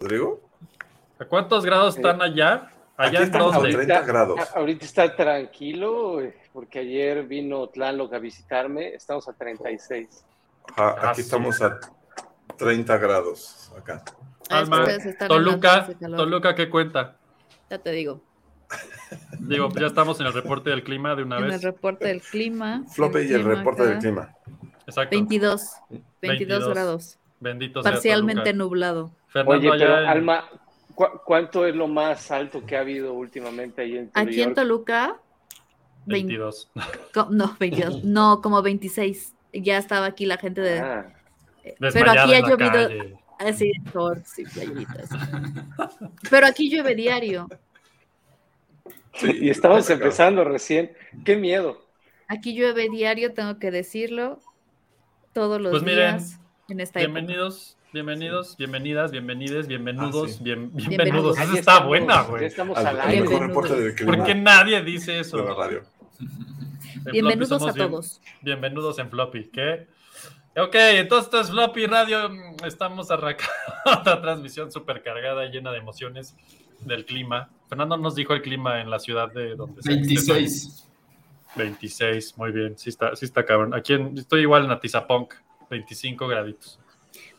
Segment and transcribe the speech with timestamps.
[0.00, 0.40] Rodrigo.
[1.18, 2.70] ¿A cuántos grados están allá?
[2.96, 3.72] Allá Aquí en estamos a dónde?
[3.74, 4.40] 30 grados.
[4.54, 8.88] Ahorita está tranquilo, eh, porque ayer vino Tlaloc a visitarme.
[8.94, 10.24] Estamos a 36.
[10.76, 11.20] Ajá, Ah, aquí sí.
[11.22, 11.78] estamos a
[12.56, 14.02] 30 grados acá.
[14.48, 14.64] Ah,
[15.28, 15.86] Toluca.
[16.16, 17.16] Toluca, ¿qué cuenta?
[17.68, 18.22] Ya te digo.
[19.38, 21.62] Digo, ya estamos en el reporte del clima de una En el vez.
[21.62, 22.84] reporte del clima.
[22.90, 24.34] Flope y el reporte acá, del clima.
[24.86, 25.10] Exacto.
[25.10, 25.62] 22.
[25.90, 26.68] 22, 22.
[26.68, 27.18] grados.
[27.40, 28.58] Bendito sea Parcialmente Toluca.
[28.64, 29.10] nublado.
[29.32, 30.44] Fernando, Oye, pero en- Alma,
[30.94, 35.06] ¿cu- ¿cuánto es lo más alto que ha habido últimamente ahí en Aquí en Toluca?
[35.08, 35.20] Toluca.
[36.06, 36.70] vein- 22.
[37.14, 38.04] co- no, 22.
[38.04, 39.34] No, como 26.
[39.52, 40.80] Ya estaba aquí la gente de.
[40.80, 41.12] Ah,
[41.64, 43.18] eh, pero aquí ha llovido.
[43.38, 45.08] Así, shorts y playeritas.
[46.30, 47.48] Pero aquí llueve diario.
[49.22, 50.92] y estamos empezando recién.
[51.24, 51.82] ¡Qué miedo!
[52.28, 54.40] Aquí llueve diario, tengo que decirlo.
[55.32, 57.20] Todos los Pues miren, días en esta época.
[57.92, 60.44] Bienvenidos, bienvenidos, bienvenidas, bienvenides, bienvenidos, Ah, sí.
[60.44, 60.88] bien, Bienvenidos.
[60.88, 61.34] bienvenidos.
[61.38, 62.44] Esa está estamos, buena, güey.
[62.44, 63.00] estamos Al, aire.
[63.00, 63.48] mejor Bienvenidos.
[63.48, 65.36] reporte del clima ¿Por qué nadie dice eso?
[65.38, 65.82] de la radio.
[66.20, 68.20] En Bienvenidos Floppy a bien- todos.
[68.42, 69.88] Bienvenidos en Floppy, ¿qué?
[70.56, 72.30] Ok, entonces esto es Floppy Radio.
[72.64, 73.52] Estamos arrancando
[74.00, 76.36] otra transmisión súper cargada y llena de emociones
[76.80, 77.50] del clima.
[77.68, 80.34] Fernando nos dijo el clima en la ciudad de donde sea que estés hoy.
[80.42, 80.86] 26.
[81.56, 82.78] 26, muy bien.
[82.78, 83.74] Sí está, sí está cabrón.
[83.74, 85.34] Aquí en- estoy igual en Atizapunk,
[85.70, 86.78] 25 graditos.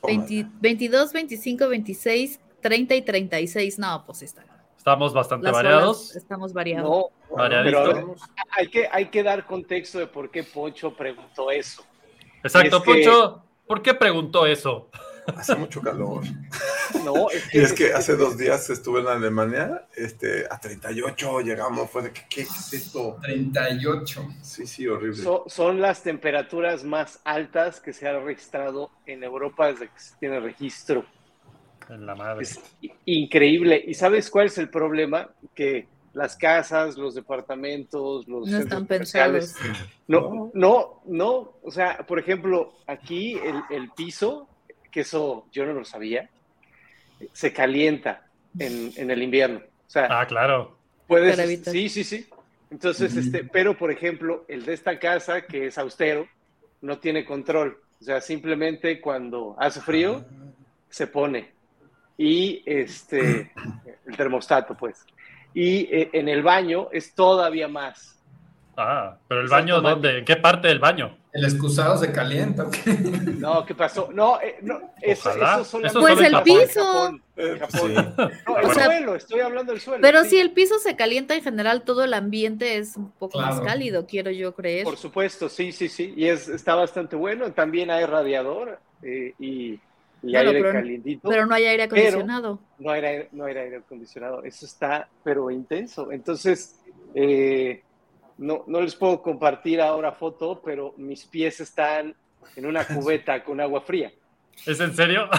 [0.03, 3.79] 20 22, 25, 26, 30 y 36.
[3.79, 4.45] No, pues está.
[4.77, 6.15] Estamos bastante Las variados.
[6.15, 6.89] estamos variados.
[6.89, 7.83] No, Variadito.
[7.83, 8.15] pero ver,
[8.57, 11.83] hay que, hay que dar contexto de por qué Poncho preguntó eso.
[12.43, 13.43] Exacto, es que- Poncho.
[13.67, 14.89] ¿Por qué preguntó eso?
[15.37, 16.23] Hace mucho calor.
[17.05, 21.89] No, es Y es que hace dos días estuve en Alemania, este, a 38 llegamos,
[21.89, 23.17] fue de que, ¿qué es esto?
[23.23, 24.27] 38.
[24.41, 25.23] Sí, sí, horrible.
[25.23, 30.15] So- son las temperaturas más altas que se han registrado en Europa desde que se
[30.17, 31.05] tiene registro.
[31.89, 32.43] En la madre.
[32.43, 32.59] Es
[33.05, 33.81] increíble.
[33.87, 35.29] ¿Y sabes cuál es el problema?
[35.55, 39.89] Que las casas, los departamentos, los No centros están comerciales, pensados.
[40.07, 41.53] No, no, no.
[41.63, 44.47] O sea, por ejemplo, aquí el, el piso,
[44.91, 46.29] que eso yo no lo sabía,
[47.33, 48.25] se calienta
[48.59, 49.59] en, en el invierno.
[49.59, 50.77] O sea, Ah, claro.
[51.07, 52.27] Puedes, sí, sí, sí.
[52.69, 56.27] Entonces, este, pero por ejemplo, el de esta casa, que es austero,
[56.81, 57.77] no tiene control.
[57.99, 60.23] O sea, simplemente cuando hace frío,
[60.89, 61.51] se pone.
[62.17, 63.51] Y este,
[64.07, 65.05] el termostato, pues.
[65.53, 68.17] Y eh, en el baño es todavía más.
[68.77, 70.01] Ah, pero el Es baño, automático.
[70.01, 70.19] ¿dónde?
[70.19, 71.17] ¿En qué parte del baño?
[71.33, 72.67] El excusado se calienta.
[73.37, 74.09] No, ¿qué pasó?
[74.11, 76.43] No, eh, no eso, eso solamente Pues el Japón.
[76.43, 76.83] piso.
[76.83, 77.79] Japón, Japón.
[77.81, 77.95] sí.
[78.47, 80.01] No, el O sea, suelo, estoy hablando del suelo.
[80.01, 80.31] Pero sí.
[80.31, 84.05] si el piso se calienta en general, todo el ambiente es un poco más cálido,
[84.05, 84.83] quiero yo creer.
[84.83, 86.13] Por supuesto, sí, sí, sí.
[86.17, 87.51] Y es, está bastante bueno.
[87.53, 89.79] También hay radiador eh, y,
[90.23, 91.29] aire pero- calientito.
[91.29, 92.59] Pero no hay aire acondicionado.
[92.77, 94.43] no era, aire- no era aire acondicionado.
[94.43, 96.11] Eso está, pero intenso.
[96.11, 96.75] Entonces,
[97.15, 97.81] eh,
[98.41, 102.15] no, no les puedo compartir ahora foto, pero mis pies están
[102.55, 104.11] en una cubeta con agua fría.
[104.65, 105.29] ¿Es en serio?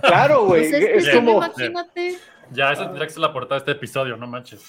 [0.00, 0.70] Claro, güey.
[0.70, 1.32] Pues es, es como.
[1.32, 2.16] imagínate.
[2.52, 4.62] ya, eso tendría que ser la portada de este episodio, no manches.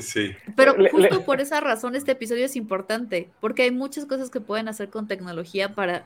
[0.00, 0.32] Sí.
[0.56, 4.68] Pero justo por esa razón este episodio es importante, porque hay muchas cosas que pueden
[4.68, 6.04] hacer con tecnología para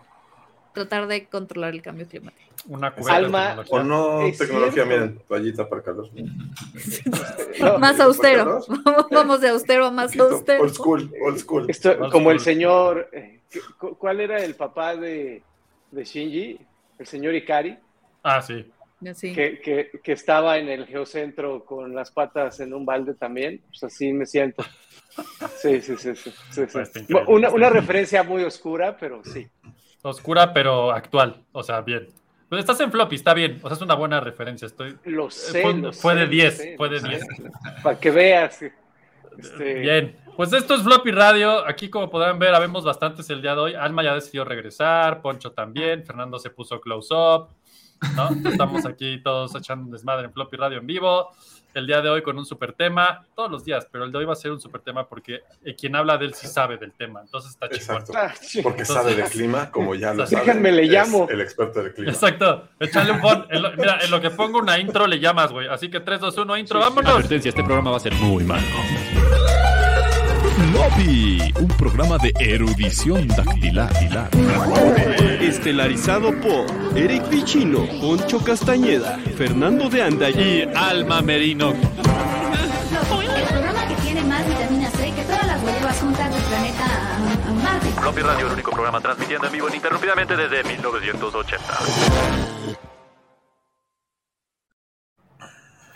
[0.72, 2.42] tratar de controlar el cambio climático.
[2.66, 3.64] Una Alma.
[3.68, 4.90] O no tecnología, cierto.
[4.90, 6.08] miren, toallita para calor.
[7.60, 8.60] No, más ¿por qué austero.
[9.10, 10.62] Vamos de austero a más austero.
[10.62, 11.70] Old school, old school.
[11.70, 13.08] esto- Old como el señor.
[13.12, 13.40] eh,
[13.78, 15.42] cu- ¿Cuál era el papá de,
[15.90, 16.58] de Shinji?
[16.98, 17.78] El señor Ikari.
[18.22, 18.70] Ah, sí.
[19.14, 19.32] Sí.
[19.32, 23.84] que, que- que estaba en el geocentro con las patas en un balde también, pues
[23.84, 24.64] así me siento.
[25.62, 26.32] Sí, sí, sí, sí.
[26.50, 27.04] sí, sí.
[27.08, 29.46] Pues, Una, una referencia muy oscura, pero sí.
[30.02, 31.44] Oscura, pero actual.
[31.52, 32.08] O sea, bien.
[32.48, 33.60] Pues estás en floppy, está bien.
[33.62, 34.66] O sea, es una buena referencia.
[34.66, 34.96] Estoy.
[35.04, 35.62] Lo sé.
[35.62, 36.56] fue, lo fue sé, de lo 10.
[36.56, 37.08] sé, Fue de sé.
[37.08, 37.26] 10.
[37.82, 38.62] Para que veas.
[39.38, 41.66] este, Bien, pues esto es Floppy Radio.
[41.66, 43.74] Aquí, como podrán ver, habemos bastantes el día de hoy.
[43.74, 47.48] Alma ya decidió regresar, Poncho también, Fernando se puso close up.
[48.16, 48.50] ¿no?
[48.50, 51.30] Estamos aquí todos echando un desmadre en Floppy Radio en vivo.
[51.78, 54.24] El día de hoy con un super tema, todos los días, pero el de hoy
[54.24, 56.92] va a ser un super tema porque eh, quien habla de él sí sabe del
[56.92, 58.02] tema, entonces está chingón.
[58.16, 58.62] Ah, sí.
[58.62, 60.44] Porque Entonces- sabe de clima, como ya lo sabe.
[60.44, 61.28] Déjenme le llamo.
[61.30, 62.10] El experto del clima.
[62.10, 63.46] Exacto, échale un pon.
[63.50, 65.68] En lo, mira, en lo que pongo una intro le llamas, güey.
[65.68, 67.12] Así que 3, 2, 1, intro, vámonos.
[67.12, 68.66] Advertencia, este programa va a ser muy malo.
[70.72, 73.92] Lobby, un programa de erudición dactilar.
[75.40, 76.66] Estelarizado por
[76.96, 81.70] Eric Vichino, Poncho Castañeda, Fernando de Anda y Alma Merino.
[81.70, 86.86] El programa que tiene más vitamina C que todas las huevas juntas del planeta
[87.62, 87.88] Marte.
[88.00, 91.64] Floppy Radio, el único programa transmitiendo en vivo ininterrumpidamente desde 1980.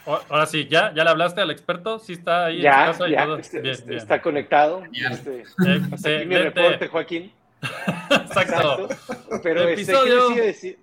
[0.06, 0.92] Ahora sí, ¿ya?
[0.94, 1.98] ¿Ya le hablaste al experto?
[1.98, 3.36] ¿Sí está ahí en Ya, su casa y ya, todo?
[3.38, 3.98] este- Bien, este, bien.
[4.00, 4.82] está conectado.
[4.90, 5.12] Bien.
[5.12, 5.44] Este,
[5.92, 7.32] hasta aquí mi reporte, Joaquín.
[8.10, 8.88] Exacto.
[9.42, 10.78] Pero este, ¿qué Episodio- decir?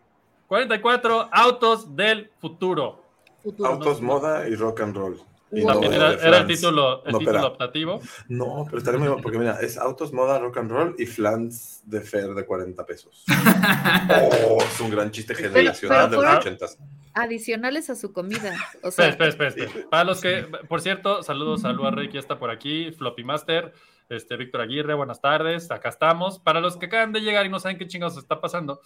[0.48, 3.04] 44 autos del futuro.
[3.44, 3.70] Futuro.
[3.70, 5.18] Autos, moda y rock and roll.
[5.52, 8.00] Y no era, era el título, el No, título optativo.
[8.28, 11.82] No, pero estaría muy bueno porque mira, es autos, moda, rock and roll y flans
[11.86, 13.24] de Fer de 40 pesos.
[14.48, 16.66] Oh, es un gran chiste pero generacional de los fueron- 80.
[17.14, 18.56] Adicionales a su comida.
[18.84, 19.90] O sea, Espera, espera, espera, espera.
[19.90, 23.24] Para los que, por cierto, saludos a Lua Rey, que ya está por aquí, Floppy
[23.24, 23.74] Master,
[24.10, 26.40] este, Víctor Aguirre, buenas tardes, acá estamos.
[26.40, 28.82] Para los que acaban de llegar y no saben qué chingados está pasando,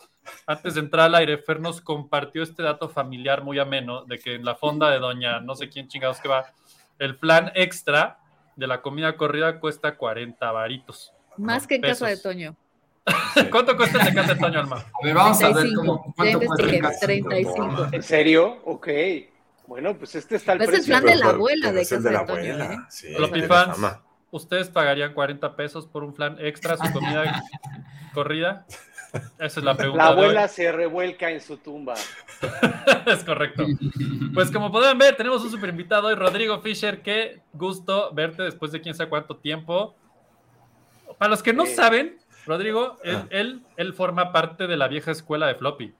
[0.45, 4.35] antes de entrar al aire, Fer nos compartió este dato familiar muy ameno de que
[4.35, 6.53] en la fonda de Doña, no sé quién chingados que va,
[6.99, 8.19] el plan extra
[8.55, 11.13] de la comida corrida cuesta 40 varitos.
[11.37, 12.55] más que en casa de Pesos.
[13.51, 14.77] ¿Cuánto cuesta el de casa de Toño Alma?
[14.77, 15.81] A ver, vamos a ver 35.
[15.81, 16.99] cómo, cuánto cuesta el.
[16.99, 17.87] 35.
[17.91, 18.61] ¿En serio?
[18.65, 18.87] Ok.
[19.67, 20.93] Bueno, pues este está el Es el precio.
[20.93, 22.73] plan de la abuela de es el casa de la de Toño, abuela.
[22.73, 22.77] ¿eh?
[22.89, 23.15] Sí.
[24.31, 27.43] ¿Ustedes pagarían 40 pesos por un flan extra, su comida
[28.13, 28.65] corrida?
[29.37, 30.05] Esa es la pregunta.
[30.05, 31.93] La abuela se revuelca en su tumba.
[33.05, 33.65] es correcto.
[34.33, 37.01] Pues como pueden ver, tenemos un super invitado hoy, Rodrigo Fisher.
[37.03, 39.93] Qué gusto verte después de quién sabe cuánto tiempo.
[41.19, 43.27] Para los que no saben, Rodrigo, él, Ah.
[43.29, 45.93] él, él forma parte de la vieja escuela de Floppy.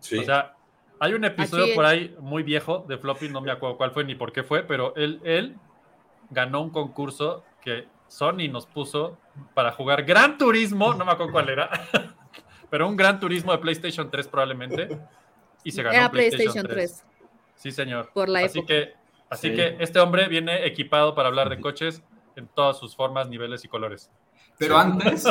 [0.00, 0.18] Sí.
[0.18, 0.56] O sea,
[1.00, 4.14] hay un episodio por ahí muy viejo de Floppy, no me acuerdo cuál fue ni
[4.14, 5.56] por qué fue, pero él, él
[6.30, 9.18] ganó un concurso que Sony nos puso
[9.54, 11.70] para jugar Gran Turismo, no me acuerdo cuál era,
[12.70, 14.98] pero un Gran Turismo de PlayStation 3 probablemente,
[15.64, 17.04] y se ganó Era PlayStation, PlayStation 3.
[17.18, 17.30] 3.
[17.56, 18.10] Sí, señor.
[18.12, 18.66] Por la así época.
[18.74, 18.94] que,
[19.30, 19.56] así Sí.
[19.56, 22.02] que este hombre viene equipado para hablar de coches
[22.36, 24.10] en todas sus formas, niveles y colores.
[24.58, 25.24] Pero antes,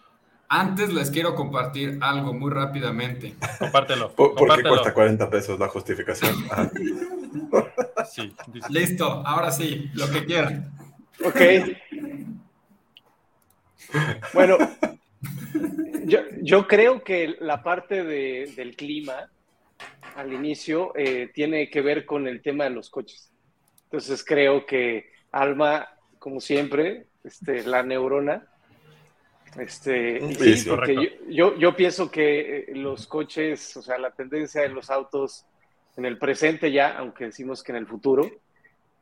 [0.48, 3.34] antes les quiero compartir algo muy rápidamente.
[3.58, 4.10] Compártelo.
[4.12, 6.34] ¿Por, por qué cuesta 40 pesos la justificación?
[7.96, 8.34] Ah, Sí,
[8.68, 10.70] Listo, ahora sí, lo que quieran.
[11.24, 11.40] Ok.
[14.34, 14.58] Bueno,
[16.04, 19.30] yo, yo creo que la parte de- del clima
[20.16, 23.30] al inicio eh, tiene que ver con el tema de los coches.
[23.84, 25.88] Entonces creo que Alma,
[26.18, 28.46] como siempre, este, la neurona,
[29.58, 31.02] este, Sí, sí, yo, Correcto.
[31.28, 35.44] yo, yo pienso que eh, los coches, o sea, la tendencia de los autos
[35.96, 38.30] en el presente ya, aunque decimos que en el futuro,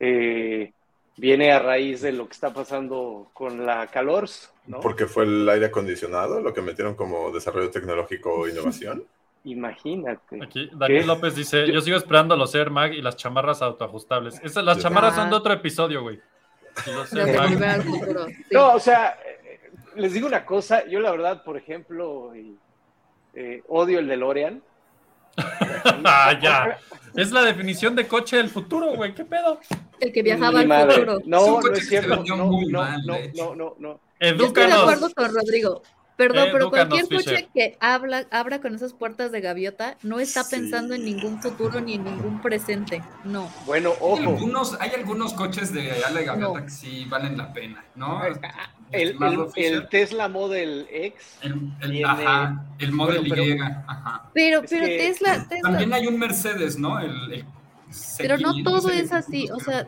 [0.00, 0.73] eh,
[1.17, 4.29] viene a raíz de lo que está pasando con la calor,
[4.67, 4.81] ¿no?
[4.81, 9.05] Porque fue el aire acondicionado lo que metieron como desarrollo tecnológico o innovación.
[9.44, 10.43] Imagínate.
[10.43, 11.06] Aquí Daniel ¿Qué?
[11.06, 14.38] López dice, yo sigo esperando los Air Mag y las chamarras autoajustables.
[14.43, 16.20] Esas, las chamarras son de otro episodio, güey.
[16.87, 17.87] Los Air Mag-.
[18.50, 19.19] No, o sea,
[19.97, 22.57] les digo una cosa, yo la verdad, por ejemplo, y,
[23.35, 24.63] eh, odio el DeLorean.
[26.05, 26.79] ah, ya.
[27.15, 29.15] Es la definición de coche del futuro, güey.
[29.15, 29.61] ¿Qué pedo?
[30.01, 31.19] El que viajaba al futuro.
[31.21, 32.25] Es No, un no coche es que se cierto.
[32.37, 33.55] No, muy no, mal, no, de hecho.
[33.55, 33.89] no, no, no.
[33.89, 34.81] Yo estoy de Edúcanos.
[34.83, 35.83] acuerdo con Rodrigo.
[36.29, 37.49] Perdón, pero Edúcanos, cualquier coche Fisher.
[37.55, 40.57] que habla, abra con esas puertas de gaviota no está Sí.
[40.57, 43.03] pensando en ningún futuro ni en ningún presente.
[43.25, 43.51] No.
[43.67, 46.65] Bueno, Hay ojo, algunos, hay algunos coches de Ale Gaviota No.
[46.65, 48.23] que sí valen la pena, ¿no?
[48.25, 48.39] el,
[48.93, 53.59] Estimado el- Tesla Model X, El, el- tiene- ajá, el Model Bueno, pero- Y.
[53.87, 54.31] Ajá.
[54.35, 56.99] Pero, Es pero que Tesla, Tesla, También hay un Mercedes, ¿no?
[56.99, 57.45] El, el
[58.19, 59.49] pero no C500, todo es así.
[59.51, 59.87] O sea,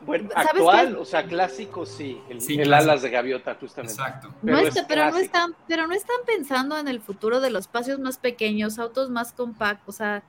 [0.00, 2.90] bueno, ¿Sabes actual, o sea, clásico, sí, el, Sí, el clásico.
[2.90, 4.02] alas de gaviota, justamente.
[4.02, 4.36] Exacto.
[4.42, 7.50] no Pero está, es pero no están, pero no están pensando en el futuro de
[7.50, 9.94] los espacios más pequeños, autos más compactos.
[9.94, 10.22] O sea,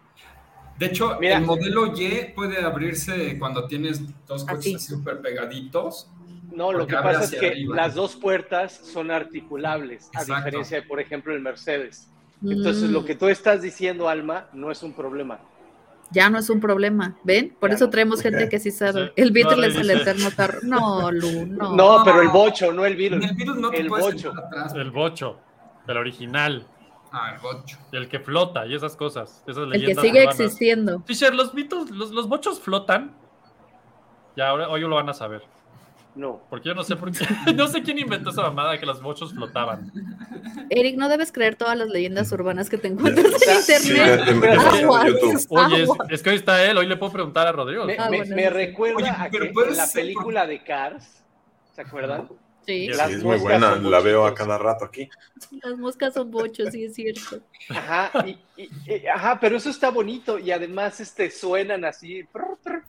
[0.79, 1.37] De hecho, Mira.
[1.37, 6.09] el modelo Y puede abrirse cuando tienes dos coches súper pegaditos.
[6.51, 7.75] No, lo que pasa es que arriba.
[7.75, 12.09] las dos puertas son articulables, a diferencia de, por ejemplo, el Mercedes.
[12.43, 15.39] Entonces, mm, lo que tú estás diciendo, Alma, no es un problema.
[16.13, 17.15] Ya no es un problema.
[17.23, 17.55] ¿Ven?
[17.59, 17.91] Por Ya eso no.
[17.91, 19.07] traemos gente que sí sabe.
[19.07, 19.11] Sí.
[19.17, 20.59] El Beetle No, es el eterno carro.
[20.63, 21.75] No, Lu, no.
[21.75, 23.25] No, pero el bocho, no el En Beetle.
[23.25, 24.31] el Beetle no te El bocho.
[24.37, 24.73] atrás.
[24.75, 25.39] El bocho,
[25.87, 26.67] el original,
[27.11, 27.77] Ah, el bocho.
[27.91, 29.43] el que flota y esas cosas.
[29.47, 30.39] Esas El que leyendas sigue urbanas.
[30.39, 31.01] existiendo.
[31.05, 33.15] Fisher, los mitos, los, los bochos flotan.
[34.35, 35.43] Ya, ahora hoy lo van a saber.
[36.15, 36.43] No.
[36.49, 37.25] Porque yo no sé por qué.
[37.55, 39.91] No sé quién inventó esa mamada de que los bochos flotaban.
[40.69, 44.85] Eric, no debes creer todas las leyendas urbanas que te encuentras en internet.
[45.49, 47.85] Oye, es, que hoy está él, hoy le puedo preguntar a Rodrigo.
[47.85, 48.55] Me, Ah, me- bueno, me eso sí.
[48.57, 51.23] recuerda Oye, a que en la película de Cars,
[51.75, 52.27] ¿se acuerdan?
[52.65, 55.09] Sí, Sí, es muy buena, la veo a cada rato aquí.
[55.63, 57.41] las moscas son bochos, sí es cierto.
[57.69, 62.23] Ajá, y, y- y- ajá, pero eso está bonito y además este, suenan así.
[62.31, 62.83] prr, prr.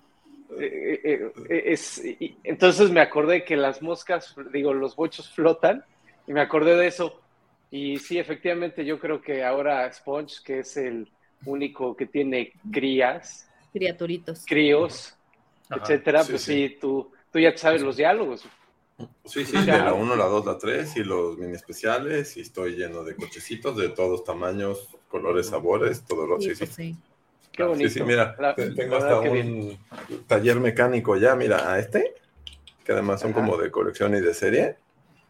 [0.61, 5.85] Eh, eh, eh, es- y- entonces me acordé que las moscas, digo, los bochos flotan
[6.27, 7.23] y me acordé de eso.
[7.71, 11.11] Y sí, efectivamente, yo creo que ahora Sponge, que es el
[11.45, 14.45] único que tiene crías, criaturitos.
[14.47, 15.19] críos,
[15.69, 15.81] Ajá.
[15.81, 16.53] etcétera, Sí, pues sí.
[16.69, 18.45] sí, tú, tú ya sabes los diálogos.
[19.25, 19.85] Sí, sí, de Ya.
[19.85, 22.37] la 1, la 2, la 3 y los mini especiales.
[22.37, 26.55] Y estoy lleno de cochecitos de todos tamaños, colores, sabores, todo lo Sí,
[27.57, 27.89] Qué bonito.
[27.89, 29.79] Sí, sí, mira, La- te- la tengo verdad hasta un
[30.27, 32.15] taller mecánico ya, mira, a este,
[32.85, 33.41] que además son Ajá.
[33.41, 34.77] como de colección y de serie.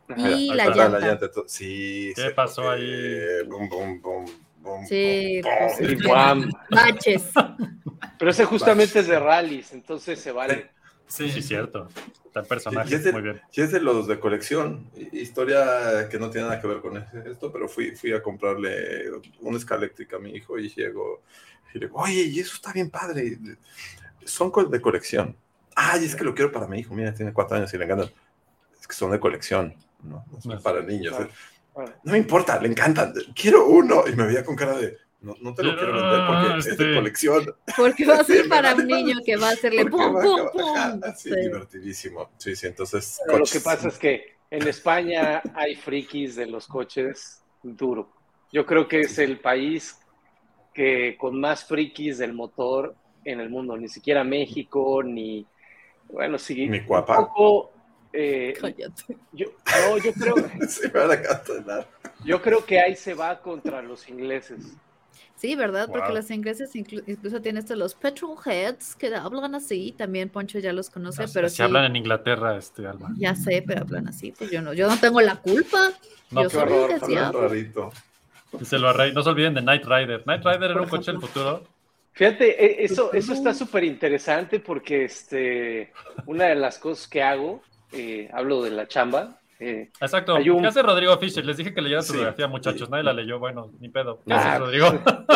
[0.09, 0.31] Ajá.
[0.31, 1.31] Y Mira, la ahí está llanta.
[1.47, 2.13] Sí.
[2.15, 3.43] ¿Qué se pasó ahí?
[3.47, 4.25] Bum, bum, bum,
[4.61, 6.49] bum, Sí, pues.
[6.71, 7.31] Baches.
[8.19, 10.71] Pero ese justamente es de rallies, entonces se vale.
[11.07, 11.89] Sí, Sí, cierto.
[12.27, 12.91] Está el personaje.
[12.91, 13.41] Y es de- Muy bien.
[13.53, 14.91] Y es de los de colección.
[14.97, 19.11] Hi- Historia que no tiene nada que ver con esto, pero fui, fui a comprarle
[19.41, 21.23] una escala eléctrica a mi hijo y llego
[21.75, 23.37] y le digo, oye, y eso está bien padre.
[24.25, 25.37] Son de colección.
[25.75, 26.95] Ay, es que lo quiero para mi hijo.
[26.95, 28.11] Mira, tiene cuatro años y le encantan.
[28.81, 30.25] Es que son de colección, ¿no?
[30.31, 31.15] No son para niños.
[31.17, 31.31] Claro.
[31.75, 33.13] Bueno, No me importa, le encantan.
[33.35, 34.05] Quiero uno.
[34.07, 36.85] Y me veía con cara de, no, no te lo quiero vender porque es Este.
[36.85, 37.55] de colección.
[37.77, 40.49] Porque va a ser Sí, para un vale niño que va a hacerle pum, pum,
[40.53, 41.01] pum.
[41.17, 41.37] Sí, Sí.
[41.41, 42.31] divertidísimo.
[42.39, 43.19] Sí, sí, entonces.
[43.27, 48.13] pero lo que pasa es que en España hay frikis de los coches duro.
[48.53, 49.99] Yo creo que es el país
[50.75, 55.47] que con más frikis del motor en el mundo, ni siquiera México, ni
[56.09, 57.17] bueno, sí, Mi un guapa.
[57.17, 57.73] poco,
[58.13, 59.17] eh, Cállate.
[59.33, 59.47] yo,
[59.89, 60.35] no, yo creo,
[60.69, 61.89] Sí, me van a cantar.
[62.25, 64.75] yo creo que ahí se va contra los ingleses.
[65.37, 65.89] Sí, ¿verdad?
[65.93, 69.93] Porque los ingleses inclu- incluso tienen estos los petrolheads que hablan así.
[69.97, 71.63] También Poncho ya los conoce, Así- pero así sí.
[71.63, 73.13] hablan en Inglaterra, este Alma.
[73.19, 74.33] Ya sé, pero hablan así.
[74.33, 75.91] Pues yo no, yo no tengo la culpa.
[76.31, 76.55] No, yo qué
[77.01, 77.93] soy horror, rarito.
[78.59, 80.23] Dice no se olviden de Knight Rider.
[80.25, 81.63] Knight Rider era un coche del futuro.
[82.13, 85.93] Fíjate, e- eso, eso está súper interesante porque este,
[86.27, 90.37] una de las cosas que hago, eh, hablo de la chamba, eh, Exacto.
[90.37, 91.45] Hay un- ¿Qué hace Rodrigo Fisher?
[91.45, 92.83] Les dije que leyeran su Sí, biografía, muchachos.
[92.87, 92.91] sí.
[92.91, 93.39] Nadie la leyó.
[93.39, 94.21] Bueno, ni pedo.
[94.27, 94.87] ¿Qué Ah, haces, Rodrigo?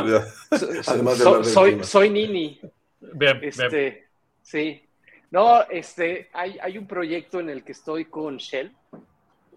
[0.87, 2.61] Además de so- soy, soy Nini.
[3.01, 3.41] bien, bien.
[3.43, 4.07] Este,
[4.43, 4.83] sí.
[5.31, 8.73] No, este, hay, hay un proyecto en el que estoy con Shell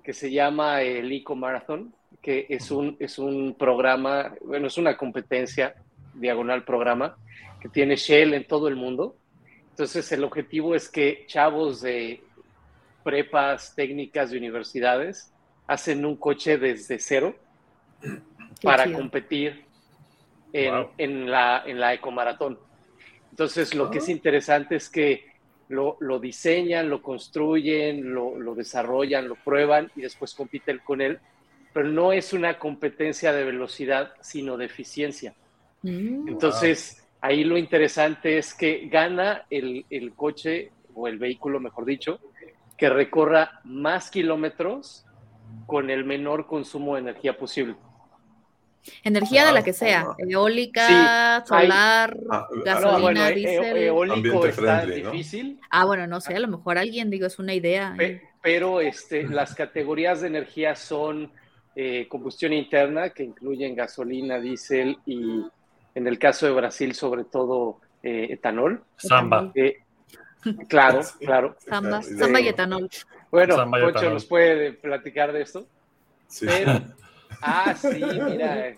[0.04, 4.98] que se llama el Eco Marathon, que es un, es un programa, bueno, es una
[4.98, 5.76] competencia,
[6.14, 7.18] diagonal programa,
[7.60, 9.16] que tiene Shell en todo el mundo.
[9.70, 12.22] Entonces, el objetivo es que chavos de
[13.04, 15.32] prepas, técnicas de universidades
[15.68, 17.36] hacen un coche desde cero
[18.62, 18.98] para chido.
[18.98, 19.64] competir
[20.54, 20.90] en, Wow.
[20.98, 22.60] en la, en la ecomaratón.
[23.32, 24.02] Entonces, lo que Ah.
[24.02, 25.26] es interesante es que
[25.70, 31.20] lo, lo diseñan, lo construyen, lo, lo desarrollan, lo prueban y después compiten con él,
[31.74, 35.34] pero no es una competencia de velocidad, sino de eficiencia.
[35.84, 41.86] Mm, Entonces, ahí lo interesante es que gana el, el coche o el vehículo, mejor
[41.86, 42.20] dicho,
[42.78, 45.06] que recorra más kilómetros
[45.66, 47.76] con el menor consumo de energía posible.
[49.04, 50.02] Energía de la Ah, que sea.
[50.10, 50.16] ah.
[50.18, 50.94] Eólica, Sí,
[51.54, 53.78] hay- solar, Ah, gasolina, No, bueno, e- diésel.
[53.78, 55.12] e- eólico Ambiente está friendly, ¿no?
[55.12, 57.94] difícil, Ah, bueno, no sé, a lo mejor alguien, digo, es una idea.
[57.96, 61.32] pe- pero este, las categorías de energía son
[61.76, 65.46] eh, combustión interna, que incluyen gasolina, diésel y,
[65.96, 68.84] en el caso de Brasil, sobre todo eh, etanol.
[68.98, 69.52] Samba.
[69.56, 69.78] Eh,
[70.68, 71.56] claro, claro.
[71.60, 72.90] Samba, samba y etanol.
[73.30, 74.14] Bueno, Samba y Poncho etanol.
[74.16, 75.68] nos puede platicar de esto.
[76.28, 76.46] Sí.
[76.48, 76.82] Pero,
[77.42, 78.76] ah, sí, mira,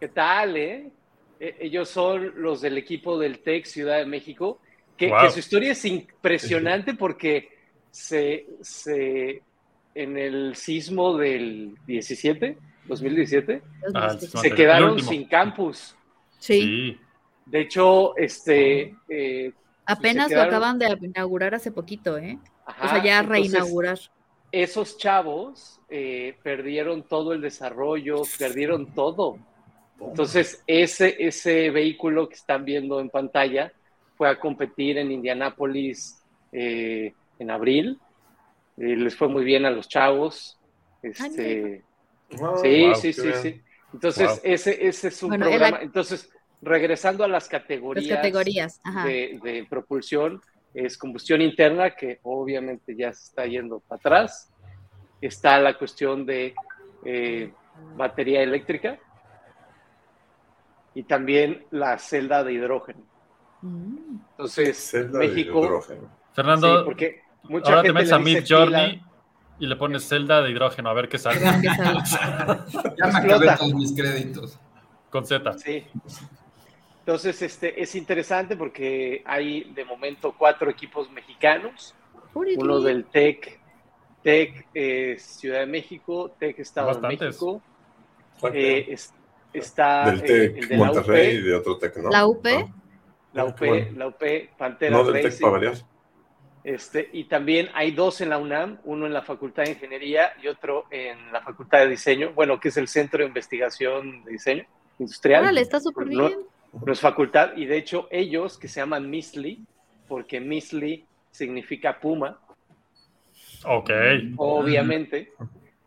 [0.00, 0.90] ¿qué tal, eh?
[1.38, 4.60] Eh, Ellos son los del equipo del TEC Ciudad de México,
[4.96, 5.22] que, Wow.
[5.22, 7.50] que su historia es impresionante porque
[7.90, 9.42] se, se,
[9.96, 13.62] en el sismo del 17, 2017,
[13.94, 15.96] Ah, se quedaron sin campus.
[16.38, 17.00] Sí, Sí.
[17.46, 18.94] De hecho, este...
[19.08, 19.52] eh,
[19.86, 22.38] apenas lo acaban de inaugurar hace poquito, ¿eh?
[22.82, 23.98] O sea, ya entonces, reinaugurar.
[24.52, 29.38] esos chavos eh, perdieron todo el desarrollo, perdieron todo.
[30.00, 33.72] Entonces, ese, ese vehículo que están viendo en pantalla
[34.16, 36.22] fue a competir en Indianápolis
[36.52, 37.98] eh, en abril.
[38.78, 40.58] Eh, les fue muy bien a los chavos.
[41.02, 41.82] Este,
[42.38, 43.62] Wow, sí, wow, sí, sí, sí.
[43.92, 44.40] Entonces, Wow.
[44.42, 45.78] ese, ese es un Bueno, programa.
[45.80, 46.28] Entonces,
[46.60, 50.40] regresando a las Las categorías, de, de propulsión
[50.74, 54.52] es combustión interna, que obviamente ya se está yendo para atrás.
[55.20, 56.54] Está la cuestión de
[57.04, 57.52] eh,
[57.96, 58.98] batería eléctrica
[60.94, 63.00] y también la celda de hidrógeno.
[63.62, 64.16] Mm.
[64.32, 66.10] Entonces, Celda de México, hidrógeno.
[66.34, 69.10] Fernando, sí, porque mucha ahora te metes a Mid Journey pila.
[69.58, 71.40] y le pones celda de hidrógeno a ver qué sale.
[72.98, 74.58] Ya me acabé todos mis créditos.
[75.10, 75.52] Con Z.
[75.58, 75.84] Sí.
[77.00, 81.94] Entonces, este, es interesante porque hay de momento cuatro equipos mexicanos.
[82.34, 83.60] uno del TEC,
[84.22, 87.18] TEC eh, Ciudad de México, TEC Estado Bastantes.
[87.20, 87.62] de México,
[88.52, 89.14] eh, es-
[89.52, 92.10] está Del eh, TEC el de la Monterrey y UP, de otro TEC, ¿no?
[92.10, 92.44] La UP.
[92.44, 92.74] ¿No?
[93.32, 93.98] la UP, bueno.
[93.98, 94.22] la UP
[94.58, 95.74] Pantera No del Tec para variar.
[96.66, 100.48] Este, y también hay dos en la UNAM, uno en la Facultad de Ingeniería y
[100.48, 104.64] otro en la Facultad de Diseño, bueno, que es el Centro de Investigación de Diseño
[104.98, 105.42] Industrial.
[105.44, 106.40] Órale, está súper No- bien.
[106.84, 109.64] no es facultad, y de hecho ellos que se llaman Misli,
[110.08, 112.40] porque Misli significa puma,
[113.64, 113.90] Ok.
[114.36, 115.30] obviamente.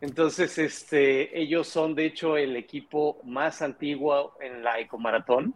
[0.00, 5.54] Entonces, este, ellos son de hecho el equipo más antiguo en la ecomaratón.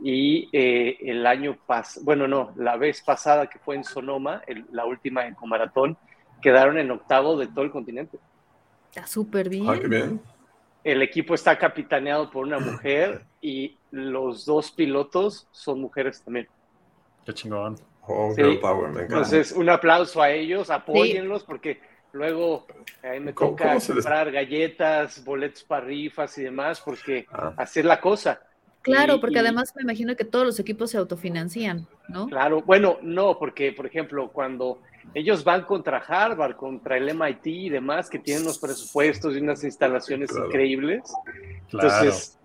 [0.00, 4.64] Y eh, el año pasado, bueno, no, la vez pasada que fue en Sonoma, el-
[4.70, 5.96] la última ecomaratón,
[6.40, 8.18] quedaron en octavo de todo el continente.
[8.90, 9.68] Está súper bien.
[9.68, 10.20] Ah, bien.
[10.84, 16.46] El equipo está capitaneado por una mujer y los dos pilotos son mujeres también.
[17.26, 17.76] Qué chingón.
[18.06, 18.42] Oh, Sí.
[18.42, 19.02] girl power, me encanta.
[19.16, 21.80] Entonces, un aplauso a ellos, apóyenlos, porque
[22.12, 22.66] luego
[23.02, 26.80] a mí me ¿Cómo- toca cómo se les- comprar galletas, boletos para rifas y demás,
[26.80, 27.52] porque Ah.
[27.58, 28.40] hacer la cosa.
[28.88, 32.26] Claro, Y- porque y- además me imagino que todos los equipos se autofinancian, ¿no?
[32.28, 34.80] Claro, bueno, no, porque, por ejemplo, cuando
[35.14, 39.62] ellos van contra Harvard, contra el MIT y demás, que tienen unos presupuestos y unas
[39.64, 40.46] instalaciones Claro.
[40.46, 41.02] increíbles,
[41.70, 41.88] Claro.
[41.88, 42.38] entonces,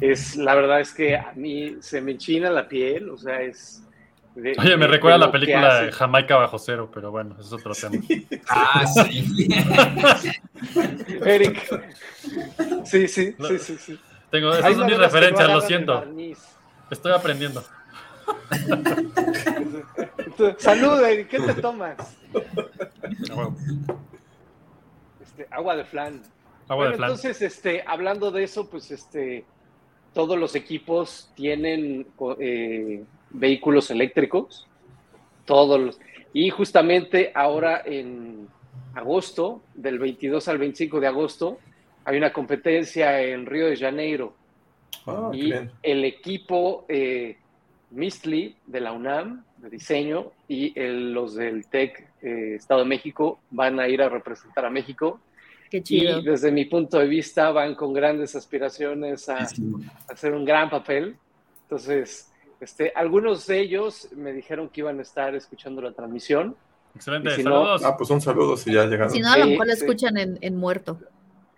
[0.00, 3.82] es, la verdad es que a mí se me enchina la piel, o sea, es...
[4.34, 7.52] de- Oye, me de- recuerda de la película de Jamaica bajo cero, pero bueno, es
[7.52, 7.96] otro tema.
[8.48, 9.48] Ah, sí.
[11.24, 11.62] Eric.
[12.84, 14.00] Sí, sí, sí, sí, sí.
[14.30, 16.04] Tengo, esas son mis referencias, lo siento.
[16.90, 17.64] Estoy aprendiendo.
[20.58, 22.16] Salud, Eric, ¿qué te tomas?
[25.20, 26.22] Este, agua de flan.
[26.68, 27.10] Agua Bueno, de flan.
[27.10, 29.44] entonces, este, hablando de eso, pues este,
[30.14, 32.06] todos los equipos tienen
[32.38, 34.66] eh, vehículos eléctricos,
[35.44, 36.00] todos los,
[36.32, 38.48] y justamente ahora en
[38.94, 41.58] agosto, del 22 al 25 de agosto,
[42.04, 44.34] hay una competencia en Río de Janeiro
[45.06, 45.70] Ah, qué y bien.
[45.82, 47.36] el equipo eh,
[47.90, 53.40] Mistli de la UNAM de diseño y el- los del TEC eh, Estado de México
[53.50, 55.20] van a ir a representar a México
[55.70, 56.18] Qué chido.
[56.20, 59.48] y desde mi punto de vista van con grandes aspiraciones a, a
[60.08, 61.16] hacer un gran papel.
[61.62, 66.56] Entonces, este, algunos de ellos me dijeron que iban a estar escuchando la transmisión.
[66.94, 67.84] Excelente, no- saludos.
[67.84, 69.10] Ah, pues un saludo si ya llegaron.
[69.10, 69.80] Si no, a lo Sí, mejor lo sí.
[69.80, 70.98] escuchan en, en muerto.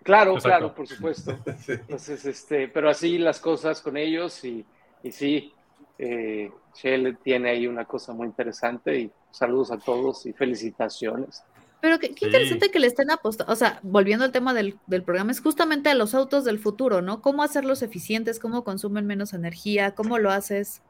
[0.03, 0.47] Claro, Exacto.
[0.49, 1.37] claro, por supuesto.
[1.65, 1.71] Sí.
[1.73, 4.65] Entonces, este, pero así las cosas con ellos y,
[5.01, 5.53] y sí,
[5.97, 11.43] eh, Shell tiene ahí una cosa muy interesante y saludos a todos y felicitaciones.
[11.81, 12.25] Pero qué, qué Sí.
[12.27, 15.89] interesante que le estén apostando, o sea, volviendo al tema del, del programa, es justamente
[15.89, 17.21] a los autos del futuro, ¿no?
[17.21, 18.39] ¿Cómo hacerlos eficientes?
[18.39, 19.93] ¿Cómo consumen menos energía?
[19.93, 20.81] ¿Cómo lo haces?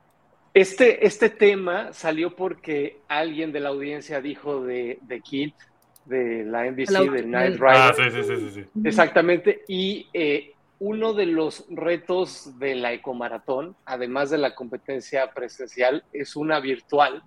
[0.54, 5.54] Este, este tema salió porque alguien de la audiencia dijo de, de Kid,
[6.06, 7.68] de la NBC, El auto- de Night Rider.
[7.70, 8.66] Ah, sí, sí, sí, sí, sí.
[8.84, 9.63] Exactamente.
[9.68, 16.36] Y eh, uno de los retos de la ecomaratón, además de la competencia presencial, es
[16.36, 17.24] una virtual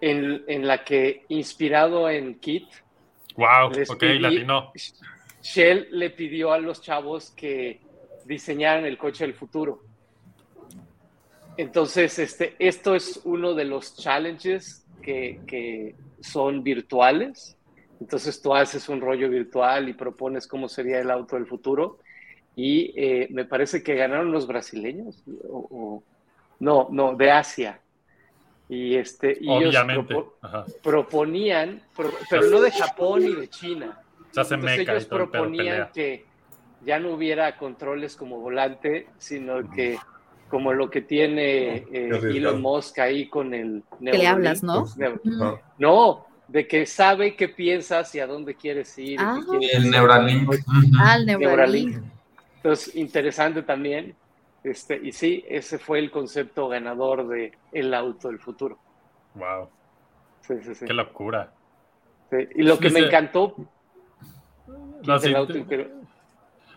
[0.00, 2.68] en, en la que, inspirado en Kit,
[3.36, 4.72] Wow, ok, pedí- latino.
[5.42, 7.80] Shell le pidió a los chavos que
[8.24, 9.82] diseñaran el coche del futuro.
[11.56, 17.56] Entonces, este, esto es uno de los challenges que, que son virtuales.
[18.00, 21.98] Entonces tú haces un rollo virtual y propones cómo sería el auto del futuro.
[22.54, 25.22] Y eh, me parece que ganaron los brasileños.
[25.48, 26.02] o- o-
[26.60, 27.80] no, no, de Asia.
[28.68, 30.14] Y, este, y ellos Obviamente.
[30.14, 30.64] propo- Ajá.
[30.82, 33.98] proponían, pro- pero no de Japón ni de China.
[34.32, 35.90] Se hace Entonces meca ellos proponían pelea.
[35.94, 36.26] que
[36.84, 39.98] ya no hubiera controles como volante, sino que
[40.50, 42.10] como lo que tiene eh.
[42.34, 44.84] Elon Musk ahí con el Que le hablas, ¿no?
[45.40, 49.18] Ah, No, de que sabe qué piensas y a dónde quieres ir.
[49.18, 49.40] qué Ah.
[49.50, 49.90] quieres El.
[49.90, 50.54] Neuralink.
[50.98, 51.40] Ah, el Neuralink.
[51.90, 52.04] Neuralink.
[52.56, 54.14] Entonces, interesante también.
[54.64, 58.76] Este, y sí, ese fue el concepto ganador de el auto del futuro.
[59.34, 59.68] Wow,
[60.46, 60.84] Sí, sí, sí.
[60.86, 61.52] qué locura.
[62.30, 63.54] Sí, Y lo que me encantó
[65.06, 65.88] No, es el sí, auto te- pero-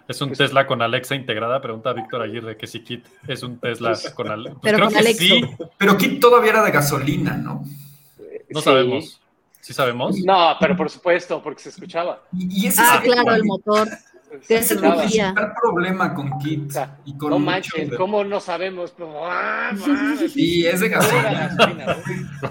[0.07, 3.97] es un Tesla con Alexa integrada, pregunta Víctor Aguirre que si Kit es un Tesla
[4.13, 4.60] con Alexa.
[4.62, 5.19] Pero creo con que Alexo.
[5.23, 5.41] sí,
[5.77, 7.63] Pero Kit todavía era de gasolina, ¿no?
[8.49, 8.63] no sí.
[8.63, 9.21] sabemos.
[9.62, 10.17] ¿Sí sabemos?
[10.26, 12.24] No, pero por supuesto, porque se escuchaba.
[12.38, 13.88] Y, y ese Ah, es el- claro, el motor.
[14.43, 16.69] Se es el principal problema con Kit.
[16.69, 18.91] O sea, y con no de- ¿cómo no sabemos?
[18.91, 19.71] Pues, ah,
[20.34, 21.58] Sí, es de gasolina.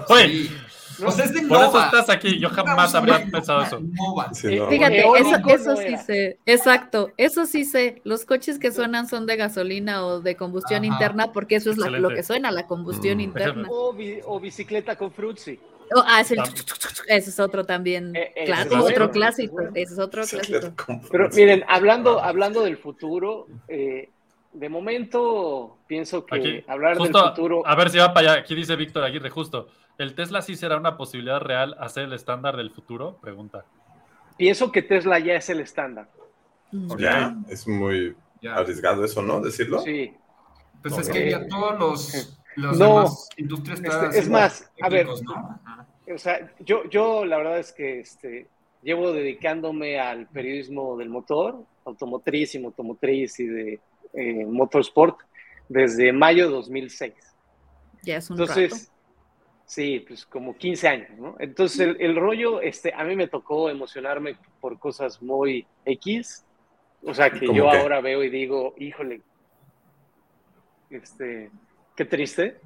[0.09, 0.51] Oye, Sí.
[0.99, 2.37] No, O sea, es de por eso estás aquí.
[2.39, 3.79] Yo jamás habría pensado eso.
[3.81, 4.31] Nova.
[4.35, 4.65] sí, no.
[4.65, 6.37] Eh, Fíjate, eso, eso sí sé.
[6.45, 8.01] Exacto, eso sí sé.
[8.03, 10.93] Los coches que suenan son de gasolina o de combustión Ajá.
[10.93, 13.21] interna, porque eso es la- lo que suena, la combustión Mm.
[13.21, 13.67] interna.
[13.71, 15.59] O, bi- o bicicleta con frutzi.
[15.93, 16.39] Oh, ah, es el
[17.07, 18.15] ese es otro también.
[18.15, 19.53] Eh, ese Claro, es otro clásico.
[19.53, 19.71] bueno.
[19.73, 20.73] Ese es otro clásico.
[21.11, 24.09] Pero miren, hablando, hablando del futuro, eh,
[24.53, 27.67] de momento pienso que Aquí, hablar justo, del futuro.
[27.67, 28.41] A ver si va para allá.
[28.41, 29.67] Aquí dice Víctor Aguirre, justo.
[29.97, 33.17] ¿El Tesla sí será una posibilidad real hacer el estándar del futuro?
[33.21, 33.65] Pregunta.
[34.37, 36.09] Pienso que Tesla ya es el estándar.
[36.71, 36.97] Mm.
[36.97, 38.55] Ya, es muy Ya.
[38.55, 39.41] arriesgado eso, ¿no?
[39.41, 39.79] Decirlo.
[39.81, 40.13] Sí.
[40.81, 42.87] Pues es que ya todos los, los No.
[42.87, 45.07] demás industrias Este, es más, a ver.
[45.07, 45.59] ¿no?
[46.13, 48.47] O sea, yo, yo la verdad es que este,
[48.81, 53.79] llevo dedicándome al periodismo del motor, automotriz y motomotriz y de
[54.13, 55.17] eh, motorsport
[55.69, 57.13] desde mayo de 2006.
[58.03, 58.51] Ya es un rato.
[58.59, 58.91] Entonces,
[59.65, 61.35] sí, pues como 15 años, ¿no?
[61.39, 66.45] Entonces, el, el rollo, este, a mí me tocó emocionarme por cosas muy X,
[67.03, 67.77] o sea, que ¿Cómo yo qué?
[67.77, 69.21] ahora veo y digo, híjole,
[70.89, 71.49] este,
[71.95, 72.57] qué triste.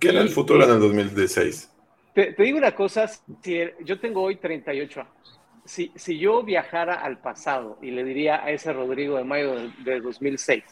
[0.00, 1.72] ¿Qué era el futuro en el 2016?
[2.14, 5.40] Te, te digo una cosa, si el- yo tengo hoy 38 años.
[5.64, 9.70] Si, si yo viajara al pasado y le diría a ese Rodrigo de mayo de,
[9.84, 10.64] de 2006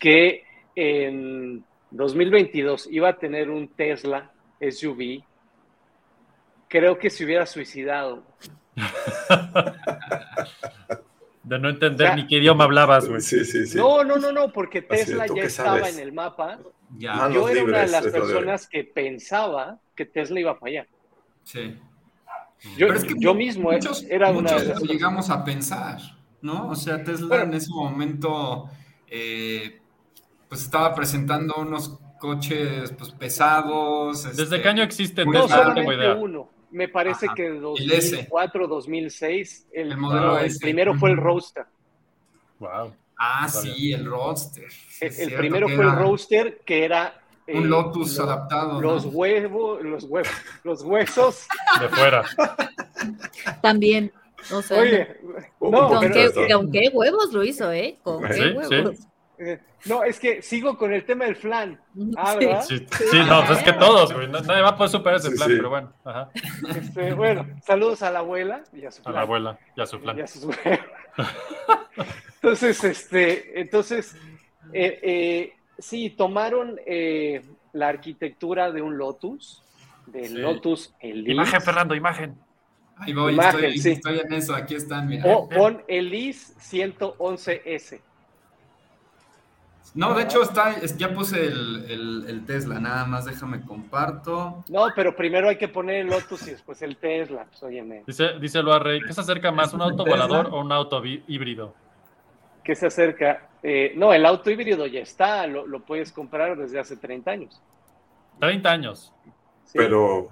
[0.00, 0.42] que
[0.74, 5.22] en 2022 iba a tener un Tesla SUV,
[6.68, 8.24] creo que se hubiera suicidado.
[11.46, 13.20] De no entender O sea, ni qué idioma hablabas, güey.
[13.20, 13.78] Sí, sí, sí.
[13.78, 15.94] No, no, no, no, porque Tesla ¿tú ya estaba sabes?
[15.96, 16.58] en el mapa.
[16.98, 20.56] Ya, Manos Yo era una de las de personas que pensaba que Tesla iba a
[20.56, 20.86] fallar.
[21.44, 21.78] sí.
[22.76, 25.44] Yo, Pero es que yo mismo eh, muchos, era una muchos de las llegamos a
[25.44, 25.98] pensar,
[26.40, 26.68] ¿no?
[26.70, 28.70] O sea, Tesla en ese momento
[29.06, 29.82] eh,
[30.48, 34.24] pues estaba presentando unos coches pues pesados.
[34.24, 35.64] ¿Desde este, qué año existe muy No, Tesla?
[35.66, 35.74] No padre.
[35.74, 36.14] tengo solamente idea.
[36.14, 36.55] uno.
[36.76, 37.34] Me parece Ajá.
[37.34, 38.16] que de El S.
[38.16, 41.16] 2004, 2006, el, El modelo no, el primero fue el.
[41.16, 41.64] Roadster.
[42.58, 42.92] Wow.
[43.18, 44.70] Ah, Está sí, el Roadster.
[44.70, 47.18] Sí, El, primero fue el Roadster, que era...
[47.46, 48.82] eh, Un Lotus lo- adaptado.
[48.82, 49.12] Los ¿no?
[49.12, 50.30] huevos, los huevos,
[50.64, 51.46] los huesos.
[51.80, 52.24] De fuera.
[53.62, 54.12] También.
[54.52, 55.16] O sea, Oye,
[55.60, 57.96] no, con, pero- qué, esto- con qué huevos lo hizo, ¿eh?
[58.02, 58.74] Con Sí, qué sí.
[58.74, 58.96] huevos.
[59.38, 59.58] eh,
[59.88, 61.80] no, es que sigo con el tema del flan.
[62.16, 62.46] Ah, Sí.
[62.46, 62.62] ¿verdad?
[62.62, 64.28] Sí, sí, no, pues es que todos, güey.
[64.28, 65.56] no- Nadie va a poder superar ese Sí, plan, sí.
[65.56, 65.92] pero bueno.
[66.04, 66.30] Ajá.
[66.76, 69.14] Este, bueno, saludos a la abuela y a su A flan.
[69.14, 70.20] la abuela y a su Y plan.
[70.20, 70.46] a sus
[72.42, 74.16] entonces, este, entonces,
[74.72, 79.62] eh, eh, sí, tomaron eh, la arquitectura de un Lotus,
[80.06, 80.34] del Sí.
[80.38, 81.32] Lotus Elise.
[81.32, 82.38] Imagen, Fernando, imagen.
[82.98, 83.90] Ahí voy, Imagen, estoy, sí.
[83.92, 84.54] estoy en eso.
[84.54, 85.24] Aquí están, mira.
[85.36, 88.00] O con Elise 111S.
[89.94, 92.78] No, de hecho, está, es- ya puse el, el- el Tesla.
[92.80, 94.64] Nada más déjame comparto.
[94.68, 97.44] No, pero primero hay que poner el Lotus y después el Tesla.
[97.48, 100.72] Pues, óyeme, Dice, dice Loa Rey, ¿qué se acerca más, un auto volador o un
[100.72, 101.74] auto híbrido?
[102.64, 103.48] ¿qué se acerca?
[103.62, 107.62] Eh, no, el auto híbrido ya está, lo, lo puedes comprar desde hace 30 años.
[108.40, 109.12] 30 años.
[109.66, 109.78] Sí.
[109.78, 110.30] Pero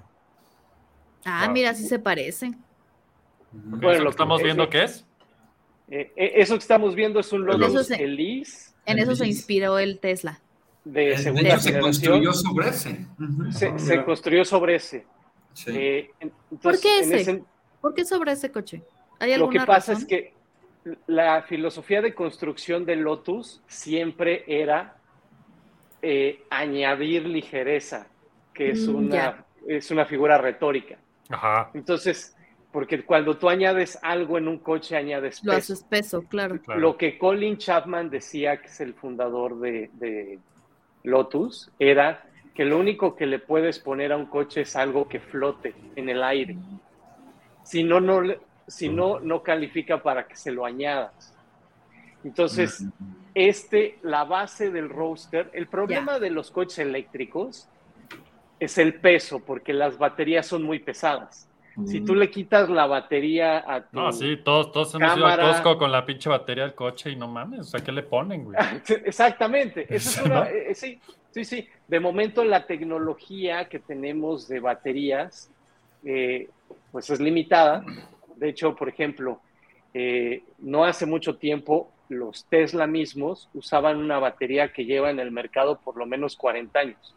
[1.25, 1.55] Ah, Wow.
[1.55, 2.55] mira, sí se parecen.
[2.55, 5.07] Ok, Bueno, ¿Eso lo que estamos viendo qué es?
[5.89, 9.99] Eh, eh, eso que estamos viendo es un Lotus Elise En eso se inspiró el
[9.99, 10.41] Tesla.
[10.85, 13.07] de De segunda hecho, se construyó sobre ese.
[13.51, 15.07] Se, se construyó sobre ese.
[15.55, 15.71] Sí.
[15.75, 17.45] Eh, entonces, ¿Por qué en ese?
[17.81, 18.83] ¿Por qué sobre ese coche?
[19.21, 19.97] ¿Hay lo que pasa razón?
[19.97, 20.35] es que
[21.07, 24.97] la filosofía de construcción de Lotus siempre era
[26.03, 28.09] eh, añadir ligereza,
[28.53, 30.99] que es Mm, una, es una figura retórica.
[31.31, 31.71] Ajá.
[31.73, 32.37] Entonces,
[32.75, 35.73] porque cuando tú añades algo en un coche, añades Lo peso.
[35.75, 36.61] haces peso, claro.
[36.61, 36.81] Claro.
[36.81, 40.41] Lo que Colin Chapman decía, que es el fundador de, de
[41.05, 45.21] Lotus, era que lo único que le puedes poner a un coche es algo que
[45.21, 46.57] flote en el aire.
[47.63, 51.33] Si no, no, le- si no, no califica para que se lo añadas.
[52.25, 52.85] Entonces,
[53.37, 57.69] este, la base del roadster, el problema de los coches eléctricos
[58.59, 61.49] es el peso, porque las baterías son muy pesadas.
[61.87, 63.99] Si tú le quitas la batería a tu...
[63.99, 65.37] No, sí, todos, todos hemos ido a.
[65.37, 68.45] Costco con la pinche batería del coche y no mames, o sea, ¿qué le ponen,
[68.45, 68.57] güey?
[69.05, 70.45] Exactamente, eso es una, ¿No?
[70.45, 71.69] eh, eh, sí, sí, sí.
[71.89, 75.51] De momento la tecnología que tenemos de baterías,
[76.05, 76.49] eh,
[76.93, 77.85] pues es limitada.
[78.37, 79.41] De hecho, por ejemplo,
[79.93, 85.31] eh, no hace mucho tiempo los Tesla mismos usaban una batería que lleva en el
[85.31, 87.15] mercado por lo menos 40 años.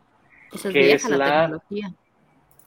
[0.50, 1.92] Pues es que vieja es la, la- tecnología.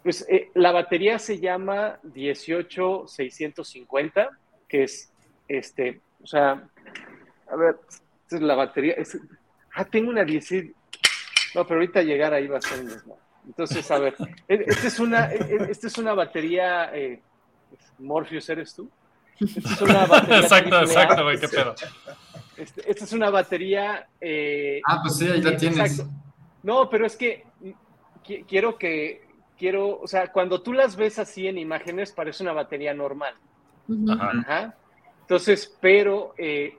[0.02, 4.28] Pues eh, la batería se llama 18650,
[4.68, 5.12] que es
[5.48, 6.62] este, o sea,
[7.50, 7.76] a ver,
[8.22, 8.94] esta es la batería.
[8.94, 9.18] es-
[9.74, 10.72] ah, tengo una 16.
[11.54, 13.20] No, pero ahorita llegar ahí va a ser desmadre.
[13.46, 14.14] Entonces, a ver,
[14.48, 16.90] e- esta es una, e- e- esta es una batería.
[16.94, 17.20] eh,
[17.98, 18.88] Morpheus, ¿eres tú?
[19.40, 20.38] Esta es una batería.
[20.40, 20.82] Exacto, AAA.
[20.84, 21.74] exacto, güey, qué pedo.
[22.56, 24.06] Este- esta es una batería.
[24.20, 25.78] eh, Ah, pues sí, ahí la tienes.
[25.78, 26.10] exacto.
[26.62, 27.44] No, pero es que
[28.24, 29.26] qui- quiero que,
[29.60, 33.34] quiero, o sea, cuando tú las ves así en imágenes, parece una batería normal.
[34.10, 34.30] Ajá.
[34.40, 34.74] Ajá.
[35.20, 36.78] Entonces, pero eh,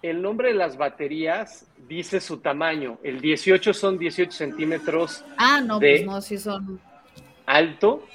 [0.00, 2.98] el nombre de las baterías dice su tamaño.
[3.02, 6.80] El 18 son 18 centímetros Ah, no, De- pues no, sí son.
[7.46, 8.06] alto.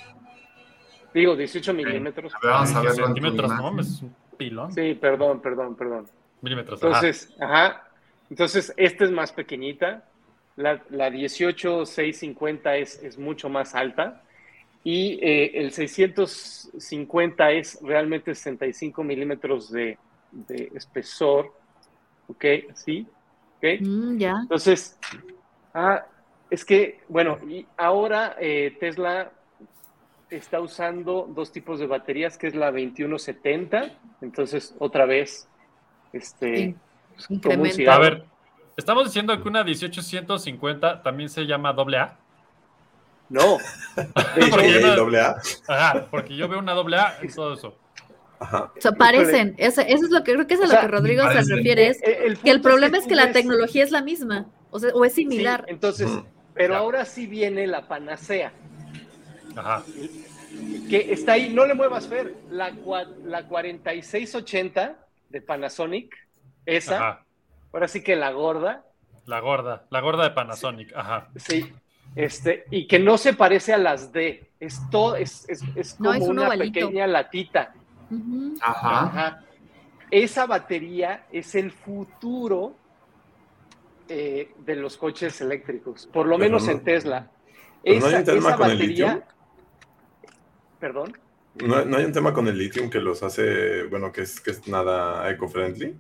[1.13, 2.33] Digo, 18 milímetros.
[2.35, 3.71] A ver, vamos a verlo en tu centímetros, no imagen.
[3.75, 4.73] mames, es un pilón.
[4.73, 6.05] Sí, perdón, perdón, perdón.
[6.41, 6.88] Milímetros, ajá.
[6.88, 7.83] Entonces, ajá.
[8.29, 10.05] Entonces, esta es más pequeñita.
[10.60, 14.24] La, la 18650 es, es mucho más alta.
[14.84, 19.98] Y eh, el 650 es realmente 65 milímetros de,
[20.32, 21.54] de espesor.
[22.28, 22.45] ¿Ok?
[22.76, 23.08] ¿Sí?
[23.58, 23.82] ¿Ok?
[23.82, 24.36] Mm, ya.
[24.41, 24.98] Entonces,
[25.74, 26.06] ah,
[26.50, 29.32] es que, bueno, y ahora eh, Tesla
[30.30, 33.98] está usando dos tipos de baterías, que es la 2170.
[34.22, 35.48] Entonces, otra vez,
[36.13, 36.76] este, Sí,
[37.15, 37.76] pues, como un incrementa.
[37.76, 37.95] cigarro.
[38.06, 38.26] A ver,
[38.79, 42.17] estamos diciendo que una 18150 también se llama doble A.
[43.29, 43.57] No.
[44.49, 45.35] Porque no- doble A.
[45.67, 47.77] Ajá, porque yo veo una doble A en todo eso.
[48.39, 48.71] Ajá.
[48.75, 49.53] O sea, parecen.
[49.57, 51.55] Eso, eso es lo que creo que es a O lo sea, que Rodrigo se
[51.55, 51.87] refiere.
[51.89, 54.47] Es el que el problema es que la tecnología es la misma.
[54.71, 55.65] O sea, o es sí, similar.
[55.67, 56.09] entonces,
[56.53, 56.79] pero Ya.
[56.79, 58.53] ahora sí viene la panacea,
[59.55, 59.83] Ajá.
[60.89, 62.71] que está ahí, no le muevas, Fer, la,
[63.25, 64.95] la 4680
[65.29, 66.15] de Panasonic,
[66.65, 67.25] esa, Ajá.
[67.73, 68.86] Ahora sí que la gorda,
[69.25, 70.91] La gorda, la gorda de Panasonic.
[70.95, 71.29] Ajá.
[71.36, 71.71] Sí,
[72.15, 76.10] este, y que no se parece a las D, es todo, es, es, es No,
[76.10, 76.73] como es un una ovalito.
[76.79, 77.73] pequeña latita.
[78.62, 79.01] Ajá.
[79.03, 79.43] Ajá.
[80.10, 82.75] Esa batería es el futuro
[84.08, 87.29] eh, de los coches eléctricos, por lo Pero menos no- en Tesla.
[87.84, 89.23] pero no hay Esa, un tema esa con el batería, litio.
[90.79, 91.17] perdón,
[91.55, 94.51] ¿No, no hay un tema con el litio que los hace, bueno, que es, que
[94.51, 95.95] es nada eco-friendly?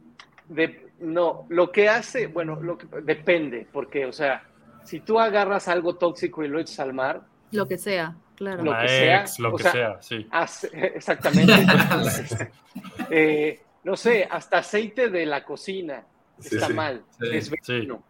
[0.47, 4.43] de- no, lo que hace, bueno, lo que, depende, porque, o sea,
[4.83, 8.63] si tú agarras algo tóxico y lo echas al mar, Lo que sea, claro.
[8.63, 10.27] Lo que sea, ex, lo que sea, sea, sí.
[10.31, 11.53] Hace- exactamente.
[13.09, 16.05] Eh, no sé, hasta aceite de la cocina
[16.39, 16.73] Sí, está sí.
[16.73, 17.73] mal, Sí, es sí.
[17.73, 18.03] veneno.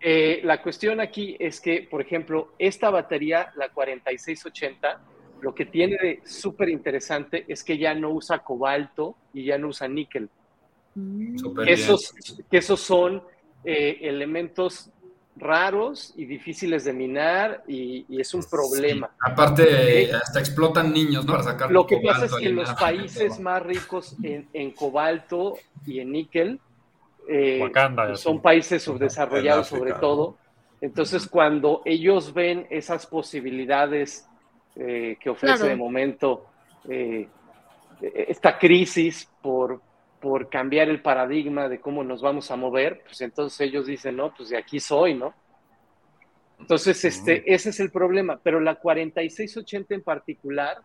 [0.00, 5.00] Eh, la cuestión aquí es que, por ejemplo, esta batería, la 4680,
[5.40, 9.68] lo que tiene de súper interesante es que ya no usa cobalto y ya no
[9.68, 10.28] usa níquel.
[10.94, 11.36] Mm.
[11.54, 11.68] Bien.
[11.68, 12.14] esos,
[12.50, 13.22] que esos son
[13.64, 14.90] eh, elementos
[15.36, 19.08] raros y difíciles de minar y, y es un problema.
[19.08, 19.32] Sí.
[19.32, 21.32] Aparte, hasta explotan niños, ¿no?
[21.32, 25.54] Para sacar Lo que pasa es que y los países más ricos en, en cobalto
[25.86, 26.60] y en níquel
[27.28, 30.36] eh, Wakanda, son países subdesarrollados En sobre todo.
[30.80, 34.28] Entonces, cuando ellos ven esas posibilidades
[34.74, 35.68] eh, que ofrece Claro.
[35.68, 36.46] de momento
[36.88, 37.28] eh,
[38.00, 39.80] esta crisis por,
[40.22, 44.32] por cambiar el paradigma de cómo nos vamos a mover, pues entonces ellos dicen, no,
[44.32, 45.34] pues de aquí soy, ¿no?
[46.62, 48.38] Entonces, este, ese es el problema.
[48.40, 50.78] Pero la 4680 en particular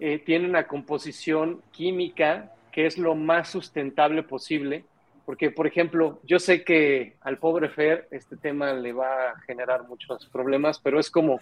[0.00, 4.84] eh, tiene una composición química que es lo más sustentable posible.
[5.26, 9.86] Porque, por ejemplo, yo sé que al pobre Fer este tema le va a generar
[9.86, 11.38] muchos problemas, pero es como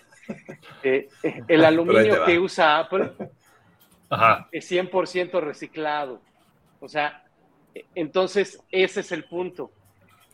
[0.83, 3.13] eh, eh, el aluminio que usa Apple
[4.11, 4.49] Ajá.
[4.51, 6.21] es 100% reciclado.
[6.87, 7.25] O sea,
[7.75, 9.73] eh, entonces ese es el punto.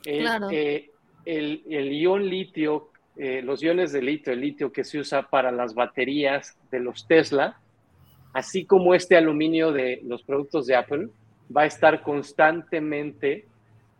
[0.04, 0.48] El, Claro.
[0.50, 0.90] eh,
[1.24, 5.50] el, el ion litio, eh, los iones de litio, el litio que se usa para
[5.50, 7.58] las baterías de los Tesla,
[8.34, 11.08] así como este aluminio de los productos de Apple,
[11.54, 13.46] va a estar constantemente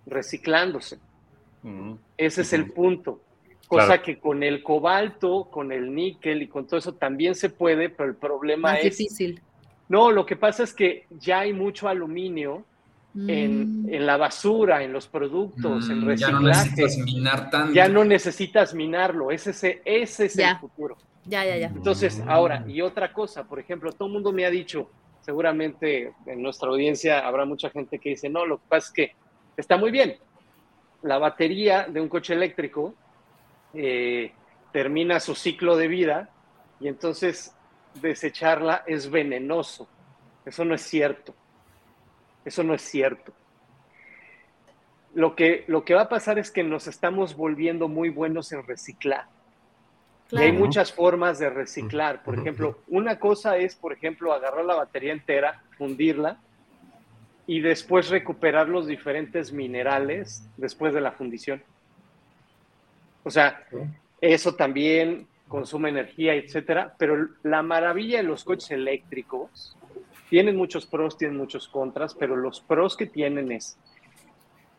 [0.07, 0.99] reciclándose.
[2.19, 3.21] Ese es el punto.
[3.67, 4.03] Cosa Claro.
[4.03, 8.11] que con el cobalto, con el níquel y con todo eso también se puede, pero
[8.11, 9.41] el problema Más es difícil.
[9.89, 12.67] No, lo que pasa es que ya hay mucho aluminio
[13.15, 13.89] en, Mm.
[13.95, 16.47] en la basura, en los productos, en Mm, ya no reciclaje.
[16.47, 17.75] necesitas minar tanto.
[17.75, 20.53] Ya no necesitas minarlo, ese, es- ese es Ya.
[20.53, 20.97] el futuro.
[21.25, 21.67] Ya, ya, ya.
[21.69, 24.91] Entonces, ahora, y otra cosa, por ejemplo, todo el mundo me ha dicho,
[25.21, 29.13] seguramente en nuestra audiencia habrá mucha gente que dice, no, lo que pasa es que
[29.57, 30.17] está muy bien.
[31.03, 32.95] La batería de un coche eléctrico
[33.75, 34.33] eh,
[34.73, 36.31] termina su ciclo de vida
[36.81, 37.55] y entonces
[38.01, 39.89] desecharla es venenoso.
[40.45, 41.35] Eso no es cierto.
[42.45, 43.33] Eso no es cierto.
[45.15, 48.67] Lo que, lo que va a pasar es que nos estamos volviendo muy buenos en
[48.67, 49.27] reciclar.
[50.31, 52.23] Y hay muchas formas de reciclar.
[52.23, 56.39] Por ejemplo, una cosa es, por ejemplo, agarrar la batería entera, fundirla
[57.47, 61.63] y después recuperar los diferentes minerales después de la fundición.
[63.25, 63.67] O sea,
[64.23, 66.95] eso también consume energía, etcétera.
[66.99, 69.77] Pero la maravilla de los coches eléctricos
[70.31, 73.79] tienen muchos pros, tienen muchos contras, pero los pros que tienen es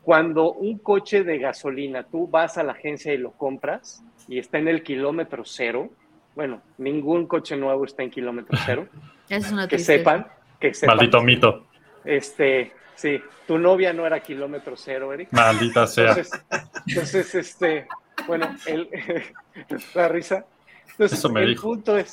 [0.01, 4.57] cuando un coche de gasolina tú vas a la agencia y lo compras y está
[4.57, 5.91] en el kilómetro cero,
[6.36, 8.88] bueno, ningún coche nuevo está en kilómetro cero,
[9.29, 9.99] Esa es una que tristeza.
[9.99, 10.27] sepan,
[10.59, 10.97] que sepan.
[10.97, 11.67] Maldito mito.
[12.03, 15.29] Este, sí, tu novia no era kilómetro cero, Eric.
[15.31, 16.09] Maldita sea.
[16.09, 16.43] Entonces,
[16.88, 17.88] entonces, este,
[18.27, 18.89] bueno, el,
[19.95, 20.45] la risa.
[20.91, 21.63] Entonces, Eso me el dijo.
[21.69, 22.11] punto es,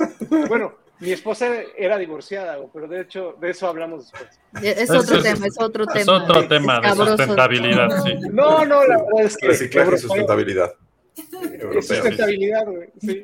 [0.49, 4.41] bueno, mi esposa era divorciada, pero de hecho, de eso hablamos después.
[4.63, 6.01] Es otro es- tema, es otro tema.
[6.01, 8.15] Es otro tema de sustentabilidad, sí.
[8.33, 10.73] No, no, la verdad es que Reciclaje y sustentabilidad.
[11.17, 11.83] es Europeo.
[11.83, 12.89] sustentabilidad, güey.
[13.01, 13.23] Sí.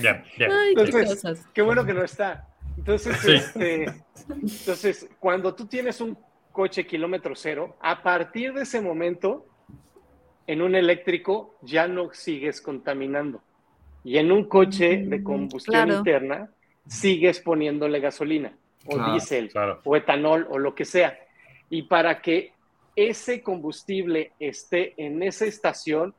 [0.00, 0.50] Bien, bien.
[0.50, 1.46] Ay, qué Entonces, cosas.
[1.54, 2.48] Qué bueno que no está.
[2.76, 3.32] Entonces, Sí.
[3.34, 3.84] este,
[4.30, 6.18] entonces, cuando tú tienes un
[6.52, 9.46] coche kilómetro cero, a partir de ese momento,
[10.46, 13.42] en un eléctrico ya no sigues contaminando.
[14.04, 15.98] Y en un coche de Mm, combustión claro.
[15.98, 16.50] interna,
[16.86, 18.56] sigues poniéndole gasolina,
[18.86, 19.80] o Claro, diésel, claro.
[19.84, 21.18] o etanol, o lo que sea.
[21.68, 22.52] Y para que
[22.94, 26.14] ese combustible esté en esa estación,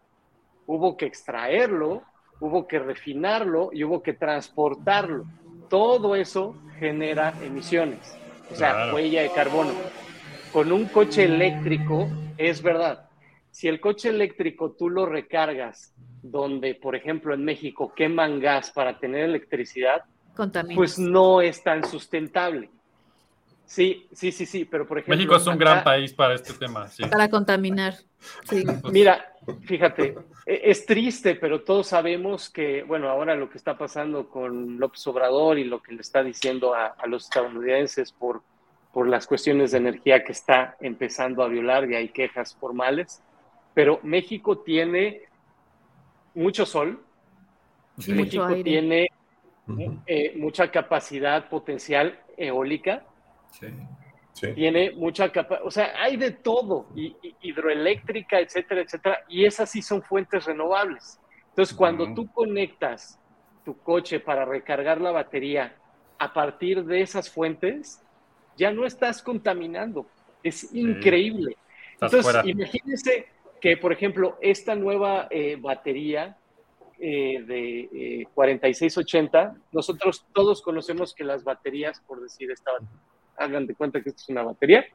[0.66, 2.04] hubo que extraerlo,
[2.42, 5.24] hubo que refinarlo y hubo que transportarlo.
[5.70, 8.16] Todo eso genera emisiones,
[8.52, 8.96] o sea, Claro.
[8.96, 9.72] huella de carbono.
[10.52, 13.07] Con un coche eléctrico, es verdad,
[13.58, 15.92] si el coche eléctrico tú lo recargas
[16.22, 20.04] donde, por ejemplo, en México queman gas para tener electricidad,
[20.36, 20.76] Contamina.
[20.76, 22.70] pues no es tan sustentable.
[23.66, 25.16] Sí, sí, sí, sí, pero por ejemplo...
[25.18, 27.02] México es un acá- gran país para este tema, sí.
[27.06, 27.96] Para contaminar.
[28.48, 28.64] Sí.
[28.92, 29.26] Mira,
[29.64, 30.16] fíjate,
[30.46, 35.08] e- es triste, pero todos sabemos que, bueno, ahora lo que está pasando con López
[35.08, 38.44] Obrador y lo que le está diciendo a, a los estadounidenses por,
[38.94, 43.24] por las cuestiones de energía que está empezando a violar y hay quejas formales,
[43.78, 45.22] pero México tiene
[46.34, 47.00] mucho sol,
[48.08, 49.06] México tiene
[50.08, 53.06] eh, mucha capacidad potencial eólica,
[53.52, 53.68] Sí.
[54.34, 54.52] Sí.
[54.56, 59.70] tiene mucha capacidad, o sea, hay de todo, y, y- hidroeléctrica, etcétera, etcétera, y esas
[59.70, 61.20] sí son fuentes renovables.
[61.50, 63.20] Entonces, cuando tú conectas
[63.64, 65.76] tu coche para recargar la batería
[66.18, 68.02] a partir de esas fuentes,
[68.56, 70.08] ya no estás contaminando.
[70.42, 71.56] Es increíble.
[71.94, 72.50] Estás Entonces, fuera.
[72.50, 76.38] imagínense que, por ejemplo, esta nueva eh, batería
[77.00, 77.80] eh, de
[78.22, 82.72] eh, 4680, nosotros todos conocemos que las baterías, por decir esta,
[83.38, 84.86] hagan de cuenta que esto es una batería,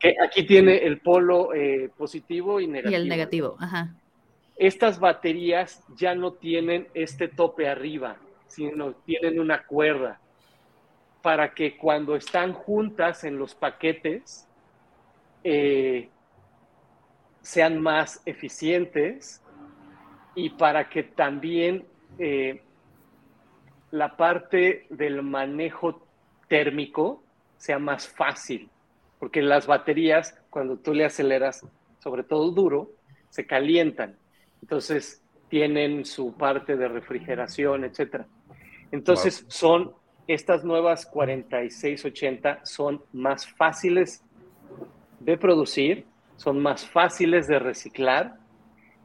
[0.00, 2.96] que aquí tiene el polo eh, positivo y Y negativo.
[2.96, 3.94] el negativo, ajá.
[4.56, 8.16] Estas baterías ya no tienen este tope arriba,
[8.46, 10.20] sino tienen una cuerda
[11.22, 14.46] para que cuando están juntas en los paquetes
[15.44, 16.08] eh,
[17.42, 19.42] sean más eficientes
[20.34, 21.84] y para que también
[22.18, 22.62] eh,
[23.90, 26.06] la parte del manejo
[26.48, 27.22] térmico
[27.56, 28.70] sea más fácil,
[29.18, 31.66] porque las baterías, cuando tú le aceleras,
[31.98, 32.90] sobre todo duro,
[33.28, 34.16] se calientan.
[34.62, 38.26] Entonces tienen su parte de refrigeración, etcétera.
[38.90, 39.92] Entonces son
[40.26, 44.22] estas nuevas 4680 son más fáciles
[45.20, 46.06] de producir,
[46.42, 48.34] son más fáciles de reciclar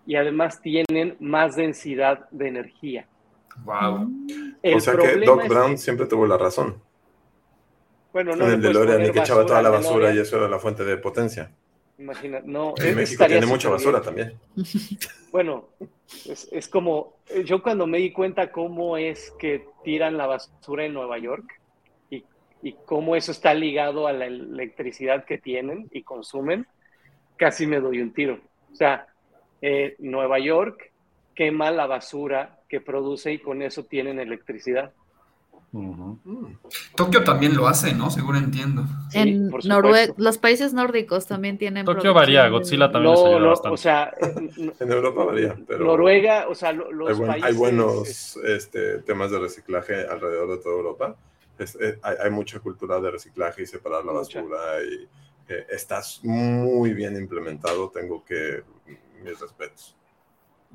[0.05, 3.07] y además tienen más densidad de energía.
[3.63, 4.09] Wow.
[4.63, 6.81] El o sea que problema Doc Brown que- siempre tuvo la razón.
[8.13, 10.59] bueno, en le el DeLorean y que echaba toda la basura y eso era la
[10.59, 11.51] fuente de potencia.
[11.99, 13.77] Imagina, no, En México tiene mucha bien.
[13.77, 14.33] basura también.
[15.29, 15.67] Bueno,
[16.25, 20.85] es, es como, eh, yo cuando me di cuenta cómo es que tiran la basura
[20.85, 21.59] en Nueva York
[22.09, 22.23] y,
[22.63, 26.65] y cómo eso está ligado a la electricidad que tienen y consumen,
[27.37, 28.39] casi me doy un tiro.
[28.71, 29.07] O sea,
[29.61, 30.91] eh, Nueva York
[31.35, 34.91] quema la basura que produce y con eso tienen electricidad.
[35.73, 36.17] Ujú.
[36.23, 36.57] Mm.
[36.95, 38.09] Tokio también lo hace, ¿no?
[38.09, 38.83] Seguro entiendo.
[39.09, 41.85] Sí, en Noruega, los países nórdicos también tienen.
[41.85, 43.73] Tokio varía, Godzilla también les No, ayuda no, bastante.
[43.73, 44.13] o sea,
[44.79, 47.59] En Europa varía, pero Noruega, o sea, lo- hay, los buen- hay países...
[47.59, 51.15] buenos este, temas de reciclaje alrededor de toda Europa.
[51.59, 54.39] Es- eh, hay, hay mucha cultura de reciclaje y separar la Mucha.
[54.41, 55.07] basura y
[55.49, 57.89] eh, está muy bien implementado.
[57.89, 58.63] Tengo que
[59.23, 59.95] mis respetos.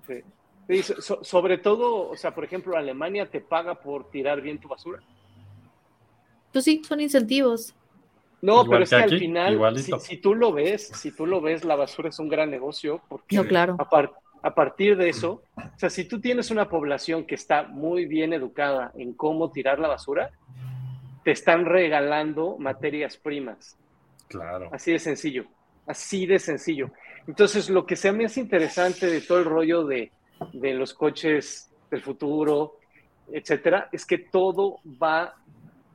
[0.06, 0.22] Sí.
[0.68, 4.58] Sí, so- so- sobre todo, o sea, por ejemplo, Alemania te paga por tirar bien
[4.58, 5.02] tu basura.
[6.52, 7.74] Pues sí, son incentivos.
[8.40, 11.26] No, Igual pero es que que, aquí, al final, si, tú lo ves, si tú
[11.26, 13.76] lo ves, la basura es un gran negocio porque No, claro.
[13.78, 17.62] a, par- a partir de eso, o sea, si tú tienes una población que está
[17.64, 20.30] muy bien educada en cómo tirar la basura,
[21.24, 23.78] te están regalando materias primas.
[24.32, 24.68] Claro.
[24.72, 25.46] Así de sencillo,
[25.86, 26.90] así de sencillo.
[27.26, 30.10] Entonces, lo que se me hace interesante de todo el rollo de,
[30.52, 32.78] los coches del futuro,
[33.30, 35.34] etcétera, es que todo va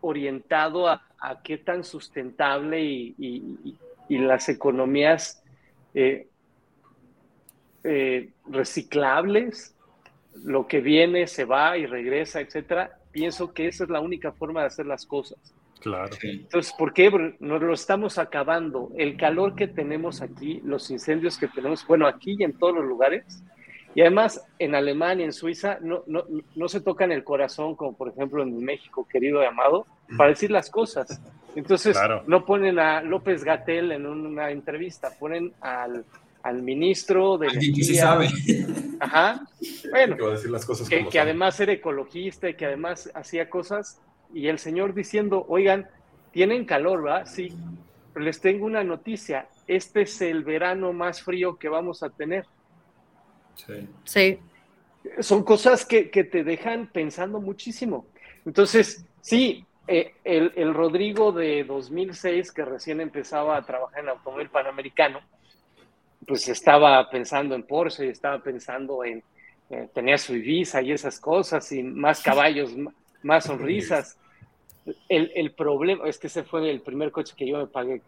[0.02, 1.04] orientado a,
[1.44, 3.76] qué tan sustentable y
[4.10, 5.44] las economías
[5.94, 6.28] eh,
[7.84, 9.76] eh, reciclables,
[10.44, 13.00] lo que viene se va y regresa, etcétera.
[13.12, 15.40] Pienso que esa es la única forma de hacer las cosas.
[15.82, 16.16] Claro.
[16.22, 17.10] Entonces, ¿por qué?
[17.12, 18.92] Porque Nos lo estamos acabando.
[18.98, 22.86] El calor que tenemos aquí, los incendios que tenemos, bueno, aquí y en todos los
[22.86, 23.44] lugares.
[23.96, 26.24] Y además, en Alemania, en Suiza, no, no,
[26.56, 30.52] no se tocan el corazón, como por ejemplo en México, querido y amado, para decir
[30.52, 31.20] las cosas.
[31.56, 32.24] Entonces, Claro.
[32.28, 36.06] no ponen a López Gatel en una entrevista, ponen al,
[36.44, 38.04] al ministro de Alguien que sí Energía.
[38.04, 38.28] sabe.
[39.00, 39.48] Ajá.
[39.90, 42.66] Bueno, Que va a decir las cosas que, como que además era ecologista y que
[42.68, 44.00] además hacía cosas,
[44.34, 45.88] y el señor diciendo, oigan,
[46.32, 47.26] tienen calor, ¿verdad?
[47.26, 47.54] Sí,
[48.14, 52.46] pero les tengo una noticia, este es el verano más frío que vamos a tener.
[53.56, 53.88] Sí.
[54.04, 54.40] Sí.
[55.20, 58.06] Son cosas que, que te dejan pensando muchísimo.
[58.46, 64.50] Entonces, sí, eh, el, el Rodrigo de 2006, que recién empezaba a trabajar en automóvil
[64.50, 65.22] panamericano,
[66.28, 69.24] pues estaba pensando en Porsche, estaba pensando en,
[69.70, 72.74] eh, tenía su Ibiza y esas cosas, y más caballos,
[73.24, 74.18] más sonrisas.
[75.10, 78.02] El, el problema es que ese fue el primer coche que yo me pagué.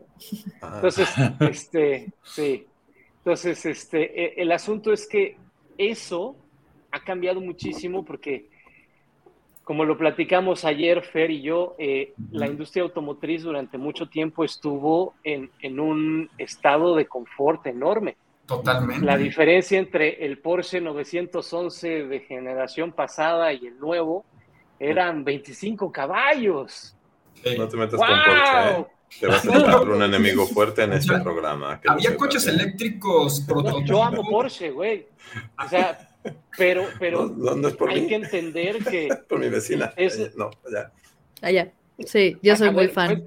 [0.62, 1.10] Ah, Entonces,
[1.42, 2.66] este, sí.
[3.18, 5.36] Entonces, este, e- el asunto es que
[5.78, 6.36] eso
[6.92, 8.48] ha cambiado muchísimo porque,
[9.64, 15.14] como lo platicamos ayer, Fer y yo, eh, la industria automotriz durante mucho tiempo estuvo
[15.24, 18.16] en, en un estado de confort enorme.
[18.48, 19.06] Totalmente.
[19.06, 24.26] La diferencia entre el Porsche 911 de generación pasada y el nuevo
[24.80, 26.96] eran 25 caballos.
[27.44, 27.56] Sí.
[27.58, 28.08] no te metas ¡Wow!
[28.08, 28.86] con Porsche, ¿eh?
[29.20, 31.80] Te vas a encontrar un enemigo fuerte en este programa.
[31.88, 33.86] Había coches eléctricos prototipos.
[33.90, 35.08] Yo amo Porsche, güey.
[35.64, 36.10] O sea,
[36.58, 39.94] pero, pero No, es por hay mí, que entender que por mi vecina.
[39.96, 40.92] Es- Eh, no, ya.
[41.42, 41.72] Allá.
[42.06, 43.08] Sí, yo soy Ah, muy bueno, fan.
[43.08, 43.24] pues,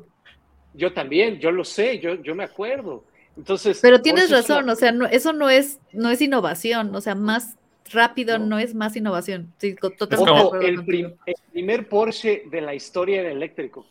[0.74, 3.04] yo también, yo lo sé, yo, yo me acuerdo.
[3.36, 7.00] Entonces, Pero tienes razón, una- o sea, no, eso no es, no es innovación, o
[7.00, 7.56] sea, más
[7.92, 8.46] rápido No.
[8.46, 9.52] no, es más innovación.
[9.58, 10.30] Sí, totalmente
[10.66, 10.84] el, contigo.
[10.86, 13.86] prim- el primer Porsche de la historia era eléctrico.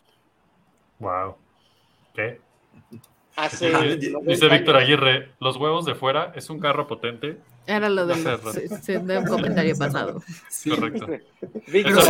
[0.99, 1.35] Wow.
[2.13, 2.39] ¿Qué?
[3.35, 4.75] Hace Ah, 90 Dice Víctor.
[4.75, 7.37] Aguirre, los huevos de fuera es un carro potente.
[7.65, 10.21] Era lo del de un comentario pasado.
[10.49, 10.69] Sí.
[10.69, 11.07] Correcto.
[11.67, 12.03] Víctor.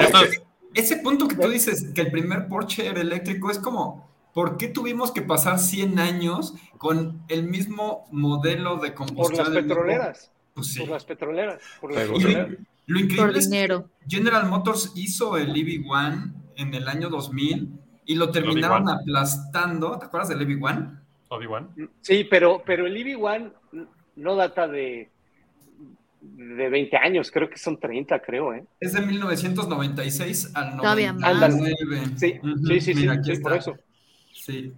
[0.73, 4.69] Ese punto que tú dices, que el primer Porsche era eléctrico, es como, ¿por qué
[4.69, 9.37] tuvimos que pasar 100 años con el mismo modelo de por combustión?
[9.39, 10.79] las mismo- Pues, petroleras, Pues sí.
[10.81, 12.49] por las petroleras, por las petroleras.
[12.49, 13.89] lo, lo Por increíble es que dinero.
[14.07, 17.69] General Motors hizo el EV1 en el año 2000
[18.05, 18.99] y lo terminaron EV1.
[19.01, 19.97] aplastando.
[19.99, 20.99] ¿Te acuerdas del EV1?
[21.29, 21.69] Obi-Wan.
[22.01, 23.53] Sí, pero, pero el EV1
[24.17, 25.09] no data de,
[26.19, 28.65] de 20 años, creo que son 30, creo, ¿eh?
[28.81, 31.55] Es de 1996 al Todavía más.
[31.55, 32.01] 99.
[32.17, 33.77] Sí, Ujú, sí, sí, sí, mira, aquí sí, por eso.
[34.33, 34.73] Sí.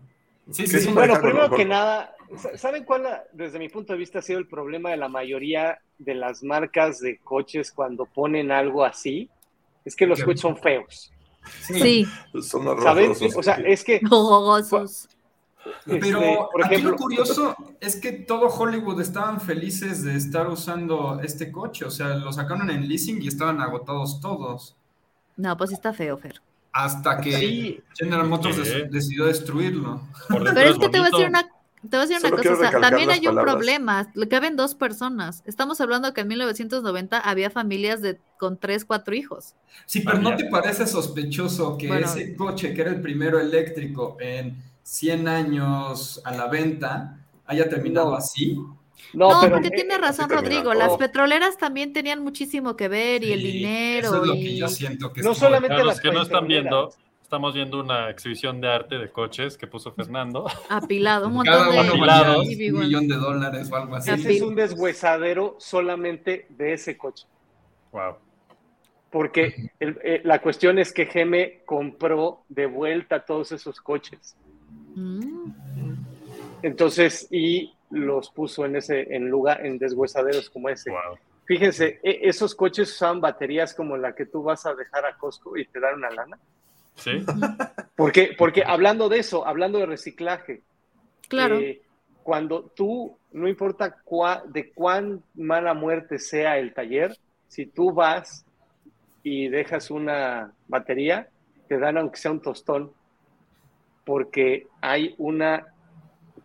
[0.52, 0.92] Sí, ¿Qué sí, es sí.
[0.92, 2.14] Bueno, primero que nada,
[2.56, 5.80] ¿saben cuál, ha- desde mi punto de vista, ha sido el problema de la mayoría
[5.98, 9.30] de las marcas de coches cuando ponen algo así?
[9.86, 10.26] Es que los ¿Qué?
[10.26, 11.12] coches son feos,
[11.62, 12.06] Sí,
[12.42, 13.36] Son horrorosos.
[13.36, 14.00] O sea, es que.
[15.86, 20.48] Pero este, por aquí ejemplo, lo curioso es que todo Hollywood estaban felices de estar
[20.50, 21.86] usando este coche.
[21.86, 24.76] O sea, lo sacaron en leasing y estaban agotados todos.
[25.38, 26.42] No, pues está feo, Fer.
[26.74, 27.82] Hasta que Sí.
[27.98, 28.58] General Motors
[28.90, 30.02] decidió destruirlo.
[30.28, 31.48] Pero es que te voy a decir una,
[31.90, 33.54] te voy a decir una Solo cosa, o sea, recalcar también hay un palabras.
[33.56, 35.44] problema, le caben dos personas.
[35.46, 39.56] Estamos hablando que en 1990 había familias de con tres, cuatro hijos.
[39.86, 42.06] Sí, pero ¿no te parece sospechoso que Bueno.
[42.08, 48.12] ese coche, que era el primero eléctrico en 100 años a la venta, haya terminado
[48.12, 48.16] No.
[48.16, 48.56] así?
[49.14, 52.88] no, No, pero porque eh, tiene razón termina Rodrigo, las petroleras también tenían muchísimo que
[52.88, 56.00] ver y el dinero Eso es lo que yo siento que No solamente las los
[56.02, 56.94] que no están viendo,
[57.34, 60.46] estamos viendo una exhibición de arte de coches que puso Fernando.
[60.70, 62.38] apilado, un Cada montón de uno Apilados.
[62.38, 62.74] valía EV1.
[62.76, 64.12] un millón de dólares o algo así.
[64.12, 67.26] Ese es un deshuesadero solamente de ese coche.
[67.92, 68.18] Wow.
[69.10, 74.36] Porque el- eh, la cuestión es que Geme compró de vuelta todos esos coches.
[74.94, 75.52] Mm,
[76.62, 80.92] Entonces, y los puso en ese, en lugar, en deshuesaderos como ese.
[80.92, 81.18] Wow.
[81.46, 85.58] Fíjense, e- esos coches usaban baterías como la que tú vas a dejar a Costco
[85.58, 86.38] y te dan una lana.
[86.96, 87.12] Sí.
[87.96, 90.64] Porque, porque hablando de eso, hablando de reciclaje,
[91.28, 91.60] claro.
[91.60, 91.82] eh,
[92.24, 97.16] cuando tú, no importa cua- de cuán mala muerte sea el taller,
[97.48, 98.46] si tú vas
[99.22, 101.30] y dejas una batería,
[101.68, 102.92] te dan aunque sea un tostón,
[104.06, 105.68] porque hay una,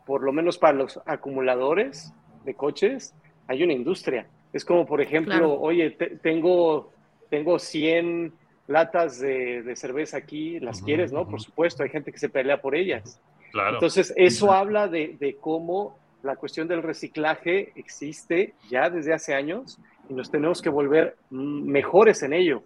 [0.07, 2.13] por lo menos para los acumuladores
[2.45, 3.15] de coches,
[3.47, 4.29] hay una industria.
[4.53, 5.61] Es como, por ejemplo, Claro.
[5.61, 6.93] oye, te- tengo,
[7.31, 8.33] tengo 100
[8.69, 11.11] latas de, de cerveza aquí, ¿las quieres?
[11.11, 11.27] ¿no?
[11.27, 13.21] Por supuesto, hay gente que se pelea por ellas.
[13.51, 13.75] Claro.
[13.75, 19.79] Entonces, eso habla de, de cómo la cuestión del reciclaje existe ya desde hace años
[20.09, 22.63] y nos tenemos que volver mm, mejores en ello.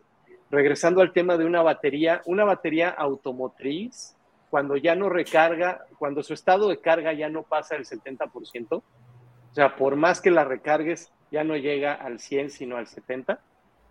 [0.51, 4.17] Regresando al tema de una batería, una batería automotriz
[4.51, 8.83] cuando ya no recarga, cuando su estado de carga ya no pasa el 70%, o
[9.55, 13.41] sea, por más que la recargues, ya no llega al 100, sino al 70,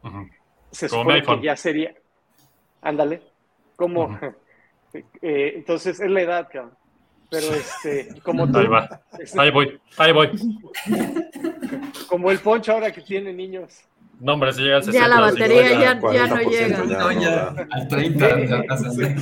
[0.03, 0.28] Ujú.
[0.72, 1.94] Se Como supone que ya sería,
[2.82, 3.22] ándale,
[3.76, 4.18] como,
[5.22, 6.72] eh, entonces es la edad, cabrón.
[7.30, 9.02] Pero este, como tú, Ahí va.
[9.18, 10.30] este, Ahí voy, ahí voy.
[12.08, 13.82] como el poncho ahora que tiene niños.
[14.20, 15.02] No, hombre, si llega al 60.
[15.02, 16.02] Ya la batería ya- ya no
[16.36, 16.78] 40% llega.
[16.84, 19.16] No, ya, al 30 ya vas a hacer.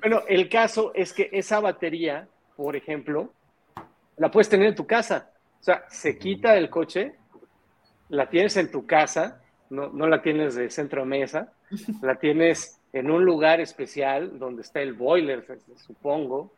[0.00, 3.32] Bueno, el caso es que esa batería, por ejemplo,
[4.16, 5.30] la puedes tener en tu casa.
[5.60, 7.14] O sea, se quita del coche,
[8.08, 11.52] la tienes en tu casa, no, no la tienes de centro de mesa,
[12.02, 15.44] la tienes en un lugar especial donde está el boiler,
[15.76, 16.54] supongo,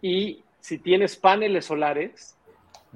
[0.00, 2.36] y si tienes paneles solares,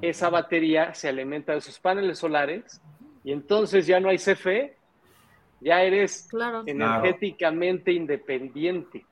[0.01, 2.81] esa batería se alimenta de esos paneles solares
[3.25, 4.77] y entonces ya no hay CFE,
[5.61, 6.65] ya eres Claro.
[6.67, 9.05] energéticamente independiente.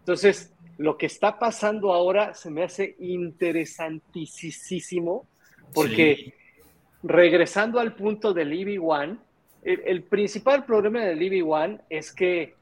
[0.00, 5.28] Entonces, lo que está pasando ahora se me hace interesantísimo
[5.72, 6.34] porque
[7.02, 9.18] regresando al punto del EV1,
[9.64, 12.54] el, el principal problema del EV1 es que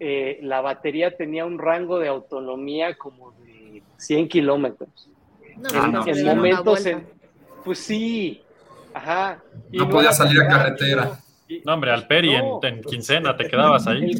[0.00, 5.08] eh, la batería tenía un rango de autonomía como de 100 kilómetros.
[5.56, 6.30] No, En, Ah, pues, no.
[6.30, 7.06] en momentos, en-
[7.64, 8.42] pues sí,
[8.94, 9.40] ajá.
[9.70, 11.18] Y No podía salir a carretera.
[11.46, 12.58] y- No, hombre, al Peri No.
[12.62, 14.10] en, en quincena te quedabas ahí.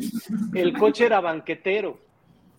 [0.55, 1.99] el, el coche era banquetero.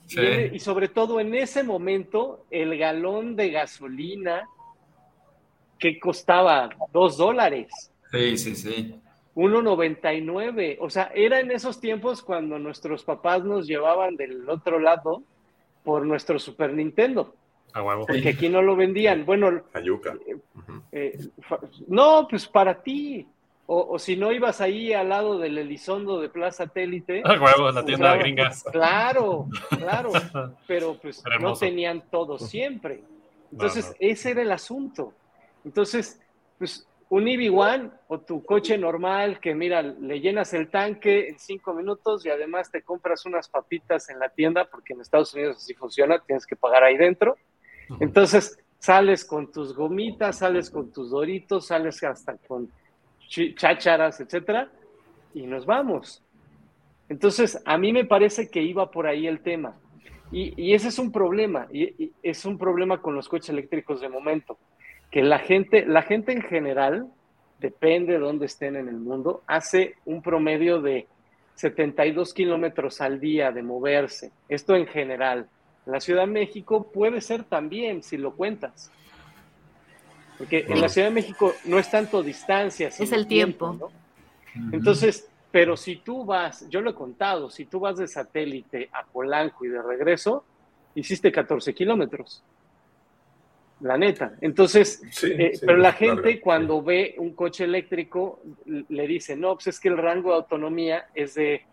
[0.08, 0.20] Sí.
[0.52, 4.50] Y sobre todo en ese momento, el galón de gasolina
[5.84, 7.68] que costaba dos dólares,
[8.10, 8.96] Sí, sí, sí.
[9.36, 10.78] 1.99.
[10.80, 15.24] O sea, era en esos tiempos cuando nuestros papás nos llevaban del otro lado
[15.84, 17.34] por nuestro Super Nintendo,
[17.74, 18.06] A huevo.
[18.06, 19.26] porque aquí no lo vendían.
[19.26, 20.16] Bueno, Ayuca.
[20.94, 23.28] Eh, fa- no, pues para ti.
[23.66, 27.24] O, o si no ibas ahí al lado del Elizondo de Plaza Satélite.
[27.26, 28.52] A huevo, la tienda Usaba- gringa.
[28.72, 30.12] Claro, claro,
[30.68, 33.04] pero pues no tenían todo siempre.
[33.52, 33.96] Entonces, No, no.
[34.00, 35.14] ese era el asunto.
[35.66, 36.20] Entonces,
[36.58, 41.74] pues un EV1 o tu coche normal que mira, le llenas el tanque en cinco
[41.76, 45.76] minutos y además te compras unas papitas en la tienda, porque en Estados Unidos así
[45.76, 47.38] funciona, tienes que pagar ahí dentro.
[48.00, 52.72] Entonces, sales con tus gomitas, sales con tus doritos, sales hasta con
[53.30, 54.72] chácharas, etcétera,
[55.36, 56.24] y nos vamos.
[57.10, 59.76] Entonces, a mí me parece que iba por ahí el tema.
[60.32, 64.02] Y, y ese es un problema, y, y es un problema con los coches eléctricos
[64.02, 64.58] de momento,
[65.14, 67.08] que la gente, la gente en general,
[67.60, 71.06] depende de dónde estén en el mundo, hace un promedio de
[71.54, 74.32] 72 kilómetros al día de moverse.
[74.50, 75.48] Esto en general.
[75.86, 78.90] La Ciudad de México puede ser también, si lo cuentas.
[80.40, 83.72] Porque en la Ciudad de México no es tanto distancia, sino el tiempo.
[83.72, 83.92] ¿no?
[84.72, 89.04] Entonces, pero si tú vas, yo lo he contado, si tú vas de satélite a
[89.04, 90.44] Polanco y de regreso,
[90.96, 92.42] hiciste 14 kilómetros.
[93.84, 94.34] La neta.
[94.40, 99.56] Entonces, Sí, eh, sí, pero la gente cuando ve un coche eléctrico le dice, no,
[99.56, 101.66] pues es que el rango de autonomía es de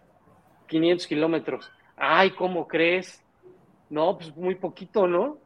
[0.66, 1.70] 500 kilómetros.
[1.96, 3.22] Ay, ¿cómo crees?
[3.88, 5.38] No, pues muy poquito, ¿no?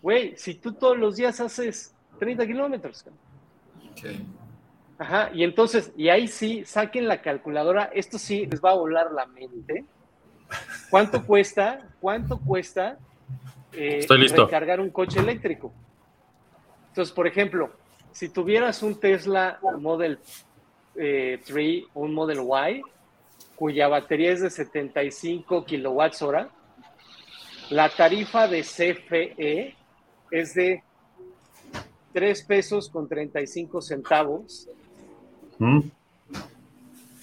[0.00, 3.04] Güey, si tú todos los días haces 30 kilómetros.
[4.96, 9.12] Ajá, y entonces, y ahí sí, saquen la calculadora, esto sí les va a volar
[9.12, 9.84] la mente.
[10.88, 11.86] ¿Cuánto cuesta?
[12.00, 12.96] ¿Cuánto cuesta
[13.72, 14.46] eh, Estoy listo.
[14.46, 15.70] recargar un coche eléctrico?
[16.88, 17.70] Entonces, por ejemplo,
[18.12, 20.18] si tuvieras un Tesla Model
[20.96, 22.82] eh, 3 o un Model Y,
[23.56, 26.48] cuya batería es de 75 kilowatts hora,
[27.70, 29.74] la tarifa de CFE
[30.30, 30.82] es de
[32.12, 34.68] 3 pesos con 35 centavos
[35.58, 35.80] Mm.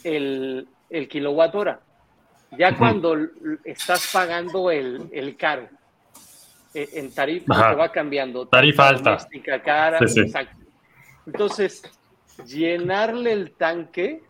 [0.04, 1.80] el, el kilowatt hora.
[2.58, 3.16] Ya cuando
[3.64, 5.68] estás pagando el, el caro, eh,
[6.76, 8.48] en tarifa va cambiando.
[8.48, 9.18] Tarifa alta.
[9.64, 10.20] cara, Sí, sí.
[10.22, 10.58] exacto.
[11.26, 11.82] Entonces,
[12.46, 14.22] llenarle el tanque,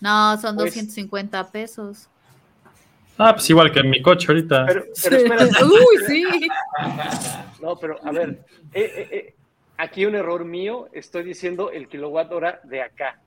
[0.00, 2.08] No, son Pues- 250 pesos.
[3.20, 4.64] Ah, pues igual que en mi coche ahorita.
[4.66, 6.24] pero, pero espérate, Uy, sí.
[7.60, 8.38] no, pero a ver,
[8.72, 9.34] eh, eh, eh,
[9.76, 13.18] aquí un error mío, estoy diciendo el kilowatt hora de acá.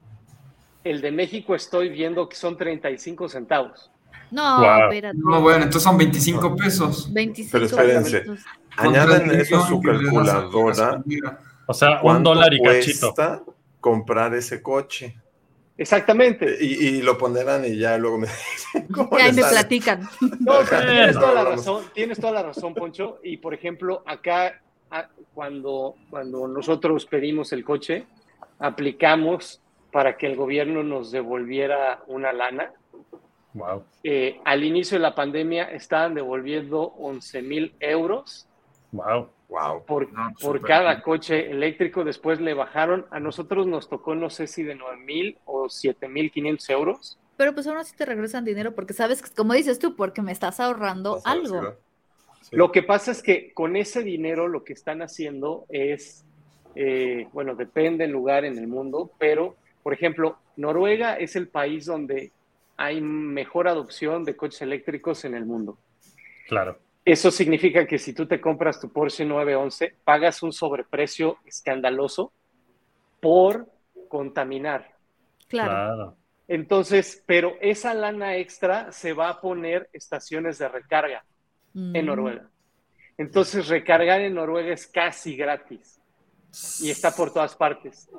[0.86, 3.92] El de México estoy viendo que son 35 centavos.
[4.32, 4.84] No, Wow.
[4.86, 5.18] espérate.
[5.20, 7.12] No, bueno, entonces son 25 pesos.
[7.14, 8.20] 25 Pero espérense.
[8.22, 8.40] pesos.
[8.78, 11.02] Añaden eso a su calculadora.
[11.68, 13.14] O sea, un ¿Cuánto dólar y cachito.
[13.14, 13.44] cuesta
[13.80, 15.16] comprar ese coche?
[15.78, 16.58] Exactamente.
[16.60, 16.66] Y,
[16.98, 18.88] y lo ponderan y ya luego me dicen
[19.20, 20.08] ahí me platican.
[20.40, 23.20] No, o sea, tienes no, toda la razón, tienes toda la razón, Poncho.
[23.24, 24.62] Y por ejemplo, acá
[25.34, 28.06] cuando, cuando nosotros pedimos el coche,
[28.60, 29.62] aplicamos
[29.92, 32.72] para que el gobierno nos devolviera una lana.
[33.54, 33.84] Wow.
[34.04, 38.48] Eh, al inicio de la pandemia estaban devolviendo 11 mil euros
[38.94, 39.30] Wow.
[39.50, 39.86] Wow.
[39.86, 41.02] por, No, por súper cada bien.
[41.02, 42.04] coche eléctrico.
[42.06, 43.06] Después le bajaron.
[43.12, 47.18] A nosotros nos tocó, no sé si de 9 mil o 7 mil 500 euros.
[47.38, 50.32] Pero pues aún así te regresan dinero porque sabes, que- como dices tú, porque me
[50.32, 51.62] estás ahorrando Vas algo.
[52.42, 52.56] Sí.
[52.56, 56.26] Lo que pasa es que con ese dinero lo que están haciendo es,
[56.76, 61.86] eh, bueno, depende del lugar en el mundo, pero, por ejemplo, Noruega es el país
[61.86, 62.32] donde
[62.84, 65.78] hay mejor adopción de coches eléctricos en el mundo.
[66.48, 66.80] Claro.
[67.06, 72.34] Eso significa que si tú te compras tu Porsche 911, pagas un sobreprecio escandaloso
[73.20, 73.68] por
[74.08, 74.96] contaminar.
[75.48, 75.72] Claro.
[75.72, 76.18] Claro.
[76.48, 81.24] Entonces, pero esa lana extra se va a poner estaciones de recarga
[81.76, 82.08] en Mm.
[82.08, 82.50] Noruega.
[83.18, 86.02] Entonces, recargar en Noruega es casi gratis
[86.82, 88.10] y está por todas partes.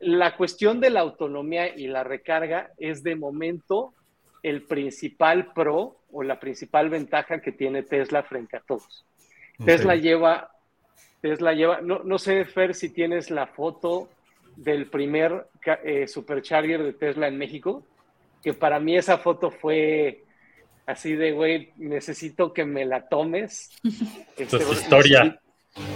[0.00, 3.94] La cuestión de la autonomía y la recarga es de momento
[4.42, 9.04] el principal pro o la principal ventaja que tiene Tesla frente a todos.
[9.64, 10.50] Tesla lleva,
[11.20, 14.08] Tesla lleva, no, no sé, Fer, si tienes la foto
[14.56, 15.46] del primer
[15.84, 17.84] eh, supercharger de Tesla en México,
[18.42, 20.24] que para mí esa foto fue
[20.86, 23.70] así de, güey, necesito que me la tomes.
[24.36, 25.40] Esto es historia.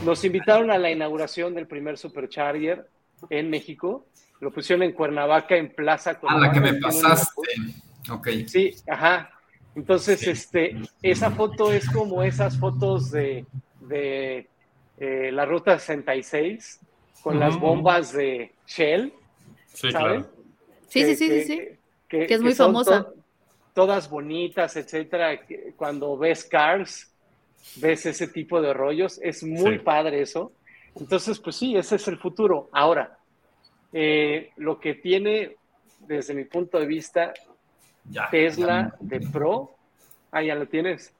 [0.05, 2.87] Nos invitaron a la inauguración del primer supercharger
[3.31, 4.07] en México.
[4.41, 7.43] Lo pusieron en Cuernavaca, en Plaza Ah, la que me pasaste.
[8.11, 8.29] Ok.
[8.47, 9.31] Sí, ajá.
[9.75, 10.31] Entonces, Sí.
[10.31, 13.45] este, esa foto es como esas fotos de,
[13.81, 14.49] de
[14.99, 16.81] eh, la ruta 66
[17.23, 19.12] con las bombas de Shell,
[19.67, 20.23] Sí, ¿saben?
[20.23, 20.31] claro.
[20.89, 21.69] Sí, Que- sí, sí, que- sí, sí.
[22.09, 23.03] Que, Que es muy famosa.
[23.05, 23.15] to-
[23.73, 25.41] todas bonitas, etcétera.
[25.77, 27.11] Cuando ves Cars,
[27.77, 29.19] ves ese tipo de rollos.
[29.23, 29.79] Es muy Sí.
[29.81, 30.53] padre eso.
[30.99, 32.68] Entonces, pues sí, ese es el futuro.
[32.72, 33.18] Ahora,
[33.92, 35.57] eh, lo que tiene,
[36.01, 37.32] desde mi punto de vista,
[38.11, 38.28] Ya.
[38.30, 39.74] Tesla de Pro.
[40.30, 41.12] Ah, ya lo tienes.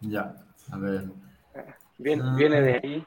[0.00, 0.34] Ya.
[0.70, 1.04] A ver.
[1.96, 2.34] Viene, Ah.
[2.36, 3.06] viene de ahí.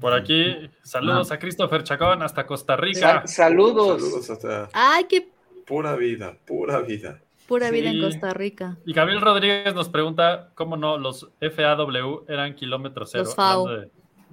[0.00, 3.22] Por aquí, saludos a Christopher Chacón hasta Costa Rica.
[3.22, 4.02] Sa- saludos.
[4.02, 5.28] Saludos hasta Ay, qué
[5.66, 7.20] pura vida, pura vida.
[7.46, 8.00] pura vida en.
[8.02, 8.76] Costa Rica.
[8.84, 13.24] Y Gabriel Rodríguez nos pregunta cómo no los FAW eran kilómetros cero.
[13.24, 13.36] Los
[13.80, 13.90] de-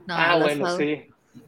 [0.07, 1.05] No, ah, bueno, sí.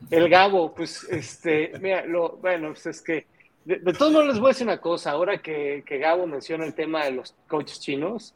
[0.10, 3.26] El Gabo, pues, este, mira, lo, bueno, pues es que,
[3.66, 6.66] de, de todos modos les voy a decir una cosa, ahora que, que Gabo menciona
[6.66, 8.34] el tema de los coches chinos,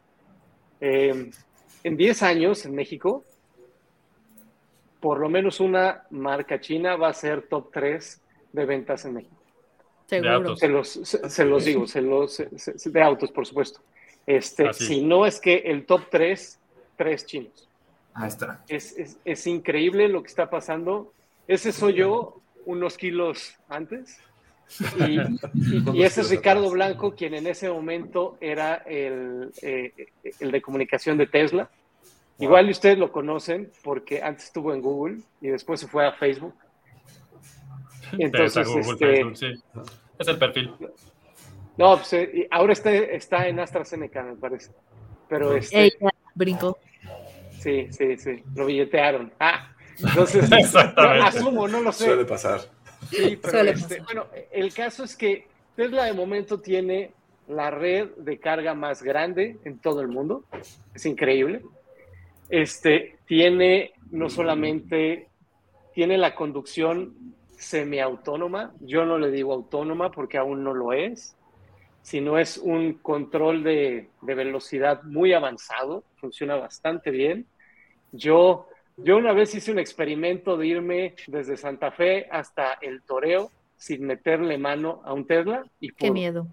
[0.79, 1.29] eh,
[1.83, 3.23] en 10 años en México,
[4.99, 8.21] por lo menos una marca china va a ser top 3
[8.53, 9.35] de ventas en México.
[10.07, 10.55] Seguro.
[10.57, 13.79] Se los, se, se los digo, se los, se- se- de autos, por supuesto.
[14.27, 14.85] Este, Así.
[14.85, 16.59] si no es que el top 3,
[16.97, 17.67] tres chinos.
[18.13, 18.63] Ahí está.
[18.67, 21.13] Es, es, es increíble lo que está pasando.
[21.47, 24.17] Ese soy yo unos kilos antes.
[25.05, 29.91] Y, y- y ese es Ricardo Blanco, quien en ese momento era el, eh,
[30.39, 31.69] el de comunicación de Tesla.
[32.39, 36.13] Igual y ustedes lo conocen porque antes estuvo en Google y después se fue a
[36.13, 36.55] Facebook.
[38.17, 39.53] Entonces, Google, este, Facebook, sí.
[40.19, 40.73] Es el perfil.
[41.77, 44.71] no, pues, eh, ahora está, está en AstraZeneca, me parece.
[45.27, 45.97] Pero este,
[46.33, 46.77] brincó.
[47.61, 49.31] Sí, sí, sí, lo billetearon.
[49.39, 51.27] Ah, entonces, Exactamente.
[51.27, 52.05] asumo, no lo sé.
[52.05, 52.61] Suele pasar.
[53.09, 54.05] Sí, pero Suele este, pasar.
[54.05, 57.11] bueno, el caso es que Tesla de momento tiene
[57.47, 60.45] la red de carga más grande en todo el mundo.
[60.93, 61.61] Es increíble.
[62.49, 65.29] Este tiene no solamente
[65.93, 71.35] tiene la conducción semiautónoma, yo no le digo autónoma porque aún no lo es,
[72.01, 77.45] sino es un control de, de velocidad muy avanzado, funciona bastante bien.
[78.11, 83.51] Yo, yo una vez hice un experimento de irme desde Santa Fe hasta el Toreo
[83.77, 86.13] sin meterle mano a un Tesla y Qué pudo.
[86.13, 86.47] miedo.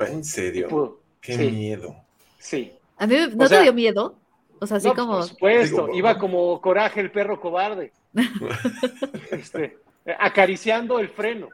[0.00, 0.68] Va, En serio.
[0.68, 1.00] pudo.
[1.20, 1.96] Qué Sí, miedo.
[2.38, 2.72] sí.
[2.98, 4.14] A mí no O sea- te dio miedo.
[4.60, 5.12] O sea, así No, como.
[5.14, 7.92] Por supuesto, Digo, iba como coraje el perro cobarde.
[9.30, 9.78] Este,
[10.18, 11.48] acariciando el freno.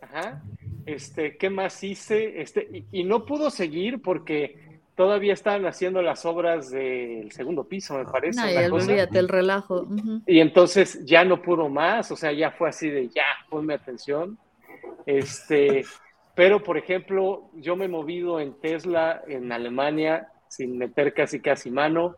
[0.00, 0.42] Ajá.
[0.86, 2.40] Este, ¿qué más hice?
[2.40, 7.98] Este, y, y no pudo seguir porque todavía estaban haciendo las obras del segundo piso,
[7.98, 8.40] me parece.
[8.40, 8.56] No, y
[8.90, 9.86] olvídate el relajo.
[10.26, 14.38] Y entonces ya no pudo más, o sea, ya fue así de ya, ponme atención.
[15.06, 15.84] Este,
[16.34, 21.70] pero por ejemplo, yo me he movido en Tesla en Alemania sin meter casi casi
[21.70, 22.16] mano.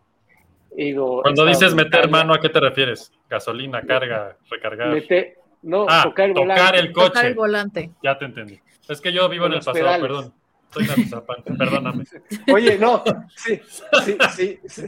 [0.76, 3.12] He ido- Cuando dices meter mano, ¿a qué te refieres?
[3.30, 4.88] Gasolina, carga, recargar.
[4.94, 6.78] Mete- no, Ah, tocar el tocar volante.
[6.78, 7.06] el coche.
[7.08, 7.90] Tocar el volante.
[8.02, 8.60] Ya te entendí.
[8.88, 10.00] Es que yo vivo Con en el pasado, pedales.
[10.02, 10.34] perdón.
[10.72, 12.04] Soy Natizapán, perdóname.
[12.52, 13.02] Oye, no,
[13.36, 13.60] sí,
[14.04, 14.84] sí, sí, sí.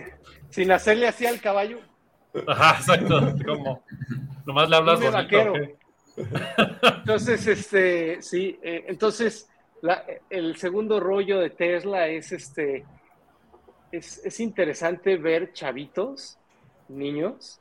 [0.50, 1.78] sin hacerle así al caballo.
[2.46, 3.34] Ajá, exacto.
[3.46, 3.84] Como,
[4.46, 5.52] nomás le hablas bonito.
[6.98, 9.48] Entonces, este, sí, eh, entonces
[9.82, 12.84] la- el segundo rollo de Tesla es este.
[13.90, 16.38] Es, es interesante ver chavitos,
[16.88, 17.58] niños,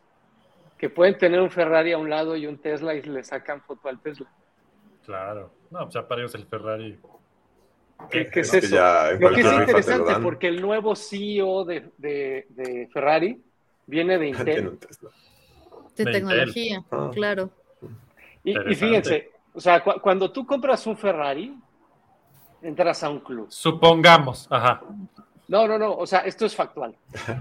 [0.77, 3.87] que pueden tener un Ferrari a un lado y un Tesla y le sacan foto
[3.89, 4.27] al Tesla.
[5.05, 5.51] Claro.
[5.71, 6.99] No, pues ya para ellos el Ferrari.
[8.11, 8.75] ¿Qué, qué es eso?
[8.75, 13.41] ya Lo que es interesante, porque el nuevo CEO de, de- de Ferrari
[13.87, 14.67] viene de Tiene Intel.
[14.67, 15.09] un Tesla.
[15.95, 17.09] De De tecnología, Ah.
[17.13, 17.49] claro.
[18.43, 21.57] Y, fíjense, o sea, cu- cuando tú compras un Ferrari,
[22.61, 23.47] entras a un club.
[23.49, 24.47] Supongamos.
[24.49, 24.81] Ajá.
[25.47, 26.93] No, no, no, o sea, esto es factual.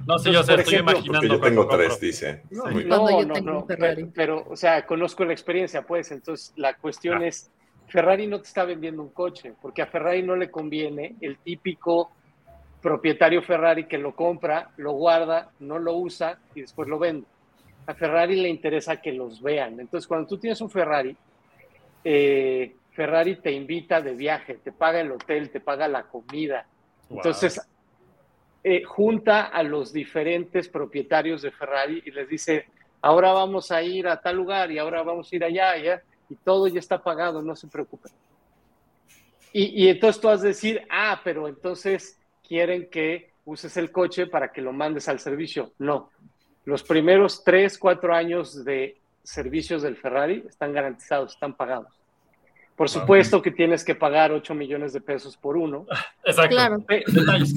[0.07, 1.13] No sé, yo sé, estoy ejemplo, imaginando.
[1.13, 1.79] Porque yo tengo compro.
[1.79, 2.43] tres, dice.
[2.51, 3.67] No, no, yo no, tengo.
[3.67, 6.13] Pero, pero, o sea, conozco la experiencia, pues.
[6.13, 7.27] Entonces, la cuestión Ah.
[7.27, 7.51] es,
[7.89, 12.13] Ferrari no te está vendiendo un coche, porque a Ferrari no le conviene el típico
[12.81, 17.27] propietario Ferrari que lo compra, lo guarda, no lo usa y después lo vende.
[17.87, 19.81] A Ferrari le interesa que los vean.
[19.81, 21.17] Entonces, cuando tú tienes un Ferrari,
[22.05, 26.67] eh, Ferrari te invita de viaje, te paga el hotel, te paga la comida.
[27.09, 27.19] Wow.
[27.19, 27.61] Entonces,
[28.69, 32.67] eh, junta a los diferentes propietarios de Ferrari y les dice,
[33.01, 36.35] ahora vamos a ir a tal lugar y ahora vamos a ir allá, allá, y
[36.35, 38.11] todo ya está pagado, no se preocupen.
[39.53, 44.27] Y, y entonces tú has de decir, ah, pero entonces quieren que uses el coche
[44.27, 45.71] para que lo mandes al servicio.
[45.79, 46.11] No,
[46.65, 51.93] los primeros tres, cuatro años de servicios del Ferrari están garantizados, están pagados.
[52.75, 55.87] Por supuesto que tienes que pagar 8 millones de pesos por uno,
[56.25, 56.51] Exacto.
[56.51, 56.81] Claro.
[56.81, 57.55] Pe- Detalles.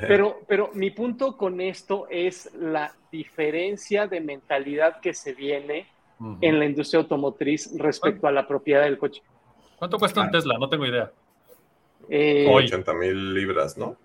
[0.00, 5.86] Pero, pero mi punto con esto es la diferencia de mentalidad que se viene
[6.40, 9.22] en la industria automotriz respecto a la propiedad del coche.
[9.78, 10.56] ¿Cuánto cuesta un Tesla?
[10.58, 11.10] No tengo idea.
[12.08, 12.64] Eh, Hoy.
[12.66, 13.96] 80 mil libras, ¿no?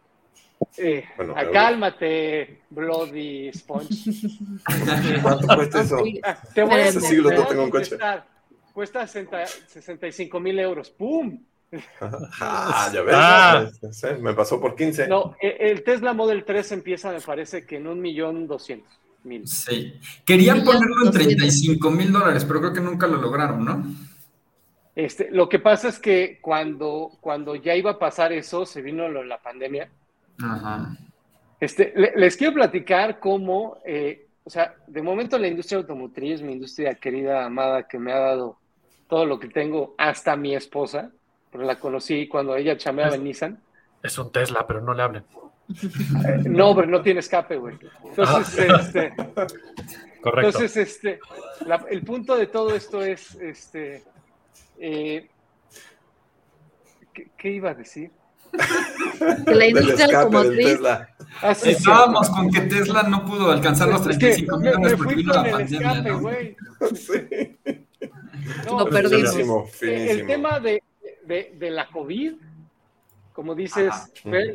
[0.78, 1.54] eh, Bueno, ah, euros.
[1.54, 3.88] cálmate, Bloody Sponge.
[5.22, 6.04] ¿Cuánto cuesta eso?
[6.04, 6.20] Sí.
[6.24, 7.98] Ah, te voy a Ese siglo no tengo un coche.
[8.74, 10.90] Cuesta 60 65 mil euros.
[10.90, 11.42] ¡Pum!
[12.42, 13.16] Ah, ya ves.
[13.16, 13.70] Ah.
[14.22, 15.08] me pasó por 15.
[15.08, 18.92] No, eh, el Tesla Model 3 empieza, me parece que en un millón doscientos
[19.24, 19.46] mil.
[19.48, 19.94] Sí.
[20.26, 21.38] Querían ponerlo en doscientos.
[21.38, 23.84] 35 mil dólares, pero creo que nunca lo lograron, ¿no?
[24.96, 29.08] Este, lo que pasa es que cuando, cuando ya iba a pasar eso, se vino
[29.10, 29.90] lo- la pandemia.
[30.42, 30.96] Ajá.
[31.60, 36.54] Este, le- les quiero platicar cómo, eh, o sea, de momento la industria automotriz, mi
[36.54, 38.58] industria querida, amada, que me ha dado
[39.10, 41.12] todo lo que tengo, hasta mi esposa,
[41.52, 43.60] porque la conocí cuando ella chameaba en Nissan.
[44.04, 45.24] Es un Tesla, pero no le hablen.
[45.70, 47.78] Eh, no, hombre, no tiene escape, güey.
[48.06, 49.14] Entonces, este,
[50.22, 50.48] Correcto.
[50.48, 51.20] entonces, este,
[51.66, 54.04] la- el punto de todo esto es, este,
[54.80, 55.30] eh,
[57.14, 58.12] ¿qué, qué iba a decir?
[59.46, 60.66] Que la industria escape del automotriz.
[60.66, 61.10] Tesla.
[61.42, 64.98] Ah, sí, Estábamos con que Tesla no pudo alcanzar los Es que 35 mil me,
[64.98, 66.20] fui con la el pandemia, escape, ¿no?
[66.20, 66.58] güey.
[66.96, 67.58] Sí.
[68.66, 69.32] No, pero perdimos.
[69.32, 70.28] Finísimo, El finísimo.
[70.28, 70.82] tema de,
[71.30, 72.34] de- de la COVID,
[73.34, 74.08] como dices, Ajá.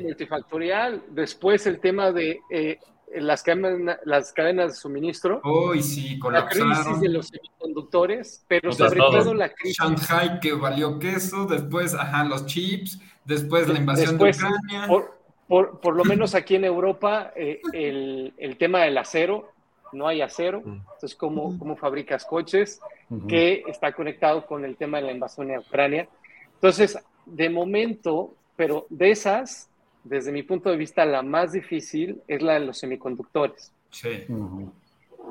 [0.03, 1.03] Multifactorial.
[1.09, 2.79] Después el tema de eh,
[3.15, 7.01] las, cadenas, las cadenas de suministro, Uy, sí, la crisis colapsaron.
[7.01, 9.19] de los semiconductores, pero O sea, sobre todo.
[9.23, 9.79] todo la crisis.
[9.79, 14.87] Shanghai que valió queso, después, ajá, los chips, después la invasión Después, de Ucrania.
[14.89, 15.15] Por,
[15.49, 19.51] por, por lo menos aquí en Europa, eh, el, el tema del acero,
[19.93, 20.61] no hay acero.
[20.65, 20.73] Mm.
[20.95, 22.81] Entonces, ¿cómo, cómo fabricas coches?
[23.29, 26.09] Que está conectado con el tema de la invasión a Ucrania.
[26.55, 29.69] Entonces, de momento, pero de esas,
[30.03, 33.73] desde mi punto de vista, la más difícil es la de los semiconductores.
[33.91, 34.27] Sí.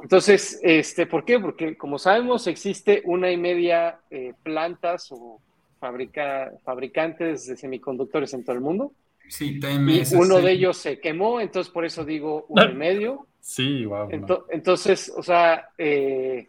[0.01, 1.39] Entonces, este, ¿por qué?
[1.39, 5.39] Porque como sabemos, existe una y media eh, plantas o
[5.80, 8.91] fabrica, fabricantes de semiconductores en todo el mundo.
[9.28, 10.43] Sí, Y uno sí.
[10.43, 13.28] de ellos se quemó, entonces por eso digo uno y medio.
[13.39, 14.09] Sí, wow.
[14.09, 14.45] no.
[14.49, 16.47] Entonces, o sea, eh,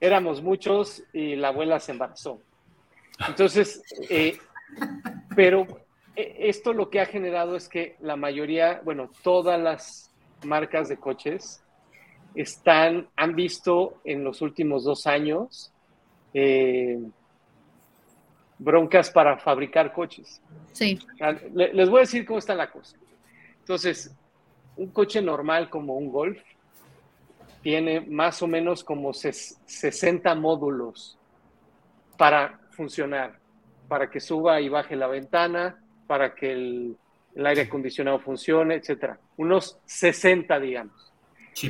[0.00, 2.40] éramos muchos y la abuela se embarazó.
[3.28, 4.38] Entonces, eh,
[5.36, 5.66] pero
[6.16, 10.10] eh, esto lo que ha generado es que la mayoría, bueno, todas las
[10.44, 11.62] marcas de coches
[12.34, 15.72] están, han visto en los últimos dos años
[16.32, 16.98] eh,
[18.58, 20.40] broncas para fabricar coches.
[20.72, 20.98] Sí,
[21.52, 22.96] le- Les voy a decir cómo está la cosa.
[23.60, 24.14] Entonces,
[24.76, 26.40] un coche normal como un Golf
[27.62, 31.16] tiene más o menos como ses- 60 módulos
[32.18, 33.38] para funcionar,
[33.88, 36.96] para que suba y baje la ventana, para que el,
[37.34, 39.18] el aire acondicionado funcione, etcétera.
[39.36, 41.12] Unos 60, digamos.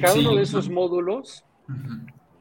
[0.00, 1.44] Cada uno de esos módulos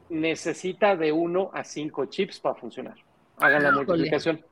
[0.08, 2.94] necesita de 1 a 5 chips para funcionar.
[3.38, 4.44] Hagan la multiplicación.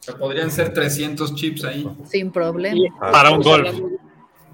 [0.00, 1.88] O sea, podrían ser 300 chips ahí.
[2.04, 2.76] sin problema.
[2.76, 3.80] Y Para un Golf.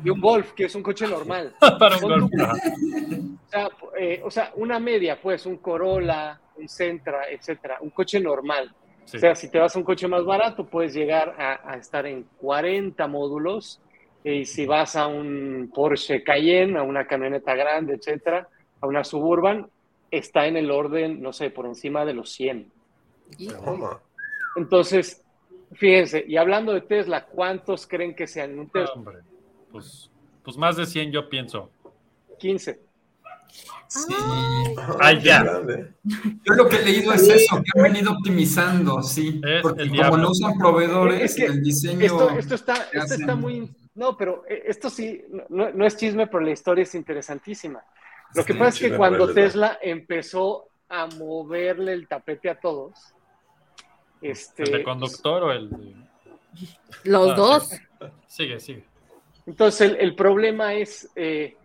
[0.02, 1.54] De un Golf, que es un coche normal.
[1.78, 2.24] Para un golf.
[2.24, 3.68] O sea,
[3.98, 8.74] eh, o sea, una media, pues, un Corolla, un Sentra, etcétera, un coche normal.
[9.04, 9.18] Sí.
[9.18, 12.06] O sea, si te vas a un coche más barato, puedes llegar a, a estar
[12.06, 13.80] en 40 módulos.
[14.22, 18.48] Y si vas a un Porsche Cayenne, a una camioneta grande, etcétera,
[18.80, 19.68] a una Suburban,
[20.10, 22.72] está en el orden, no sé, por encima de los 100.
[23.64, 24.00] Toma.
[24.56, 25.24] Entonces,
[25.72, 28.94] fíjense, y hablando de Tesla, ¿cuántos creen que sean un Tesla?
[28.94, 29.18] Hombre,
[29.70, 30.10] pues,
[30.42, 31.70] pues más de 100 yo pienso.
[32.38, 32.80] 15.
[33.88, 34.14] Sí.
[35.00, 35.44] Ay, ya.
[36.02, 39.40] Yo lo que he leído es eso, que han venido optimizando, sí.
[39.46, 42.00] Es Porque como no usan proveedores, Es que el diseño.
[42.04, 43.72] Esto, esto está, esto está muy...
[43.94, 47.84] No, pero eh, esto sí, no, no es chisme, pero la historia es interesantísima.
[48.34, 49.34] Lo que Sí, pasa es que cuando verdad.
[49.42, 52.94] Tesla empezó a moverle el tapete a todos,
[54.20, 55.94] este, ¿El de conductor o el de.?
[57.04, 57.70] Los Ah, dos.
[58.26, 58.84] Sigue, sigue.
[59.46, 61.56] Entonces, el, el problema es eh,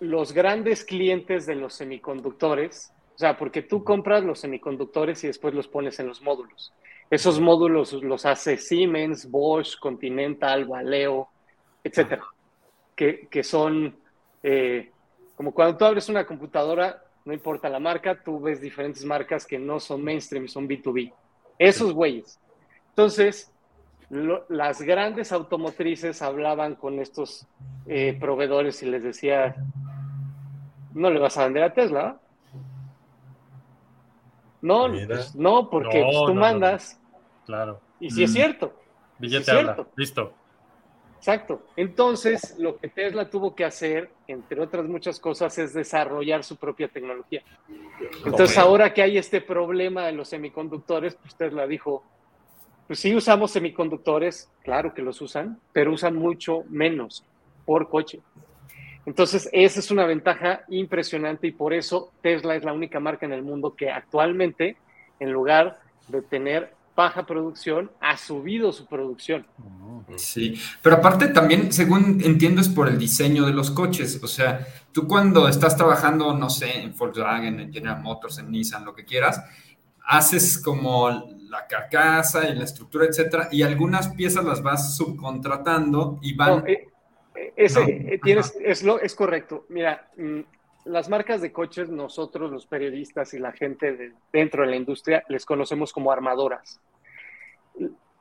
[0.00, 5.54] los grandes clientes de los semiconductores, o sea, porque tú compras los semiconductores y después
[5.54, 6.72] los pones en los módulos.
[7.10, 11.28] Esos módulos los hace Siemens, Bosch, Continental, Valeo,
[11.84, 12.24] etcétera,
[12.96, 13.96] que, que son
[14.42, 14.90] eh,
[15.34, 19.58] como cuando tú abres una computadora, no importa la marca, tú ves diferentes marcas que
[19.58, 21.12] no son mainstream, son B2B.
[21.58, 22.38] Esos güeyes.
[22.90, 23.52] Entonces,
[24.08, 27.46] lo- las grandes automotrices hablaban con estos
[27.86, 29.56] eh, proveedores y les decía,
[30.94, 32.02] no le vas a vender a Tesla.
[32.02, 32.20] ¿va?".
[34.62, 37.00] No, pues, no, porque No, pues, tú no, no, mandas.
[37.46, 37.80] Claro.
[37.98, 38.34] Y si es Mm.
[38.34, 38.72] cierto,
[39.18, 39.74] Billete Sí, habla.
[39.74, 39.92] cierto.
[39.96, 40.32] Listo.
[41.18, 41.62] exacto.
[41.76, 46.88] Entonces, lo que Tesla tuvo que hacer, entre otras muchas cosas, es desarrollar su propia
[46.88, 47.42] tecnología.
[48.24, 52.02] Entonces, ahora que hay este problema de los semiconductores, pues Tesla dijo,
[52.86, 57.24] pues sí usamos semiconductores, claro que los usan, pero usan mucho menos
[57.66, 58.20] por coche.
[59.10, 63.32] Entonces, esa es una ventaja impresionante y por eso Tesla es la única marca en
[63.32, 64.76] el mundo que actualmente,
[65.18, 69.44] en lugar de tener baja producción, ha subido su producción.
[70.14, 74.20] Sí, pero aparte también, según entiendo, es por el diseño de los coches.
[74.22, 78.84] O sea, tú cuando estás trabajando, no sé, en Volkswagen, en General Motors, en Nissan,
[78.84, 79.42] lo que quieras,
[80.06, 81.10] haces como
[81.48, 86.60] la carcasa y la estructura, etcétera, y algunas piezas las vas subcontratando y van.
[86.60, 86.89] No, eh, eh,
[87.56, 89.64] ese, No, eh, tienes, es, lo, es correcto.
[89.68, 90.40] Mira, mm,
[90.86, 95.22] las marcas de coches, nosotros los periodistas y la gente de- dentro de la industria
[95.28, 96.80] les conocemos como armadoras.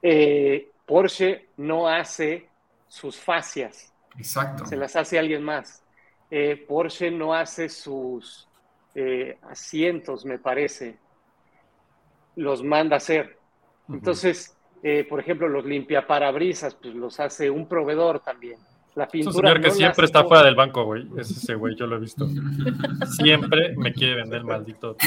[0.01, 2.49] Eh, Porsche no hace
[2.87, 4.65] sus fascias, Exacto.
[4.65, 5.83] se las hace alguien más.
[6.31, 8.47] Eh, Porsche no hace sus
[8.95, 10.97] eh, asientos, me parece,
[12.35, 13.37] los manda a hacer.
[13.87, 14.55] Entonces,
[15.09, 18.57] por ejemplo, los limpiaparabrisas, pues los hace un proveedor también.
[18.95, 21.07] La Es un señor que no siempre está fuera del banco, güey.
[21.17, 22.27] Es ese güey, yo lo he visto.
[23.17, 24.95] Siempre me quiere vender el maldito.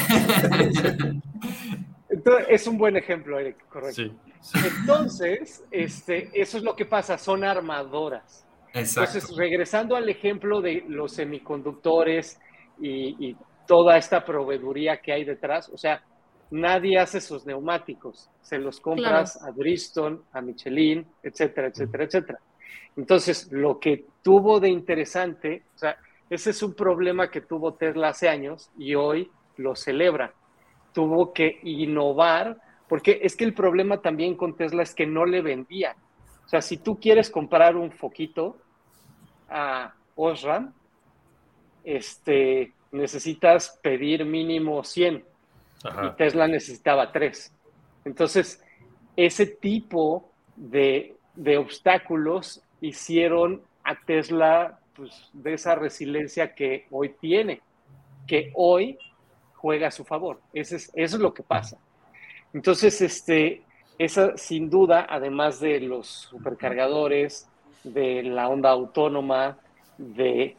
[2.08, 4.02] Entonces, es un buen ejemplo, Eric, correcto.
[4.02, 4.12] Sí.
[4.40, 4.58] sí.
[4.80, 8.44] Entonces, este, eso es lo que pasa, son armadoras.
[8.74, 9.12] Exacto.
[9.12, 12.38] Entonces, regresando al ejemplo de los semiconductores
[12.80, 16.02] y, y toda esta proveeduría que hay detrás, o sea,
[16.50, 22.38] nadie hace sus neumáticos, se los compras a Bristol, a Michelin, etcétera, etcétera, etcétera.
[22.96, 25.96] Entonces, lo que tuvo de interesante, o sea,
[26.30, 30.32] ese es un problema que tuvo Tesla hace años y hoy lo celebra.
[30.92, 32.58] Tuvo que innovar,
[32.88, 35.96] porque es que el problema también con Tesla es que no le vendían.
[36.44, 38.56] O sea, si tú quieres comprar un foquito
[39.48, 40.72] a Osram,
[41.84, 45.24] este, necesitas pedir mínimo 100
[45.84, 46.16] y.
[46.16, 47.52] Tesla necesitaba 3.
[48.04, 48.62] Entonces,
[49.16, 57.62] ese tipo de, de obstáculos hicieron a Tesla pues, de esa resiliencia que hoy tiene,
[58.26, 58.98] que hoy
[59.54, 60.40] juega a su favor.
[60.52, 61.78] Ese es- eso es lo que pasa.
[62.52, 63.62] Entonces, este,
[63.98, 67.48] esa sin duda, además de los supercargadores,
[67.84, 69.56] de la onda autónoma,
[69.96, 70.56] de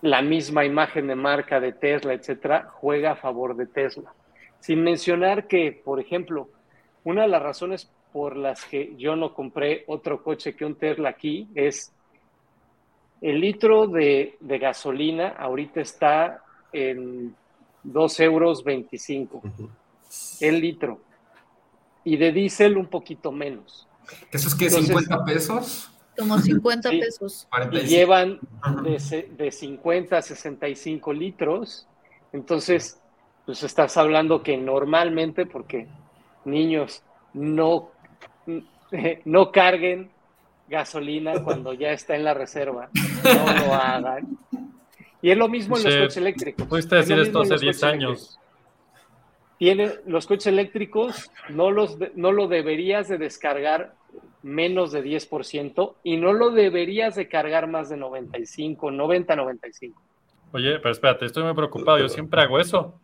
[0.00, 4.12] la misma imagen de marca de Tesla, etcétera, juega a favor de Tesla.
[4.60, 6.48] Sin mencionar que, por ejemplo,
[7.04, 11.10] una de las razones por las que yo no compré otro coche que un Tesla
[11.10, 11.92] aquí es
[13.20, 16.42] el litro de, de gasolina ahorita está
[16.72, 17.34] en
[17.84, 19.70] 2 euros 25 Ujú.
[20.40, 21.00] el litro
[22.04, 23.86] y de diésel un poquito menos.
[24.32, 25.88] ¿Eso es que Entonces- 50 pesos?
[26.18, 26.98] Como 50 Sí.
[26.98, 27.46] pesos.
[27.52, 27.86] Y 45.
[27.88, 28.40] llevan
[28.84, 31.86] de, de 50 a 65 litros.
[32.32, 33.00] Entonces,
[33.46, 35.86] pues estás hablando que normalmente, porque
[36.44, 37.02] niños
[37.34, 37.90] no,
[39.24, 40.10] no carguen
[40.68, 42.88] gasolina cuando ya está en la reserva,
[43.24, 44.38] no lo hagan.
[45.20, 46.66] Y es lo mismo en los Sí, coches eléctricos.
[46.66, 48.10] pudiste decir mismo esto en hace los 10 coches años.
[48.10, 48.38] eléctricos.
[49.58, 53.94] tiene, los coches eléctricos no, los, no lo deberías de descargar
[54.42, 60.02] menos de 10% y no lo deberías de cargar más de 95, 90, 95.
[60.52, 61.98] Oye, pero espérate, estoy muy preocupado.
[61.98, 62.98] Yo siempre hago eso.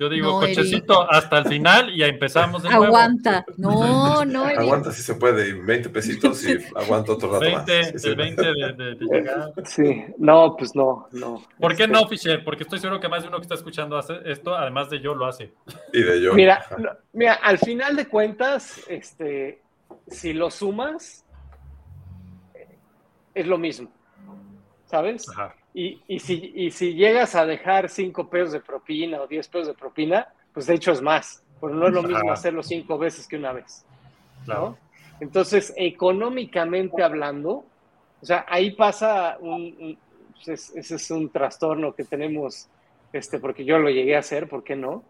[0.00, 0.56] Yo digo, No, Eric.
[0.56, 2.84] cochecito hasta el final y ya empezamos de nuevo.
[2.86, 3.44] Aguanta.
[3.58, 4.60] No, no, Eric.
[4.60, 7.66] Aguanta si se puede, 20 pesitos y aguanta otro rato más.
[7.66, 8.08] 20, Sí, sí.
[8.08, 9.52] el 20 de, de- de llegar.
[9.66, 11.42] Sí, no, pues no, no.
[11.58, 12.42] ¿Por qué Este, no, Fisher?
[12.42, 15.14] Porque estoy seguro que más de uno que está escuchando hace esto, además de yo,
[15.14, 15.52] lo hace.
[15.92, 16.32] Y de yo.
[16.32, 19.60] Mira, no, mira, al final de cuentas, este,
[20.08, 21.26] si lo sumas,
[23.34, 23.90] es lo mismo,
[24.86, 25.28] ¿sabes?
[25.28, 25.54] Ajá.
[25.72, 29.68] Y, y si, y si llegas a dejar 5 pesos de propina o 10 pesos
[29.68, 33.28] de propina, pues de hecho es más, pero no es lo mismo hacerlo cinco veces
[33.28, 33.84] que una vez.
[34.44, 34.60] Claro.
[34.70, 34.78] ¿no?
[35.20, 37.64] Entonces, económicamente hablando,
[38.20, 39.98] o sea, ahí pasa un, un-
[40.34, 42.68] pues, es- ese es un trastorno que tenemos,
[43.12, 45.04] este, porque yo lo llegué a hacer, ¿por qué no?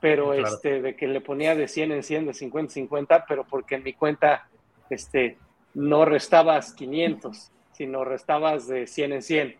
[0.00, 0.46] Pero Claro.
[0.48, 3.76] este, de que le ponía de 100 en 100, de 50 en 50, pero porque
[3.76, 4.48] en mi cuenta,
[4.88, 5.36] este,
[5.74, 9.56] no restabas 500, sino restabas de 100 en 100.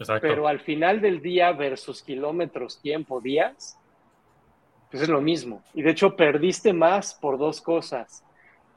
[0.00, 0.26] Exacto.
[0.26, 3.78] Pero al final del día versus kilómetros, tiempo, días,
[4.90, 5.62] pues es lo mismo.
[5.74, 8.24] Y de hecho perdiste más por dos cosas.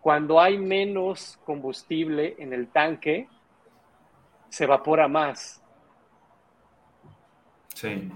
[0.02, 3.28] Cuando hay menos combustible en el tanque,
[4.50, 5.64] se evapora más.
[7.74, 8.12] Sí.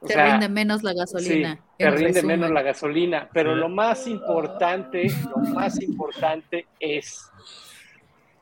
[0.00, 1.54] O Te sea, rinde menos la gasolina.
[1.56, 2.40] Sí, te rinde resumen.
[2.40, 3.28] menos la gasolina.
[3.34, 7.30] Pero lo más importante, lo más importante es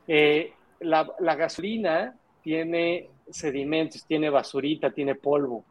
[0.06, 5.64] eh, la, la gasolina tiene sedimentos, tiene basurita, tiene polvo.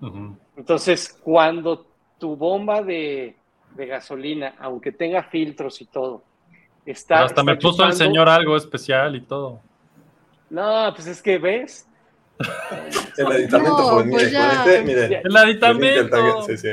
[0.00, 0.36] Ujú.
[0.56, 1.86] Entonces, cuando
[2.18, 3.36] tu bomba de,
[3.74, 6.22] de gasolina, aunque tenga filtros y todo,
[6.84, 7.14] está.
[7.16, 9.60] Pero hasta está me puso el chupando- señor algo especial y todo.
[10.50, 11.88] No, pues es que ves.
[13.16, 14.64] El aditamento, No, pues mire, ya.
[14.64, 15.08] este, mire.
[15.08, 15.18] Ya.
[15.18, 16.42] El el aditamento.
[16.42, 16.68] Sí, sí.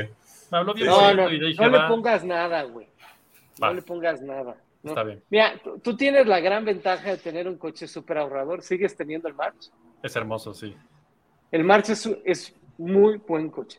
[0.50, 2.86] Me habló bien No, no, y dije, no le pongas nada, güey.
[3.60, 3.72] No Va.
[3.72, 4.56] le pongas nada.
[4.82, 4.90] ¿no?
[4.90, 5.22] Está bien.
[5.30, 8.62] Mira, tú, tú tienes la gran ventaja de tener un coche súper ahorrador.
[8.62, 9.70] ¿Sigues teniendo el March?
[10.02, 10.74] Es hermoso, sí.
[11.50, 13.78] El March es, es muy buen coche.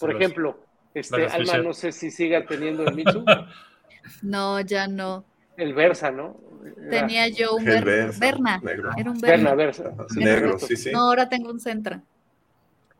[0.00, 0.24] Por Sí lo es.
[0.24, 0.58] ejemplo,
[0.94, 3.24] este, Alma, no sé si siga teniendo el Mitsu,
[4.22, 5.24] No, ya no.
[5.56, 6.36] el Versa, ¿no?
[6.80, 8.60] Era- Tenía yo un Ver- Versa, Berna.
[8.62, 8.90] negro.
[8.96, 9.54] Era un Verna, Berna.
[9.54, 9.94] Versa.
[10.08, 10.90] Sí, Negro, sí, sí.
[10.92, 12.02] No, ahora tengo un Centra.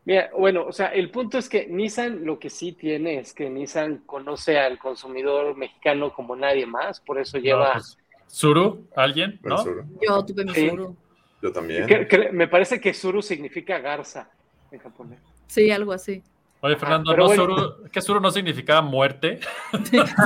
[0.05, 3.49] Mira, bueno, o sea, el punto es que Nissan lo que sí tiene es que
[3.49, 7.97] Nissan conoce al consumidor mexicano como nadie más, por eso lleva, No, pues,
[8.27, 9.39] Suru, ¿alguien?
[9.43, 9.63] ¿No?
[10.01, 10.69] Yo tuve mi Sí.
[10.69, 10.95] Suru.
[11.43, 11.85] Yo también.
[11.85, 14.29] que- que- me parece que Suru significa garza
[14.71, 15.19] en japonés.
[15.47, 16.23] Sí, algo así.
[16.61, 17.43] Oye, Fernando, pero ¿no bueno.
[17.43, 19.41] Suru, ¿qué Suru no significaba muerte?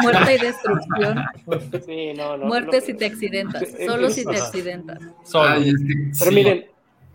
[0.04, 1.26] Muerte y destrucción.
[1.84, 2.46] Sí, no, no.
[2.46, 3.68] Muerte no, si te accidentas.
[3.84, 5.00] Solo es- si te accidentas.
[5.24, 5.50] Solo.
[5.50, 6.36] Ay, es que Pero sí.
[6.36, 6.66] miren,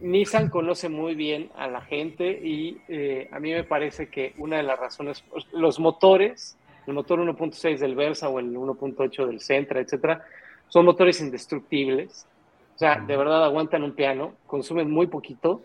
[0.00, 4.56] Nissan conoce muy bien a la gente y eh, a mí me parece que una
[4.56, 5.22] de las razones,
[5.52, 6.56] los motores,
[6.88, 10.24] el motor 1.6 del Versa o el 1.8 del Sentra, etcétera,
[10.68, 12.26] son motores indestructibles.
[12.74, 15.62] O sea, de verdad aguantan un piano, consumen muy poquito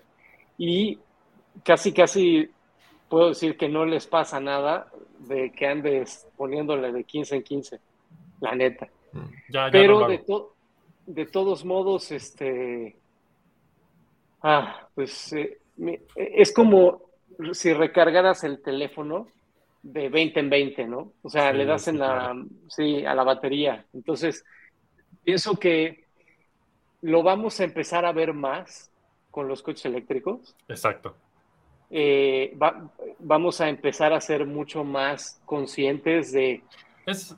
[0.57, 0.99] y
[1.63, 2.49] casi, casi
[3.09, 4.87] puedo decir que no les pasa nada
[5.19, 7.79] de que andes poniéndole de 15 en 15,
[8.41, 8.87] la neta.
[9.49, 10.55] Ya, ya no lo Pero de, to-
[11.05, 12.97] de todos modos, este.
[14.41, 15.57] Ah, pues eh,
[16.15, 17.01] es como
[17.53, 19.27] si recargaras el teléfono
[19.81, 21.13] de 20 en 20, ¿no?
[21.21, 22.35] O sea, Sí, le das en la,
[22.67, 23.85] sí, a la batería.
[23.93, 24.43] Entonces,
[25.23, 26.06] pienso que
[27.01, 28.91] lo vamos a empezar a ver más
[29.31, 30.55] con los coches eléctricos.
[30.67, 31.15] Exacto.
[31.89, 36.61] Eh, va- vamos a empezar a ser mucho más conscientes de
[37.05, 37.35] Es,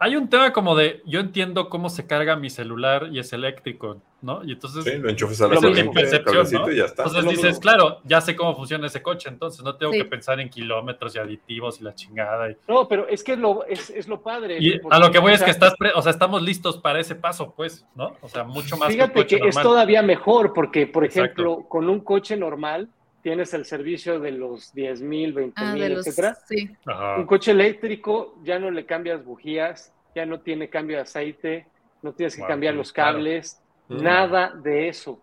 [0.00, 4.00] hay un tema como de, yo entiendo cómo se carga mi celular y es eléctrico,
[4.22, 4.42] ¿no?
[4.44, 6.72] Y entonces, Sí, lo enchufes a la Esa es mi corriente, percepción, ¿no?
[6.72, 7.02] y ya está.
[7.04, 7.60] entonces dices, mismo.
[7.60, 9.98] claro, ya sé cómo funciona ese coche, entonces no tengo Sí.
[9.98, 12.50] que pensar en kilómetros y aditivos y la chingada.
[12.50, 14.56] Y, No, pero es que es lo, es, es lo padre.
[14.58, 16.98] y a lo que voy o es que estás, pre- o sea, estamos listos para
[16.98, 18.16] ese paso, pues, ¿no?
[18.22, 21.24] O sea, mucho más Fíjate que un que coche es todavía mejor porque, por Exacto.
[21.42, 22.88] ejemplo, con un coche normal
[23.22, 26.06] tienes el servicio de los 10 mil, 20 Ah, de mil, los.
[26.06, 26.36] etcétera.
[26.46, 26.70] Sí.
[27.18, 31.66] Un coche eléctrico ya no le cambias bujías, ya no tiene cambio de aceite,
[32.02, 33.12] no tienes que Wow, cambiar sí, los claro.
[33.18, 34.02] cables, Mm.
[34.02, 35.20] nada de eso.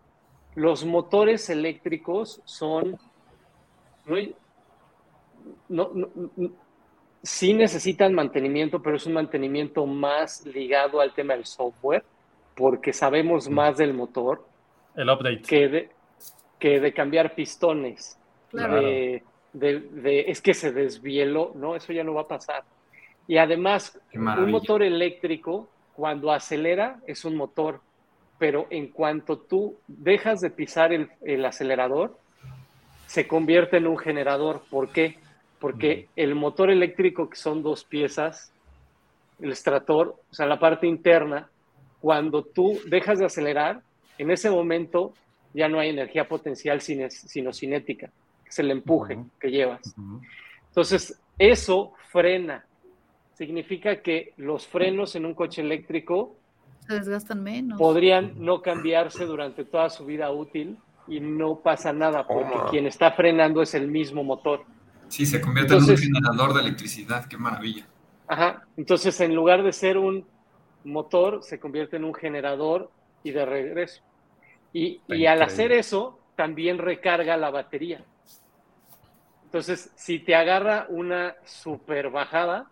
[0.54, 2.98] Los motores eléctricos son
[4.06, 4.34] muy-
[5.68, 6.50] no, no- no-
[7.22, 12.04] sí necesitan mantenimiento, pero es un mantenimiento más ligado al tema del software,
[12.56, 14.44] porque sabemos más del motor
[14.94, 15.42] El update.
[15.42, 15.90] que de,
[16.58, 18.18] que de cambiar pistones.
[18.50, 18.80] Claro.
[18.80, 22.64] De, de- de- es que se desvieló, no, eso ya no va a pasar.
[23.26, 27.80] Y además, un motor eléctrico, cuando acelera, es un motor,
[28.38, 32.16] pero en cuanto tú dejas de pisar el, el acelerador,
[33.06, 34.62] se convierte en un generador.
[34.70, 35.18] ¿Por qué?
[35.60, 38.52] porque el motor eléctrico, que son dos piezas,
[39.42, 41.48] el extractor, o sea, la parte interna,
[42.00, 43.82] cuando tú dejas de acelerar,
[44.18, 45.14] en ese momento
[45.58, 48.06] ya no hay energía potencial sino, sino cinética,
[48.44, 49.80] que es el empuje que llevas.
[50.68, 52.64] Entonces, eso frena.
[53.34, 56.36] Significa que los frenos en un coche eléctrico
[56.86, 57.78] Se desgastan menos.
[57.78, 62.70] podrían no cambiarse durante toda su vida útil y no pasa nada porque Toma.
[62.70, 64.62] quien está frenando es el mismo motor.
[65.08, 67.86] Sí, se convierte Entonces- en un generador de electricidad, qué maravilla.
[68.26, 68.62] Ajá.
[68.76, 70.24] Entonces, en lugar de ser un
[70.84, 72.90] motor, se convierte en un generador
[73.24, 74.02] y de regreso.
[74.72, 78.04] Y, y al hacer eso, también recarga la batería.
[79.44, 82.70] Entonces, si te agarra una super bajada,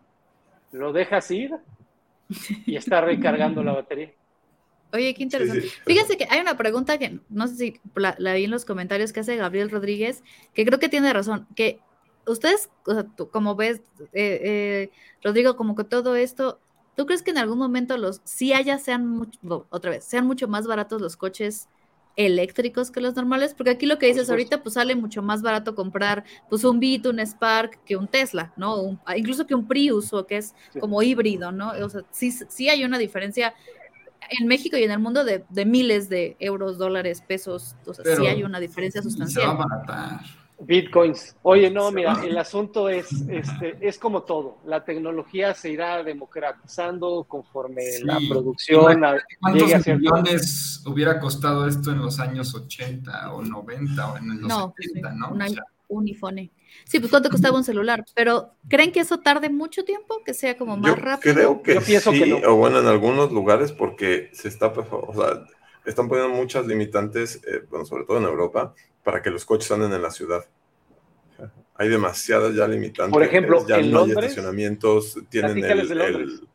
[0.73, 1.53] lo dejas ir
[2.67, 4.13] y está recargando la batería.
[4.93, 5.63] Oye, qué interesante.
[5.63, 5.81] Sí, sí.
[5.85, 9.13] Fíjense que hay una pregunta que no sé si la, la vi en los comentarios
[9.13, 10.23] que hace Gabriel Rodríguez,
[10.55, 11.81] que creo que tiene razón, que
[12.27, 13.81] ustedes, o sea, tú, como ves,
[14.13, 14.91] eh, eh,
[15.23, 16.61] Rodrigo, como que todo esto,
[16.95, 20.47] ¿tú crees que en algún momento los, si haya, sean mucho, otra vez, sean mucho
[20.47, 21.69] más baratos los coches
[22.17, 23.55] eléctricos que los normales?
[23.55, 27.07] Porque aquí lo que dices ahorita, pues sale mucho más barato comprar pues un Beat,
[27.07, 28.81] un Spark que un Tesla, ¿no?
[28.81, 31.73] Un- incluso que un Prius o que es como híbrido, ¿no?
[31.85, 33.55] O sea, sí, sí hay una diferencia
[34.41, 38.05] en México y en el mundo de, de miles de euros, dólares, pesos, o sea,
[38.17, 39.19] sí hay una diferencia Se va a
[39.53, 39.57] sustancial.
[40.59, 41.37] Bitcoins.
[41.43, 44.59] Oye, no, mira, el asunto es, este, es como todo.
[44.65, 48.05] La tecnología se irá democratizando conforme Sí.
[48.05, 53.33] la producción a- ¿Cuántos llegue a cierto- millones hubiera costado esto en los años 80
[53.35, 55.29] o 90 o en los No, 70, sí, no?
[55.31, 56.51] una- O sea, Un iPhone.
[56.85, 60.21] Sí, pues cuánto costaba un celular, pero ¿creen que eso tarde mucho tiempo?
[60.25, 61.35] Que sea como más Yo rápido.
[61.35, 62.39] creo que Yo pienso sí, que no.
[62.53, 65.47] o bueno, en algunos lugares porque se está, pues, o sea,
[65.85, 68.75] están poniendo muchas limitantes, eh, bueno, sobre todo en Europa,
[69.07, 70.45] para que los coches anden en la ciudad.
[71.77, 73.13] Hay demasiadas ya limitantes.
[73.13, 75.53] Por ejemplo, ya en no hay Londres, estacionamientos, tienen
[76.21, 76.49] el,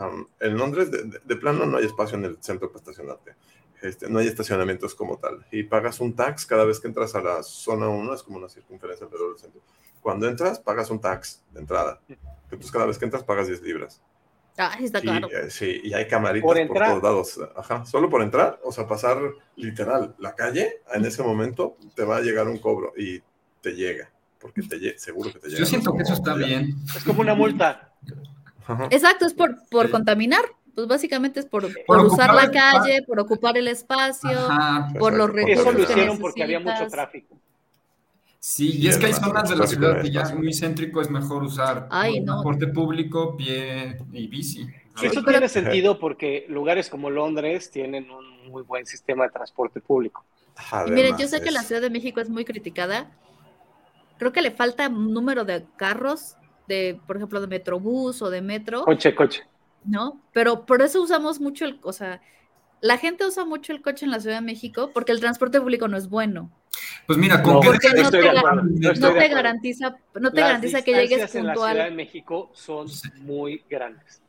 [0.00, 3.36] um, en Londres de, de- de plano no hay espacio en el centro para estacionarte.
[3.82, 5.46] Este, no hay estacionamientos como tal.
[5.52, 8.48] Y pagas un tax cada vez que entras a la zona 1, es como una
[8.48, 9.60] circunferencia alrededor del centro.
[10.00, 12.00] Cuando entras, pagas un tax de entrada.
[12.50, 14.02] Entonces cada vez que entras pagas 10 libras.
[14.56, 15.28] Ay, está Y, claro.
[15.30, 17.40] eh, sí, y hay camaritas Por todos lados.
[17.56, 19.18] Ajá, solo por entrar, o sea, pasar
[19.56, 23.20] literal la calle, en ese momento te va a llegar un cobro y
[23.60, 25.60] te llega, porque te lle- seguro que te llega.
[25.60, 26.46] yo siento que eso está Ya.
[26.46, 26.74] bien.
[26.96, 27.92] Es como una multa.
[28.66, 28.88] Ajá.
[28.90, 29.92] Exacto, es por, por Sí.
[29.92, 30.42] contaminar.
[30.74, 32.60] Pues básicamente es por, por Por usar la espacio.
[32.82, 34.88] calle, por ocupar el espacio, Ajá.
[34.98, 37.38] por los Exacto, Eso recursos lo que hicieron porque había mucho tráfico.
[38.48, 40.52] Sí, y Y es que hay además, zonas de la ciudad que ya es muy
[40.54, 42.26] céntrico, es mejor usar Ay, no.
[42.34, 44.68] transporte público, pie y bici.
[44.94, 49.80] Sí, eso tiene sentido porque lugares como Londres tienen un muy buen sistema de transporte
[49.80, 50.24] público.
[50.86, 53.10] Y miren, yo Además, sé que la Ciudad de México es muy criticada.
[54.16, 56.36] Creo que le falta un número de carros,
[56.68, 59.42] de, por ejemplo, de Metrobús o de Metro, Coche, coche.
[59.84, 60.20] ¿no?
[60.32, 62.20] Pero por eso usamos mucho el, o sea,
[62.80, 65.88] la gente usa mucho el coche en la Ciudad de México porque el transporte público
[65.88, 66.52] no es bueno.
[67.06, 68.22] Pues mira, con No, que porque no te.
[69.00, 71.94] No te garantiza, no te Las garantiza que llegues distancias en la Ciudad de puntual.
[71.96, 73.08] México son Sí.
[73.18, 74.20] muy grandes.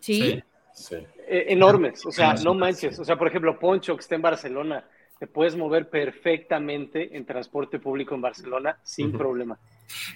[0.00, 0.42] Sí.
[0.72, 0.96] sí.
[1.28, 2.98] Eh, enormes, o sea, Sí, no manches.
[2.98, 4.84] O sea, por ejemplo, Poncho, que está en Barcelona,
[5.18, 9.58] te puedes mover perfectamente en transporte público en Barcelona sin problema.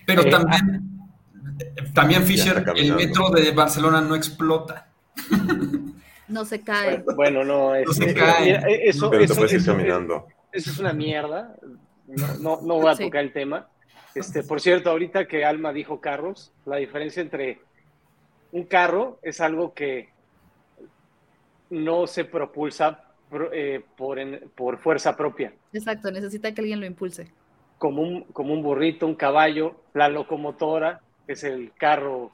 [0.07, 0.83] Pero Eh, también,
[1.93, 4.89] también Fisher, el metro de Barcelona no explota.
[6.29, 7.05] No se cae.
[7.15, 8.45] Bueno, no, es, No se eh, cae.
[8.47, 10.27] mira, eh, eso, Pero te eso, puedes ir eso- caminando.
[10.55, 11.55] Eso es una mierda.
[12.07, 13.05] No, no, no voy a Sí.
[13.05, 13.69] tocar el tema.
[14.15, 17.61] Este, por cierto, ahorita que Alma dijo carros, la diferencia entre
[18.53, 20.11] un carro es algo que
[21.71, 25.53] no se propulsa pro- eh, por, en- por fuerza propia.
[25.73, 27.33] Exacto, necesita que alguien lo impulse.
[27.79, 32.31] como un, como un burrito, un caballo, la locomotora, que es el carro,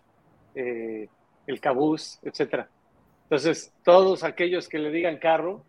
[0.54, 1.08] eh,
[1.46, 2.68] el cabús, etcétera.
[3.24, 5.64] Entonces, todos aquellos que le digan carro,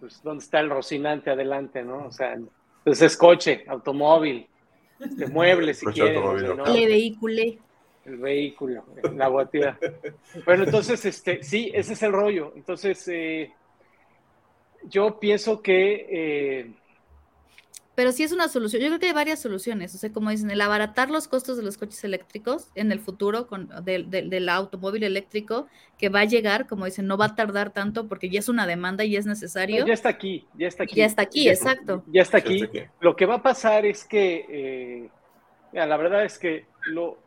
[0.00, 2.06] pues, ¿dónde está el rocinante adelante, no?
[2.06, 4.46] O sea, entonces es coche, automóvil,
[5.00, 6.12] este, mueble, si sea,
[6.54, 6.66] ¿no?
[6.66, 7.58] Le vehicule.
[8.04, 9.78] el vehículo, la guatía.
[10.44, 12.52] Bueno, entonces, este, sí, ese es el rollo.
[12.56, 13.52] Entonces, eh,
[14.84, 16.06] yo pienso que...
[16.10, 16.74] eh,
[17.96, 18.80] Pero sí es una solución.
[18.82, 19.94] Yo creo que hay varias soluciones.
[19.94, 23.46] O sea, como dicen, el abaratar los costos de los coches eléctricos en el futuro
[23.48, 25.66] con, del, del- del automóvil eléctrico
[25.98, 28.66] que va a llegar, como dicen, no va a tardar tanto porque ya es una
[28.66, 29.86] demanda y es necesario.
[29.86, 30.94] ya está aquí, ya está aquí.
[30.94, 32.04] Ya está aquí, Ya- exacto.
[32.12, 32.54] Ya está Ya aquí.
[32.62, 32.90] está aquí.
[33.00, 35.10] Lo que va a pasar es que, eh,
[35.72, 37.18] mira, la verdad es que lo,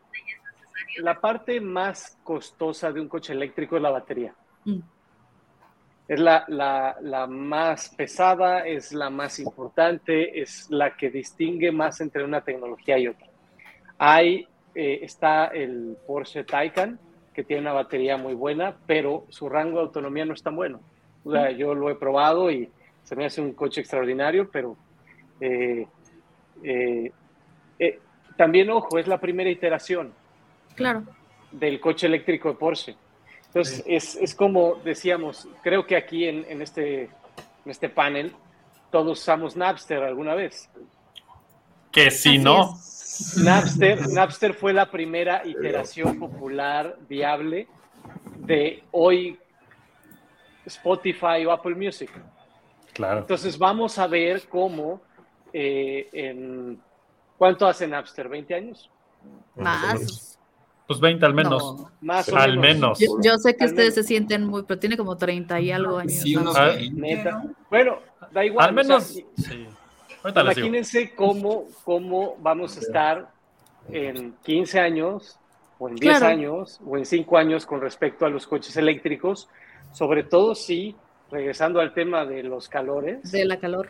[0.98, 4.36] la parte más costosa de un coche eléctrico es la batería.
[4.66, 4.80] Mm.
[6.10, 12.02] Es la, la- la más pesada, es la más importante, es la que distingue más
[12.02, 13.28] entre una tecnología y otra.
[14.00, 14.46] Hay
[14.76, 17.00] eh, está el Porsche Taycan,
[17.34, 20.82] que tiene una batería muy buena, pero su rango de autonomía no es tan bueno.
[21.24, 22.70] O sea, yo lo he probado y
[23.04, 24.76] se me hace un coche extraordinario, pero
[25.42, 25.86] eh,
[26.64, 27.12] eh,
[27.80, 28.00] eh,
[28.38, 30.12] también, ojo, es la primera iteración
[30.76, 31.04] Claro.
[31.52, 32.96] del coche eléctrico de Porsche.
[33.50, 38.34] Entonces, es, es como decíamos, creo que aquí en, en este, en este panel
[38.92, 40.70] todos usamos Napster alguna vez.
[41.92, 43.38] Que si Así no, es.
[43.44, 47.68] Napster, Napster fue la primera iteración popular viable
[48.38, 49.38] de hoy
[50.66, 52.12] Spotify o Apple Music.
[52.94, 53.22] claro.
[53.22, 55.02] Entonces vamos a ver cómo
[55.52, 56.80] eh, en
[57.38, 58.30] ¿cuánto hace Napster?
[58.30, 58.92] ¿20 años?
[59.56, 60.29] Más.
[60.90, 61.62] Pues 20 al menos.
[61.78, 61.92] No.
[62.02, 62.98] Más o Al menos.
[62.98, 63.00] menos.
[63.00, 63.94] Yo, yo sé que Al ustedes menos.
[63.94, 66.14] se sienten muy, pero tiene como 30 y algo años.
[66.14, 66.42] Sí, ¿no?
[66.42, 67.32] unos Ah, 20, Neta.
[67.44, 67.54] ¿no?
[67.70, 68.00] Bueno,
[68.32, 68.70] da igual.
[68.70, 69.68] Al menos, o sea, sí.
[70.26, 73.30] Imagínense cómo, cómo vamos a estar
[73.92, 75.38] en 15 años
[75.78, 76.34] o en 10 Claro.
[76.34, 79.48] años o en 5 años con respecto a los coches eléctricos,
[79.94, 80.96] sobre todo si,
[81.30, 83.90] regresando al tema de los calores, De la calor.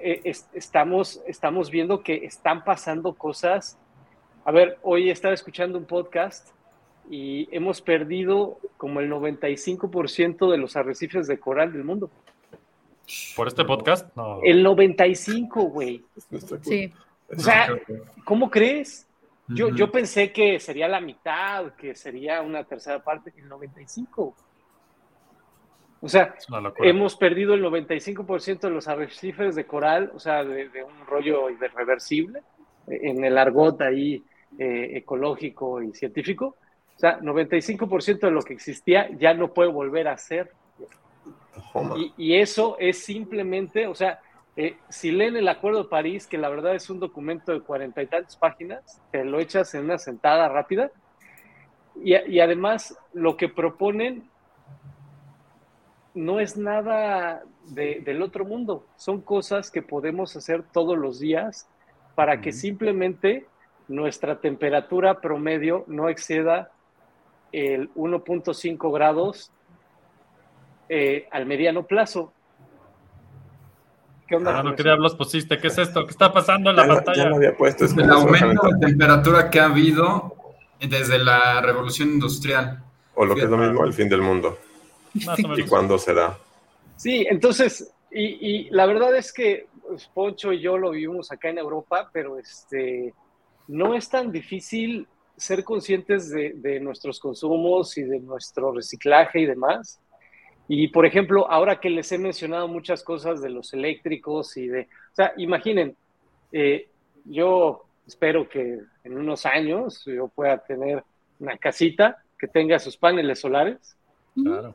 [0.00, 3.78] eh, es- estamos, estamos viendo que están pasando cosas.
[4.44, 6.48] A ver, hoy estaba escuchando un podcast
[7.10, 12.10] y hemos perdido como el 95% de los arrecifes de coral del mundo.
[13.36, 14.40] Por este podcast, no.
[14.42, 16.04] El 95, güey.
[16.62, 16.92] Sí.
[17.28, 17.68] O sea,
[18.24, 19.06] ¿cómo crees?
[19.48, 24.34] Yo, yo pensé que sería la mitad, que sería una tercera parte, el 95.
[26.02, 26.34] O sea,
[26.78, 31.50] hemos perdido el 95% de los arrecifes de coral, o sea, de, de un rollo
[31.50, 32.42] irreversible,
[32.86, 34.24] en el argot ahí
[34.60, 36.56] eh, ecológico y científico.
[36.96, 40.52] O sea, 95% de lo que existía ya no puede volver a ser.
[41.96, 44.20] Y, y eso es simplemente, o sea,
[44.56, 48.02] eh, si leen el Acuerdo de París, que la verdad es un documento de cuarenta
[48.02, 50.90] y tantas páginas, te lo echas en una sentada rápida,
[52.02, 54.28] y, y además lo que proponen
[56.14, 61.66] no es nada de- del otro mundo, son cosas que podemos hacer todos los días
[62.14, 63.46] para que simplemente
[63.90, 66.70] nuestra temperatura promedio no exceda
[67.52, 69.50] el 1.5 grados
[70.88, 72.32] eh, al mediano plazo.
[74.28, 74.60] ¿Qué onda?
[74.60, 74.84] Ah, no, ¿qué eso?
[74.84, 75.58] diablos pusiste?
[75.58, 76.04] ¿Qué es esto?
[76.04, 77.28] ¿Qué está pasando en la Ya, lo- ya pantalla?
[77.30, 77.84] lo había puesto.
[77.84, 80.36] Es que El aumento de temperatura que ha habido
[80.78, 82.82] desde la revolución industrial.
[83.16, 84.56] O lo que es lo mismo, el fin del mundo.
[85.26, 86.38] Más o ¿Y cuándo será?
[86.96, 88.22] Sí, entonces, y,
[88.66, 92.38] y la verdad es que pues, Poncho y yo lo vivimos acá en Europa, pero
[92.38, 93.12] este,
[93.70, 95.06] no es tan difícil
[95.36, 100.00] ser conscientes de, de nuestros consumos y de nuestro reciclaje y demás.
[100.68, 104.82] Y por ejemplo, ahora que les he mencionado muchas cosas de los eléctricos y de,
[104.82, 105.96] o sea, imaginen,
[106.52, 106.88] eh,
[107.24, 111.02] yo espero que en unos años yo pueda tener
[111.38, 113.96] una casita que tenga sus paneles solares
[114.34, 114.74] Claro.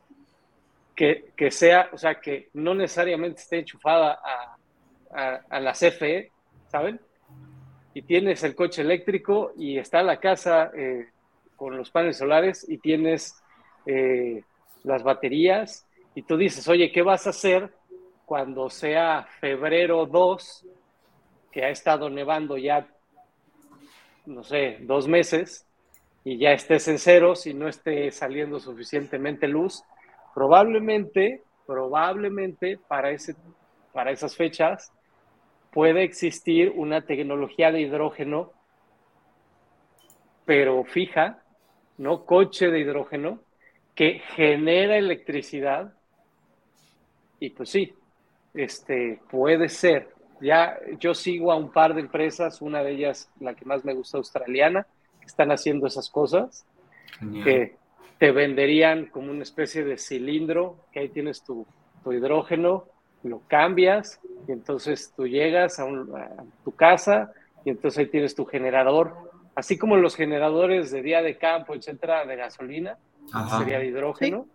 [0.95, 4.57] que, que sea, o sea, que no necesariamente esté enchufada a,
[5.11, 6.31] a, a la CFE,
[6.69, 6.99] ¿saben?
[7.95, 11.09] Y tienes el coche eléctrico y está la casa eh,
[11.55, 13.41] con los paneles solares y tienes
[13.87, 14.43] eh,
[14.83, 17.73] las baterías y tú dices, oye, ¿qué vas a hacer
[18.27, 20.67] cuando sea febrero 2,
[21.51, 22.87] que ha estado nevando ya,
[24.27, 25.65] no sé, dos meses,
[26.23, 29.83] y ya estés en ceros y no esté saliendo suficientemente luz?
[30.35, 33.35] probablemente, probablemente para, ese,
[33.93, 34.91] para esas fechas
[35.75, 38.53] puede existir una tecnología de hidrógeno,
[40.45, 41.43] pero fija,
[41.97, 43.39] no coche de hidrógeno,
[43.93, 45.93] que genera electricidad.
[47.41, 47.93] Y pues sí,
[48.53, 50.13] este, puede ser.
[50.39, 53.93] Ya yo sigo a un par de empresas, una de ellas, la que más me
[53.93, 54.87] gusta, australiana,
[55.19, 56.65] que están haciendo esas cosas
[57.19, 57.43] Genial.
[57.43, 57.75] que
[58.17, 61.67] te venderían como una especie de cilindro, que ahí tienes tu,
[62.01, 62.85] tu hidrógeno,
[63.27, 66.29] lo cambias y entonces tú llegas a, un- a
[66.63, 67.31] tu casa
[67.63, 69.15] y entonces ahí tienes tu generador,
[69.55, 72.97] así como los generadores de día de campo, etcétera, de gasolina,
[73.33, 73.59] Ajá.
[73.59, 74.47] sería de hidrógeno.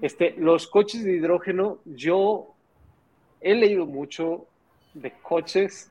[0.00, 2.56] Este, los coches de hidrógeno, yo
[3.40, 4.48] he leído mucho
[4.92, 5.90] de coches,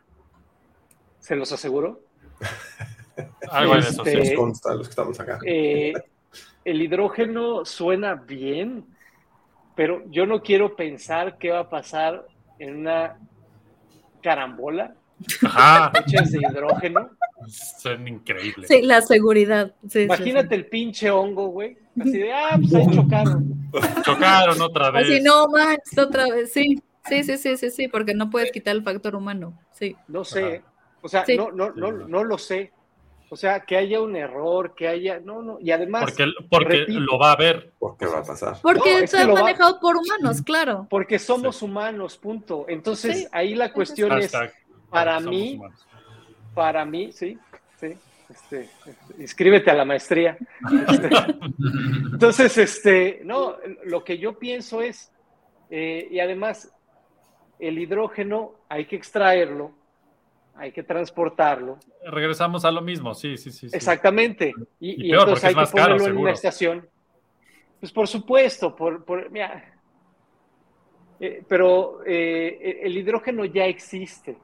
[1.19, 2.01] se los aseguro,
[3.51, 4.11] Algo en eso, sí.
[4.17, 5.39] Este, consta los que estamos acá.
[5.45, 5.93] eh,
[6.63, 8.85] el hidrógeno suena bien,
[9.81, 12.27] pero yo no quiero pensar qué va a pasar
[12.59, 13.17] en una
[14.21, 14.93] carambola,
[15.43, 15.91] Ajá.
[16.05, 17.09] coches de hidrógeno.
[17.47, 18.67] Son increíbles.
[18.67, 19.73] Sí, la seguridad.
[19.81, 21.79] Sí, sí, Imagínate el pinche hongo, güey.
[21.99, 23.71] Así de, ah, pues ahí chocaron.
[24.03, 25.07] Chocaron otra vez.
[25.07, 26.53] Así, no manches, otra vez.
[26.53, 26.79] Sí,
[27.09, 29.59] sí, sí, sí, sí, sí, porque no puedes quitar el factor humano.
[29.71, 29.95] Sí.
[30.07, 30.61] No sé.
[31.01, 31.35] O sea, Sí.
[31.37, 32.71] no, no, no, no lo sé.
[33.33, 35.21] O sea, que haya un error, que haya.
[35.21, 35.57] No, no.
[35.61, 36.03] Y además.
[36.03, 37.71] Porque, porque repito, lo va a ver.
[37.79, 38.57] ¿Por qué va a pasar?
[38.61, 40.85] Porque No, es está que lo va- manejado por humanos, claro.
[40.89, 42.65] porque somos humanos, punto.
[42.67, 43.27] Entonces, Sí.
[43.31, 44.33] ahí la cuestión es.
[44.89, 45.87] Para mí- humanos.
[46.53, 47.37] Para mí, sí,
[47.79, 47.95] sí.
[48.29, 50.37] Este, este, inscríbete a la maestría.
[50.89, 51.09] Este,
[52.13, 53.55] entonces, este, no,
[53.85, 55.09] lo que yo pienso es,
[55.69, 56.69] eh, y además,
[57.59, 59.71] el hidrógeno hay que extraerlo,
[60.55, 61.77] hay que transportarlo.
[62.05, 63.69] Regresamos a lo mismo, sí, sí, sí.
[63.69, 63.75] sí.
[63.75, 64.53] Exactamente.
[64.79, 66.21] Y, Y y peor, entonces hay que ponerlo caro, en seguro.
[66.21, 66.89] una estación.
[67.79, 69.73] Pues por supuesto, por, por- mira,
[71.19, 74.37] eh, pero eh, el hidrógeno ya existe.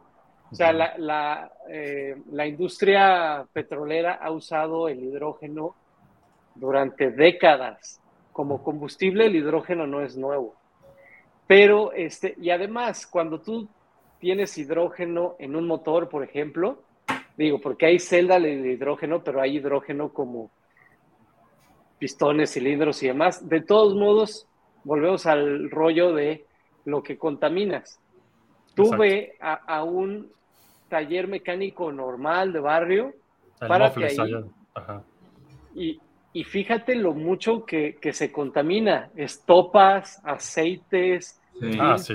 [0.52, 5.76] O sea, la, la, eh, la industria petrolera ha usado el hidrógeno
[6.56, 8.02] durante décadas.
[8.32, 10.56] Como combustible, el hidrógeno no es nuevo.
[11.48, 13.68] Pero, este, y además, cuando tú
[14.20, 16.84] tienes hidrógeno en un motor, por ejemplo,
[17.38, 20.50] digo, porque hay celda de hidrógeno, pero hay hidrógeno como
[22.00, 23.48] pistones, cilindros y demás.
[23.48, 24.48] De todos modos,
[24.84, 26.46] volvemos al rollo de
[26.86, 28.00] lo que contaminas.
[28.76, 29.02] Tú Exacto.
[29.02, 30.32] ve a, a un
[30.90, 33.14] taller mecánico normal de barrio
[33.60, 34.34] El párate mofles ahí.
[34.74, 35.04] Ajá.
[35.76, 36.00] y,
[36.34, 39.10] y fíjate lo mucho que, que se contamina.
[39.16, 41.72] Estopas, aceites, Sí.
[41.80, 42.14] Ah, sí.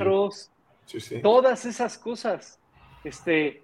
[0.86, 1.22] Filtros, Sí, sí.
[1.22, 2.58] todas esas cosas.
[3.04, 3.62] Este,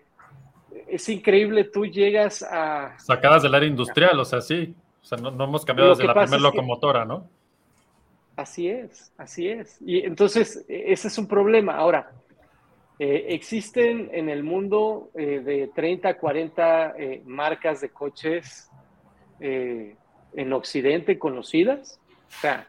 [0.87, 2.99] es increíble, tú llegas a...
[2.99, 4.75] Sacadas del área industrial, o sea, sí.
[5.03, 7.29] O sea, no, no hemos cambiado desde la primera que- locomotora, ¿no?
[8.37, 9.79] Así es, así es.
[9.85, 11.75] Y entonces, ese es un problema.
[11.77, 12.13] Ahora,
[13.01, 18.71] eh, existen en el mundo eh, de 30, 40 eh, marcas de coches
[19.41, 19.97] eh,
[20.35, 21.99] en Occidente conocidas.
[22.29, 22.69] O sea,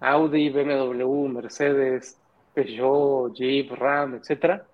[0.00, 2.18] Audi, BMW, Mercedes,
[2.54, 4.64] Peugeot, Jeep, Ram, etcétera.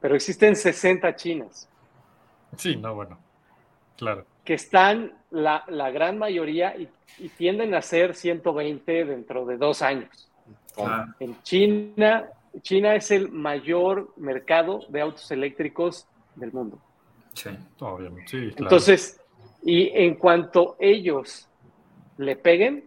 [0.00, 1.68] Pero existen 60 chinas
[2.56, 3.18] Sí, no, bueno.
[3.96, 4.26] Claro.
[4.44, 6.88] que están la, la gran mayoría y,
[7.18, 10.30] y tienden a ser 120 dentro de dos años.
[10.76, 12.28] Ah, En China,
[12.62, 16.78] China es el mayor mercado de autos eléctricos del mundo.
[17.34, 17.50] sí.
[17.80, 18.52] Obviamente, sí, claro.
[18.64, 19.20] Entonces,
[19.64, 21.48] y en cuanto ellos
[22.18, 22.84] le peguen,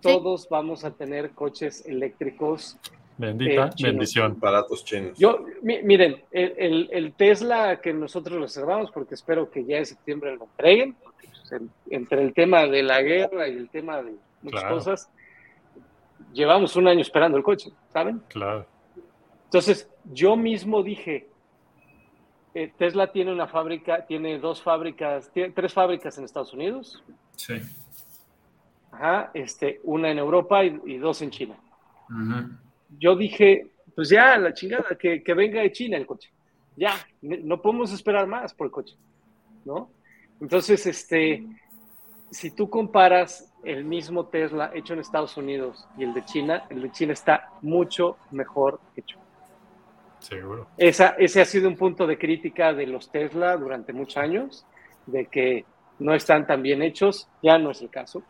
[0.00, 0.08] Sí.
[0.08, 2.76] todos vamos a tener coches eléctricos.
[3.26, 4.38] Bendita eh, bendición.
[4.40, 5.16] Baratos chinos.
[5.18, 9.86] Yo, mi- miren, el, el- el Tesla que nosotros reservamos, porque espero que ya en
[9.86, 10.96] septiembre lo entreguen,
[11.90, 14.74] entre el tema de la guerra y el tema de muchas Claro.
[14.76, 15.10] cosas,
[16.32, 18.20] llevamos un año esperando el coche, ¿saben?
[18.28, 18.66] Claro.
[19.44, 21.28] Entonces, yo mismo dije,
[22.54, 27.02] eh, Tesla tiene una fábrica, tiene dos fábricas, tiene tres fábricas en Estados Unidos,
[27.36, 27.54] Sí.
[28.90, 31.54] ajá, este, una en Europa y, y dos en China.
[32.98, 36.30] Yo dije, pues ya, la chingada, que, que venga de China el coche.
[36.76, 38.96] Ya, no podemos esperar más por el coche,
[39.64, 39.90] ¿no?
[40.40, 41.44] Entonces, este,
[42.30, 46.82] si tú comparas el mismo Tesla hecho en Estados Unidos y el de China, el
[46.82, 49.18] de China está mucho mejor hecho.
[50.18, 50.68] Seguro.
[50.78, 54.64] Esa, ese ha sido un punto de crítica de los Tesla durante muchos años,
[55.06, 55.64] de que
[55.98, 58.22] no están tan bien hechos, ya no es el caso.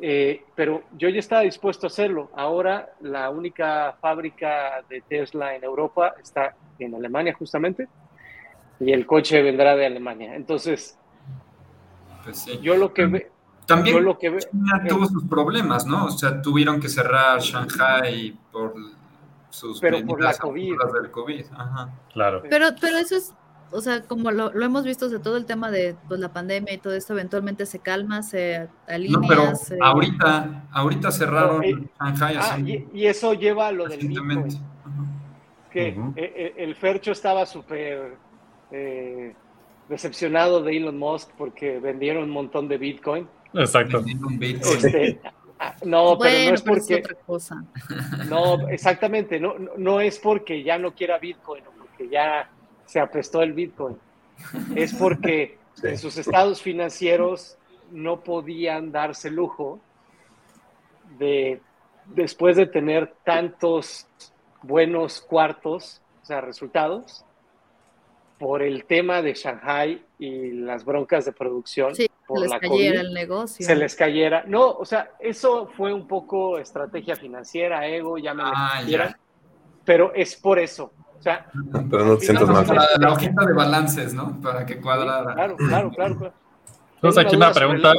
[0.00, 2.30] Eh, pero yo ya estaba dispuesto a hacerlo.
[2.34, 7.88] Ahora la única fábrica de Tesla en Europa está en Alemania justamente,
[8.80, 10.34] y el coche vendrá de Alemania.
[10.36, 10.96] Entonces,
[12.22, 12.58] Pues sí.
[12.62, 13.30] yo lo que ve,
[13.66, 16.06] También yo lo que ve, China tuvo sus problemas, ¿no?
[16.06, 18.74] O sea, tuvieron que cerrar Shanghai por
[19.50, 20.76] sus Pero por la COVID.
[20.94, 21.44] del COVID.
[21.56, 21.88] Ajá.
[22.12, 22.42] Claro.
[22.48, 23.34] Pero, pero eso es,
[23.70, 26.74] o sea, como lo, lo hemos visto de todo el tema de pues, la pandemia
[26.74, 29.18] y todo esto, eventualmente se calma, se alinea.
[29.20, 33.72] No, pero se- ahorita, ahorita cerraron No, eh, Shanghai ah, y, y eso lleva a
[33.72, 34.06] lo del.
[34.08, 34.48] Bitcoin.
[35.70, 36.12] que Ujú.
[36.16, 38.16] eh, eh, el Fercho estaba súper
[38.70, 39.34] eh,
[39.88, 43.28] decepcionado de Elon Musk porque vendieron un montón de Bitcoin.
[43.54, 44.02] Exacto.
[44.40, 45.20] Este,
[45.58, 47.64] ah, no, pero no es porque, otra cosa.
[48.28, 52.50] no, exactamente, no, no, no es porque ya no quiera Bitcoin o porque ya
[52.88, 53.96] se apestó el Bitcoin.
[54.74, 55.86] Es porque Sí.
[55.86, 57.56] en sus estados financieros
[57.92, 59.78] no podían darse lujo
[61.18, 61.60] de,
[62.06, 64.06] después de tener tantos
[64.62, 67.24] buenos cuartos, o sea, resultados,
[68.40, 72.96] por el tema de Shanghai y las broncas de producción, Sí, por les la cayera
[72.96, 73.64] COVID, el negocio.
[73.66, 74.44] se les cayera.
[74.48, 78.86] No, o sea, eso fue un poco estrategia financiera, ego, Ah, ya.
[78.86, 79.16] quieran,
[79.84, 80.92] pero es por eso.
[81.18, 81.46] O sea,
[81.90, 82.66] Pero no te sientas mal.
[82.66, 84.40] La, la hojita de balances, ¿no?
[84.40, 85.34] Para que cuadrara.
[85.34, 86.16] claro, claro, claro.
[86.18, 86.34] claro.
[86.96, 87.92] Entonces aquí una pregunta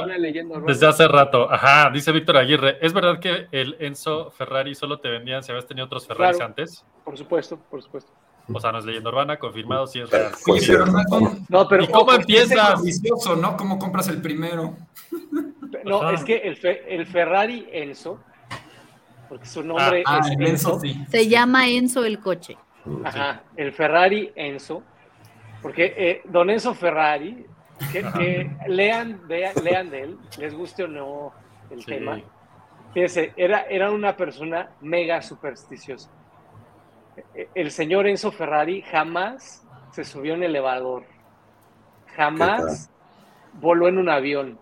[0.67, 1.49] desde hace rato.
[1.51, 2.77] Ajá, dice Víctor Aguirre.
[2.81, 6.49] ¿Es verdad que el Enzo Ferrari solo te vendían si habías tenido otros Ferraris Claro.
[6.49, 6.83] antes?
[7.05, 8.11] Por supuesto, por supuesto.
[8.51, 10.31] O sea, no es leyenda urbana, confirmado, sí es real.
[10.33, 12.81] Fue Oye, pero no ¿Y cómo empiezas?
[12.83, 13.55] vicioso, ¿no?
[13.55, 14.75] ¿Cómo compras el primero?
[15.85, 16.13] No, Ajá.
[16.15, 18.19] es que el, Fe- el Ferrari Enzo,
[19.29, 20.99] porque su nombre Ah, es el Enzo sí.
[21.09, 22.57] Se llama Enzo el coche.
[23.03, 24.83] Ajá, el Ferrari Enzo,
[25.61, 27.45] porque eh, don Enzo Ferrari,
[27.91, 31.31] que, que lean, lean de él, les guste o no
[31.69, 31.85] el Sí.
[31.85, 32.19] tema,
[32.93, 36.09] fíjense, era, era una persona mega supersticiosa.
[37.35, 41.03] Eh, El señor Enzo Ferrari jamás se subió en elevador,
[42.15, 42.89] jamás
[43.53, 44.57] voló en un avión,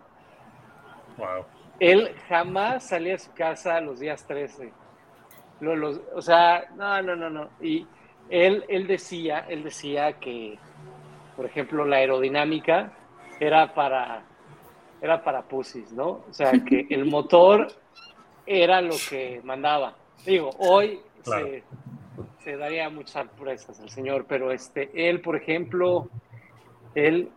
[1.17, 1.45] Wow.
[1.79, 4.71] él jamás salía de su casa los días 13.
[5.59, 7.49] Lo- los- o sea, no, no, no, no.
[7.61, 7.87] Y
[8.29, 10.57] él, él decía, él decía que,
[11.35, 12.93] por ejemplo, la aerodinámica
[13.39, 14.23] era para,
[15.01, 16.23] era para pussies, ¿no?
[16.29, 17.67] O sea, que el motor
[18.45, 19.95] era lo que mandaba.
[20.25, 21.45] Digo, hoy Claro.
[21.47, 21.63] se,
[22.43, 26.09] se daría muchas sorpresas al señor, pero este, él, por ejemplo,
[26.95, 27.29] él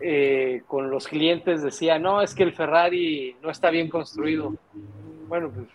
[0.00, 4.54] eh, con los clientes decía, no, es que el Ferrari no está bien construido.
[5.28, 5.66] Bueno, pues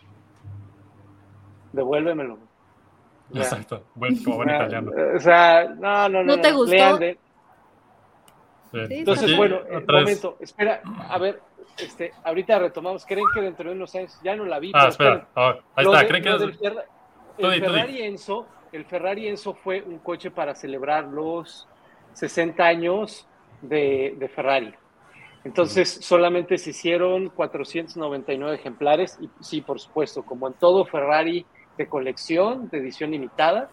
[1.74, 2.40] devuélvemelo.
[3.34, 3.84] Exacto.
[3.96, 4.92] Buen, como buen italiano.
[5.16, 6.36] O sea, no, no, no.
[6.36, 6.72] ¿No te gustó?
[6.76, 7.18] lean de-
[8.72, 8.88] Bien.
[8.88, 10.04] Sí, Entonces, Sí, bueno, eh, otra vez.
[10.04, 11.42] momento, espera, a ver,
[11.78, 13.06] este, ahorita retomamos.
[13.06, 14.70] ¿Creen que dentro de unos años ya no la vi?
[14.74, 15.28] Ah, pero espera.
[15.36, 16.00] Ah, ahí está.
[16.00, 16.86] de- ¿Creen que es- del Ferra-
[17.38, 17.60] el di.
[17.62, 21.68] Ferrari Enzo, el Ferrari Enzo fue un coche para celebrar los
[22.14, 23.28] 60 años
[23.62, 24.74] de, de Ferrari.
[25.46, 31.46] Entonces, solamente se hicieron 499 ejemplares y sí, por supuesto, como en todo Ferrari
[31.78, 33.70] de colección, de edición limitada,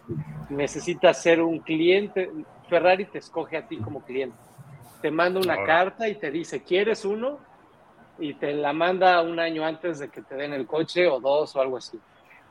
[0.51, 2.31] necesitas ser un cliente.
[2.69, 4.37] Ferrari te escoge a ti como cliente.
[5.01, 5.67] Te manda una Ahora.
[5.67, 7.39] carta y te dice, ¿quieres uno?
[8.19, 11.55] Y te la manda un año antes de que te den el coche o dos
[11.57, 11.99] o algo así.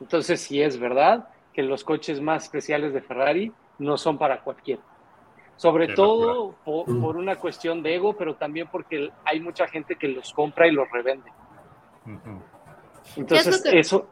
[0.00, 4.82] Entonces, sí es verdad que los coches más especiales de Ferrari no son para cualquiera.
[5.56, 9.96] Sobre Qué todo por, por una cuestión de ego, pero también porque hay mucha gente
[9.96, 11.30] que los compra y los revende.
[12.06, 12.42] Ujú.
[13.16, 14.10] Entonces, ¿Qué es lo que eso,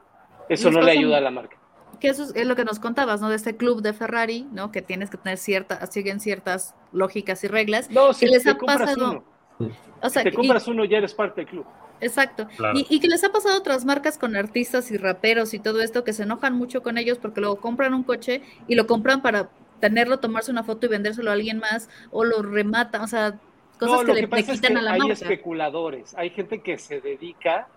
[0.50, 1.56] eso no le ayuda a la marca.
[2.00, 3.28] Que eso es, es lo que nos contabas, ¿no?
[3.28, 4.72] De este club de Ferrari, ¿no?
[4.72, 7.90] Que tienes que tener ciertas, siguen ciertas lógicas y reglas.
[7.90, 9.24] No, si les te ha compras pasado?
[9.58, 9.68] uno,
[10.00, 11.66] O sea, si te y- compras uno ya eres parte del club.
[12.00, 12.48] Exacto.
[12.56, 12.78] Claro.
[12.78, 15.82] Y, y que les ha pasado a otras marcas con artistas y raperos y todo
[15.82, 19.20] esto que se enojan mucho con ellos porque luego compran un coche y lo compran
[19.20, 19.50] para
[19.80, 23.38] tenerlo, tomarse una foto y vendérselo a alguien más o lo rematan, o sea,
[23.78, 25.12] cosas no, que le, que le pasa es quitan que a la hay marca.
[25.12, 27.68] especuladores, hay gente que se dedica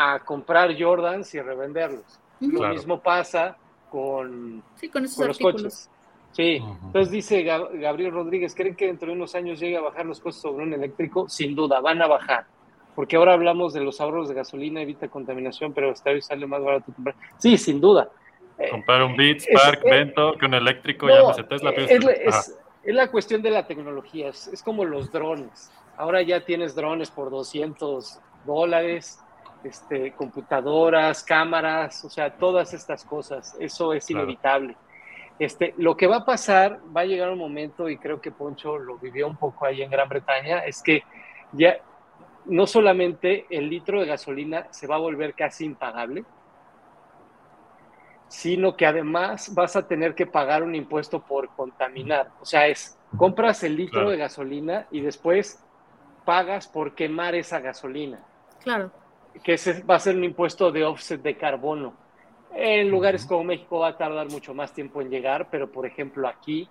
[0.00, 2.20] a comprar Jordans y revenderlos.
[2.38, 2.74] Lo Claro.
[2.74, 3.56] mismo pasa
[3.90, 5.90] con, Sí, con esos con los coches.
[6.30, 10.06] Sí, entonces dice Gab- Gabriel Rodríguez, ¿creen que dentro de unos años llegue a bajar
[10.06, 11.28] los costos sobre un eléctrico?
[11.28, 12.46] Sin duda, van a bajar.
[12.94, 16.62] Porque ahora hablamos de los ahorros de gasolina, evita contaminación, pero hasta hoy sale más
[16.62, 17.16] barato comprar.
[17.38, 18.08] Sí, sin duda.
[18.56, 21.70] Eh, Comprar un Beats, Es- Park, Vento, que un eléctrico, no, llámese Tesla.
[21.70, 22.42] es, es- Ajá.
[22.84, 25.72] es la cuestión de la tecnología, es, es como los drones.
[25.96, 29.18] Ahora ya tienes drones por 200 dólares,
[29.64, 33.56] este, computadoras, cámaras, o sea, todas estas cosas.
[33.58, 34.24] Eso es Claro.
[34.24, 34.76] inevitable.
[35.38, 38.76] Este, lo que va a pasar, va a llegar un momento, y creo que Poncho
[38.78, 41.02] lo vivió un poco ahí en Gran Bretaña, es que
[41.52, 41.76] ya
[42.46, 46.24] no solamente el litro de gasolina se va a volver casi impagable,
[48.28, 52.28] sino que además vas a tener que pagar un impuesto por contaminar.
[52.40, 54.10] O sea, es, compras el litro Claro.
[54.10, 55.64] de gasolina y después
[56.24, 58.20] pagas por quemar esa gasolina,
[58.62, 58.90] Claro.
[59.42, 61.94] Que ese va a ser un impuesto de offset de carbono.
[62.54, 66.26] En lugares como México va a tardar mucho más tiempo en llegar, pero por ejemplo
[66.26, 66.68] aquí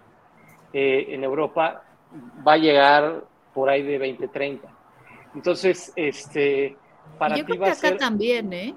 [0.73, 1.83] eh, en Europa
[2.45, 3.23] va a llegar
[3.53, 4.67] por ahí de 2030.
[5.35, 6.75] Entonces, este,
[7.17, 7.97] para Yo ti creo va que a acá ser...
[7.97, 8.75] también, ¿eh?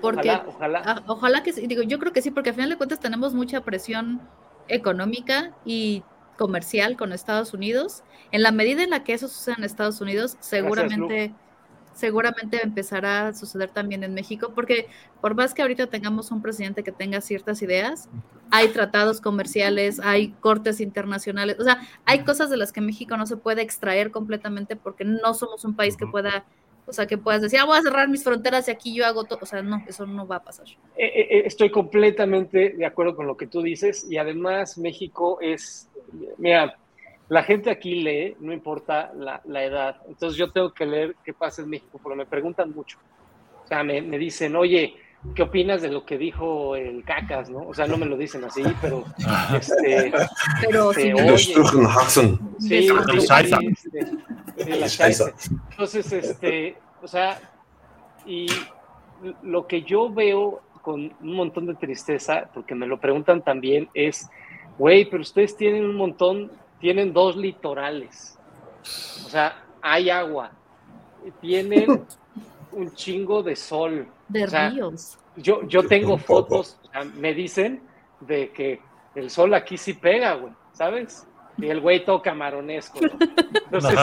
[0.00, 0.82] Porque Ojalá, ojalá.
[0.84, 3.32] Ah, ojalá que sí, digo, yo creo que sí, porque al final de cuentas tenemos
[3.34, 4.20] mucha presión
[4.68, 6.02] económica y
[6.36, 8.04] comercial con Estados Unidos.
[8.30, 11.32] En la medida en la que eso suceda en Estados Unidos, seguramente,
[11.96, 14.86] seguramente empezará a suceder también en México, porque
[15.20, 18.08] por más que ahorita tengamos un presidente que tenga ciertas ideas,
[18.50, 23.26] hay tratados comerciales, hay cortes internacionales, o sea, hay cosas de las que México no
[23.26, 26.44] se puede extraer completamente porque no somos un país que pueda
[26.88, 29.24] o sea, que puedas decir, ah, voy a cerrar mis fronteras y aquí yo hago
[29.24, 29.40] todo.
[29.42, 30.66] O sea, no, eso no va a pasar.
[30.96, 35.38] Eh, eh, eh, Estoy completamente de acuerdo con lo que tú dices y además México
[35.40, 35.88] es,
[36.38, 36.78] mira,
[37.28, 41.32] la gente aquí lee, no importa la, la edad, entonces yo tengo que leer qué
[41.32, 42.98] pasa en México porque me preguntan mucho.
[43.64, 44.94] O sea, me, me dicen, oye,
[45.34, 47.50] ¿qué opinas de lo que dijo el Cacas?
[47.50, 47.66] ¿no?
[47.66, 49.04] O sea, no me lo dicen así, pero
[49.56, 50.12] este,
[50.60, 51.38] Pero sí, oye.
[51.38, 51.54] Sí,
[54.84, 55.34] este.
[55.70, 57.40] Entonces, este, o sea,
[58.24, 58.46] y
[59.42, 64.30] lo que yo veo con un montón de tristeza, porque me lo preguntan también, es
[64.78, 66.50] güey, pero ustedes tienen un montón,
[66.80, 68.38] tienen dos litorales.
[69.24, 70.50] O sea, hay agua,
[71.40, 72.04] tienen
[72.72, 74.06] un chingo de sol.
[74.28, 75.18] De O sea, ríos.
[75.36, 77.82] Yo, yo tengo fotos, o sea, me dicen
[78.20, 78.80] de que
[79.14, 81.26] el sol aquí sí pega, güey, ¿sabes?
[81.58, 83.00] Y el güey toca maronesco.
[83.00, 83.18] ¿no?
[83.64, 83.98] Entonces,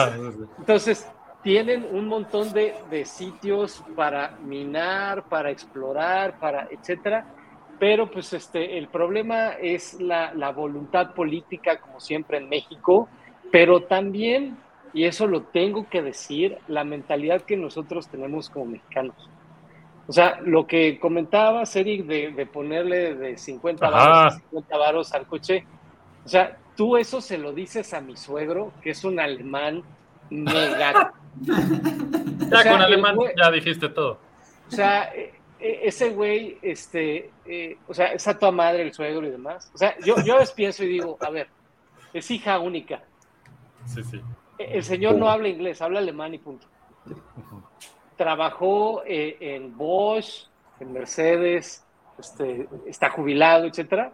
[0.58, 1.08] entonces,
[1.42, 7.26] tienen un montón de, de sitios para minar, para explorar, para etcétera.
[7.78, 13.08] Pero pues este, el problema es la, la voluntad política, como siempre en México,
[13.50, 14.56] pero también,
[14.92, 19.16] y eso lo tengo que decir, la mentalidad que nosotros tenemos como mexicanos.
[20.06, 23.96] O sea, lo que comentaba Eric de, de ponerle de 50 Ajá.
[23.96, 25.64] varos a 50 varos al coche,
[26.24, 29.82] o sea, tú eso se lo dices a mi suegro, que es un alemán
[30.30, 31.58] mega Ya
[32.56, 34.18] O sea, con alemán güey- ya dijiste todo.
[34.68, 35.10] O sea,
[35.58, 39.70] ese güey, este, eh, o sea, es a toda madre el suegro y demás.
[39.74, 41.48] O sea, yo, yo pienso y digo, a ver,
[42.12, 43.02] es hija única.
[43.86, 44.20] Sí, sí.
[44.58, 46.66] Eh, El señor no habla inglés, habla alemán y punto.
[48.16, 50.46] Trabajó eh, en Bosch,
[50.80, 51.84] en Mercedes,
[52.18, 54.12] este, está jubilado, etcétera.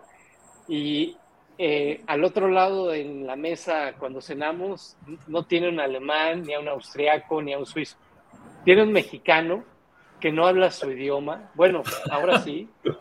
[0.68, 1.16] Y
[1.58, 4.96] eh, al otro lado en la mesa, cuando cenamos,
[5.26, 7.96] no tiene un alemán, ni a un austriaco, ni a un suizo.
[8.64, 9.64] Tiene un mexicano
[10.20, 11.50] que no habla su idioma.
[11.54, 12.68] Bueno, ahora sí.
[12.84, 12.98] Dos,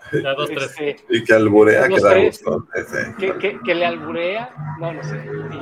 [0.47, 0.63] tres.
[0.63, 2.67] Este, Y que alburea, que da gusto.
[3.17, 5.17] Que, que- que le alburea, no, no sé.
[5.17, 5.59] Y-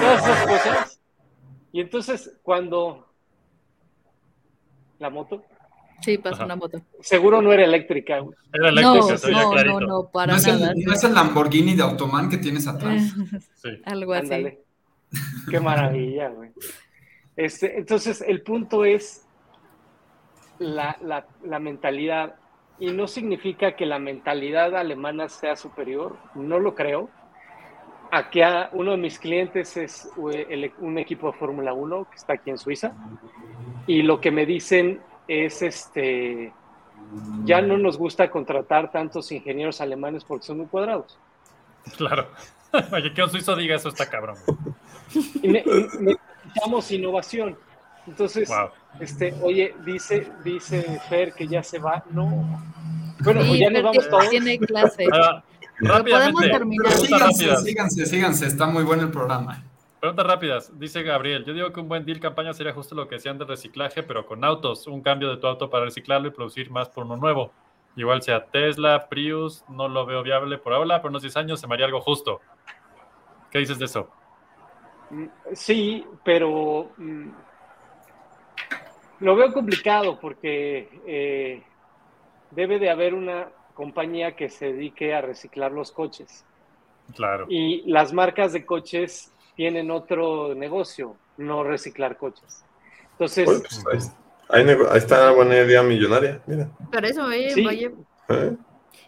[0.00, 1.00] todas esas cosas.
[1.72, 3.06] Y entonces, cuando
[4.98, 5.44] la moto,
[6.02, 6.44] Sí, pasó Ajá.
[6.46, 6.80] una moto.
[7.02, 8.34] seguro no era eléctrica, güey.
[8.54, 10.72] Era No, eléctrica, no, no, no, ¿No para es, nada.
[10.72, 13.02] el, no es el Lamborghini de Automan que tienes atrás?
[13.56, 13.68] Sí.
[13.84, 14.24] Algo así.
[14.24, 14.60] Ándale.
[15.50, 16.52] Qué maravilla, güey.
[17.36, 19.26] Este, entonces, el punto es
[20.60, 22.36] la, la- la mentalidad.
[22.78, 27.10] Y no significa que la mentalidad alemana sea superior, no lo creo.
[28.12, 28.40] Aquí
[28.72, 32.58] uno de mis clientes es eh, un equipo de Fórmula 1 que está aquí en
[32.58, 32.92] Suiza.
[33.86, 36.52] Y lo que me dicen es, este,
[37.44, 41.18] ya no nos gusta contratar tantos ingenieros alemanes porque son muy cuadrados.
[41.96, 42.28] Claro.
[42.92, 44.36] Oye, que un suizo diga eso está cabrón.
[45.42, 47.56] Y necesitamos innovación.
[48.06, 48.70] Entonces, Wow.
[49.00, 52.02] este, oye, dice, dice Fer que ya se va.
[52.10, 52.26] No.
[53.22, 54.30] Bueno, Sí, pues ya nos vamos tiene- todos.
[54.30, 55.06] tiene clase.
[55.12, 55.42] Ah,
[56.02, 56.92] podemos terminar.
[56.92, 59.62] Síganse, síganse, síganse, está muy bueno el programa.
[60.00, 60.78] Preguntas rápidas.
[60.78, 63.44] Dice Gabriel, yo digo que un buen deal campaña sería justo lo que decían de
[63.44, 64.86] reciclaje, pero con autos.
[64.86, 67.52] Un cambio de tu auto para reciclarlo y producir más por uno nuevo.
[67.96, 71.66] Igual sea Tesla, Prius, no lo veo viable por ahora, pero unos 10 años se
[71.66, 72.40] me haría algo justo.
[73.50, 74.08] ¿Qué dices de eso?
[75.10, 77.28] Mm, Sí, pero mm,
[79.20, 81.62] lo veo complicado porque eh,
[82.50, 86.44] debe de haber una compañía que se dedique a reciclar los coches.
[87.14, 87.46] Claro.
[87.48, 92.64] Y las marcas de coches tienen otro negocio, no reciclar coches.
[93.12, 94.14] Entonces, Oye, pues,
[94.48, 96.40] ahí, ahí nego- ahí está la buena idea millonaria.
[96.46, 96.68] Mira.
[96.90, 97.66] Pero eso, oye, Sí.
[97.66, 98.56] oye, ¿eh?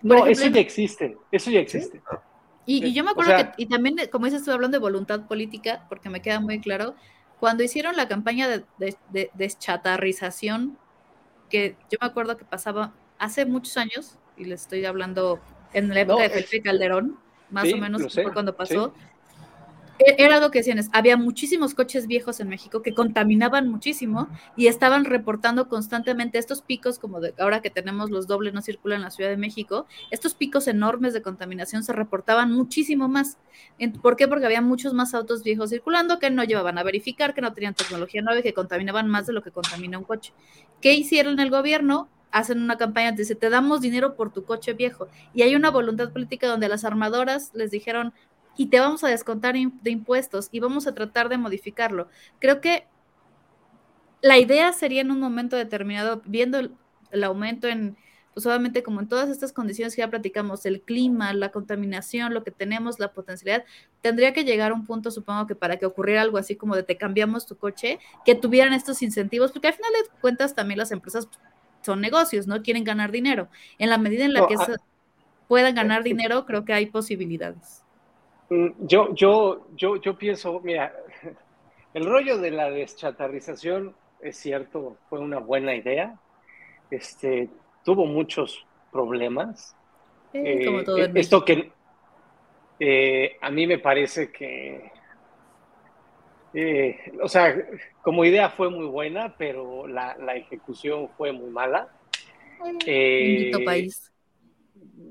[0.02, 2.02] no, ejemplo, eso ya existe, eso ya existe.
[2.66, 4.76] Y, y yo me O acuerdo sea- que, y también, eh, como dices, estoy hablando
[4.76, 6.94] de voluntad política, porque me queda muy claro,
[7.42, 10.78] cuando hicieron la campaña de, de- de deschatarrización,
[11.50, 15.40] que yo me acuerdo que pasaba hace muchos años, y les estoy hablando
[15.72, 17.18] en la época No, de Felipe Calderón,
[17.50, 18.94] más Sí, o menos sé, fue cuando pasó.
[19.98, 24.66] Era algo que decían, es, había muchísimos coches viejos en México que contaminaban muchísimo y
[24.66, 29.02] estaban reportando constantemente estos picos, como de ahora que tenemos los dobles no circulan en
[29.02, 33.38] la Ciudad de México, estos picos enormes de contaminación se reportaban muchísimo más.
[34.00, 34.28] ¿Por qué?
[34.28, 37.74] Porque había muchos más autos viejos circulando que no llevaban a verificar, que no tenían
[37.74, 40.32] tecnología nueva y que contaminaban más de lo que contamina un coche.
[40.80, 42.08] ¿Qué hicieron el gobierno?
[42.30, 45.08] Hacen una campaña, dice, te damos dinero por tu coche viejo.
[45.34, 48.14] Y hay una voluntad política donde las armadoras les dijeron,
[48.56, 52.08] y te vamos a descontar de impuestos y vamos a tratar de modificarlo.
[52.38, 52.86] Creo que
[54.20, 56.72] la idea sería en un momento determinado, viendo el,
[57.10, 57.96] el aumento en,
[58.34, 62.44] pues obviamente como en todas estas condiciones que ya platicamos, el clima, la contaminación, lo
[62.44, 63.64] que tenemos, la potencialidad,
[64.00, 66.82] tendría que llegar a un punto, supongo que para que ocurriera algo así como de
[66.82, 70.92] te cambiamos tu coche, que tuvieran estos incentivos, porque al final de cuentas también las
[70.92, 71.28] empresas
[71.82, 72.62] son negocios, ¿no?
[72.62, 73.48] Quieren ganar dinero.
[73.78, 74.76] En la medida en la No, que ah,
[75.48, 77.81] puedan ganar dinero, creo que hay posibilidades.
[78.52, 80.92] Mm, Yo, yo, yo, yo pienso, mira,
[81.94, 86.18] el rollo de la deschatarrización es cierto, fue una buena idea.
[86.90, 87.48] Este,
[87.84, 89.74] tuvo muchos problemas.
[90.34, 91.72] Eh, como todo en esto que
[92.78, 94.90] eh, a mí me parece que,
[96.54, 97.56] eh, o sea,
[98.02, 101.88] como idea fue muy buena, pero la, la ejecución fue muy mala.
[103.64, 104.12] País.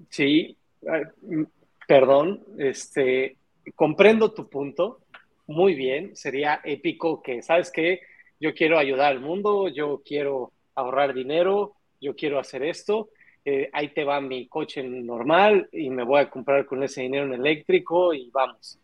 [0.09, 1.45] Sí, eh,
[1.91, 3.35] perdón, este,
[3.75, 5.01] comprendo tu punto,
[5.47, 7.99] muy bien, sería épico que, ¿sabes qué?
[8.39, 13.09] Yo quiero ayudar al mundo, yo quiero ahorrar dinero, yo quiero hacer esto,
[13.43, 17.25] eh, ahí te va mi coche normal y me voy a comprar con ese dinero
[17.25, 18.79] en eléctrico y vamos.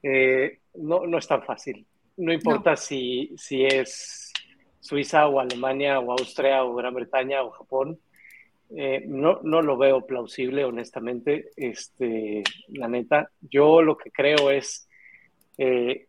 [0.00, 1.84] Eh, no, no es tan fácil.
[2.16, 4.32] No importa Si, si es
[4.78, 7.98] Suiza o Alemania o Austria o Gran Bretaña o Japón,
[8.70, 11.50] eh, no, no lo veo plausible, honestamente.
[11.56, 14.88] Este, la neta, yo lo que creo es
[15.56, 16.06] eh,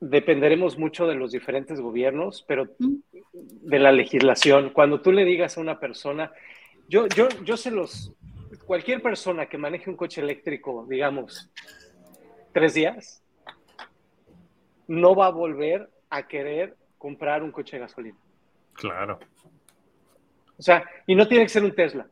[0.00, 4.70] dependeremos mucho de los diferentes gobiernos, pero de la legislación.
[4.70, 6.32] Cuando tú le digas a una persona,
[6.88, 8.12] yo, yo, yo se los,
[8.66, 11.50] cualquier persona que maneje un coche eléctrico, digamos,
[12.52, 13.22] tres días,
[14.86, 18.18] no va a volver a querer comprar un coche de gasolina.
[18.74, 19.18] Claro.
[20.58, 22.06] O sea, y no tiene que ser un Tesla.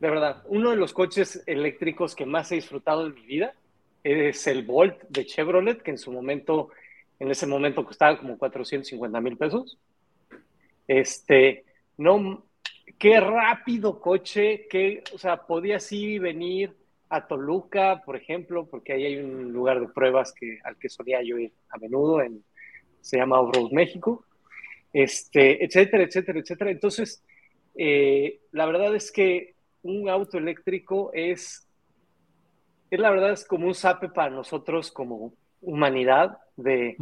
[0.00, 3.54] De verdad, uno de los coches eléctricos que más he disfrutado en mi vida
[4.02, 6.70] es el Volt de Chevrolet, que en su momento,
[7.18, 9.78] en ese momento costaba como 450 mil pesos.
[10.86, 11.64] Este,
[11.96, 12.44] no,
[12.98, 16.74] qué rápido coche, que, o sea, podía así venir
[17.08, 21.22] a Toluca, por ejemplo, porque ahí hay un lugar de pruebas que, al que solía
[21.22, 22.44] yo ir a menudo, en,
[23.00, 24.24] se llama Off-Road México,
[24.92, 26.70] este, etcétera, etcétera, etcétera.
[26.70, 27.22] Entonces,
[27.76, 31.68] eh, la verdad es que un auto eléctrico es,
[32.90, 36.96] es la verdad, es como un sape para nosotros como humanidad de...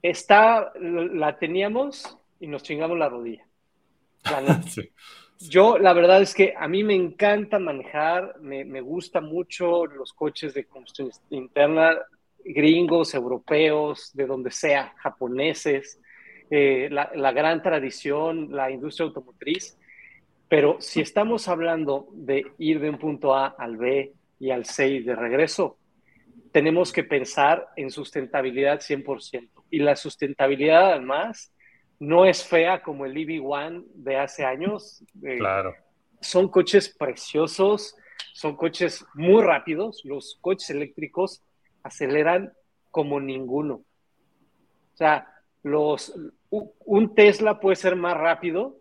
[0.00, 3.46] Está, la teníamos y nos chingamos la rodilla.
[4.68, 4.90] sí.
[5.48, 10.12] Yo, la verdad es que a mí me encanta manejar, me, me gusta mucho los
[10.12, 11.98] coches de combustión interna,
[12.44, 16.00] gringos, europeos, de donde sea, japoneses,
[16.54, 19.78] eh, la, la, gran tradición, la industria automotriz.
[20.48, 24.86] Pero si estamos hablando de ir de un punto A al B y al C
[24.86, 25.78] y de regreso,
[26.52, 29.48] tenemos que pensar en sustentabilidad 100%.
[29.70, 31.54] Y la sustentabilidad, además,
[31.98, 35.02] no es fea como el EV1 de hace años.
[35.22, 35.74] Eh, claro.
[36.20, 37.96] Son coches preciosos,
[38.34, 40.02] son coches muy rápidos.
[40.04, 41.42] Los coches eléctricos
[41.82, 42.52] aceleran
[42.90, 43.76] como ninguno.
[44.92, 45.26] O sea,
[45.62, 46.14] los,
[46.50, 48.76] un Tesla puede ser más rápido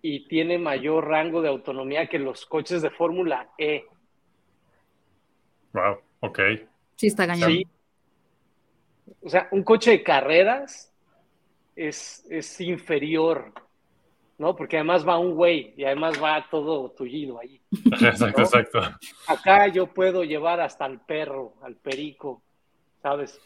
[0.00, 3.86] y tiene mayor rango de autonomía que los coches de Fórmula E.
[5.72, 6.40] Wow, ok.
[6.96, 7.50] Sí, está cañón.
[7.50, 7.66] Sí.
[9.22, 10.92] O sea, un coche de carreras
[11.74, 13.52] es, es inferior,
[14.38, 14.54] ¿no?
[14.54, 17.60] Porque además va un güey y además va todo tullido ahí.
[18.02, 18.80] Exacto, exacto.
[19.26, 22.42] Acá yo puedo llevar hasta al perro, al perico,
[23.02, 23.40] ¿sabes?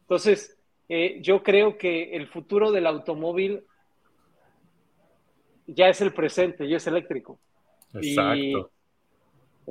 [0.00, 0.57] Entonces,
[0.88, 3.64] eh, yo creo que el futuro del automóvil
[5.66, 7.38] ya es el presente, ya es eléctrico.
[7.94, 8.36] Exacto.
[8.36, 8.54] Y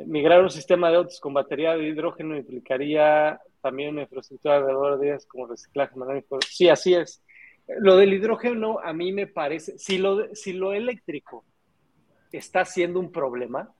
[0.06, 5.08] migrar un sistema de autos con batería de hidrógeno implicaría también una infraestructura alrededor de
[5.08, 5.96] ellas como reciclaje.
[6.48, 7.24] Sí, así es.
[7.80, 11.44] Lo del hidrógeno a mí me parece, si lo, si lo eléctrico
[12.32, 13.74] está siendo un problema,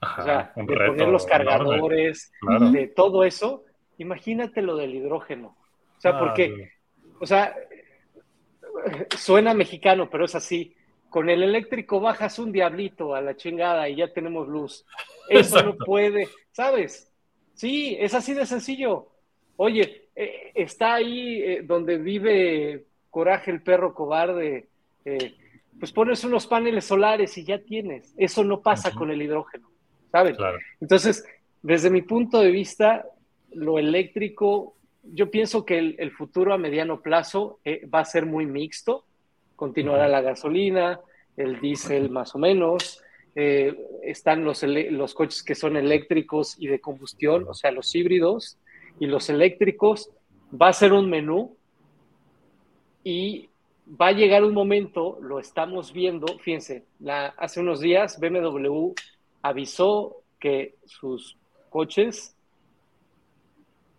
[0.00, 2.32] o sea, de poner los cargadores,
[2.72, 3.64] de todo eso,
[3.98, 5.56] imagínate lo del hidrógeno.
[5.96, 6.70] O sea, porque,
[7.20, 7.54] o sea,
[9.16, 10.74] suena mexicano, pero es así.
[11.08, 14.84] Con el eléctrico bajas un diablito a la chingada y ya tenemos luz.
[15.28, 17.10] Eso no puede, ¿sabes?
[17.54, 19.08] Sí, es así de sencillo.
[19.56, 24.68] Oye, eh, está ahí eh, donde vive Coraje el perro cobarde.
[25.04, 25.34] Eh,
[25.78, 28.12] pues pones unos paneles solares y ya tienes.
[28.16, 29.70] Eso no pasa con el hidrógeno,
[30.10, 30.36] ¿sabes?
[30.80, 31.24] Entonces,
[31.62, 33.06] desde mi punto de vista,
[33.52, 34.76] lo eléctrico,
[35.12, 37.60] yo pienso que el, futuro a mediano plazo
[37.92, 39.04] va a ser muy mixto.
[39.54, 41.00] Continuará la gasolina,
[41.36, 43.02] el diésel más o menos.
[43.34, 48.58] están los, los coches que son eléctricos y de combustión, o sea, los híbridos
[48.98, 50.10] y los eléctricos,
[50.50, 51.56] va a ser un menú
[53.04, 53.48] y
[53.88, 58.92] va a llegar un momento, lo estamos viendo, fíjense, la, hace unos días BMW
[59.42, 61.36] avisó que sus
[61.70, 62.35] coches,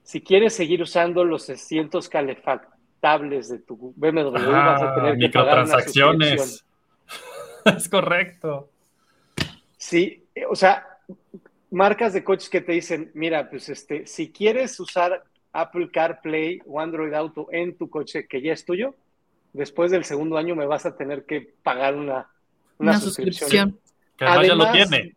[0.08, 5.66] si quieres seguir usando los asientos calefactables de tu BMW, vas a tener que pagar
[5.66, 5.80] una
[7.66, 8.70] es correcto.
[9.76, 10.88] Sí, o sea,
[11.72, 16.80] marcas de coches que te dicen, mira, pues este, si quieres usar Apple CarPlay o
[16.80, 18.96] Android Auto en tu coche que ya es tuyo,
[19.52, 22.30] después del segundo año me vas a tener que pagar una,
[22.78, 23.78] una, suscripción.
[24.16, 25.16] Que además, ya lo tiene.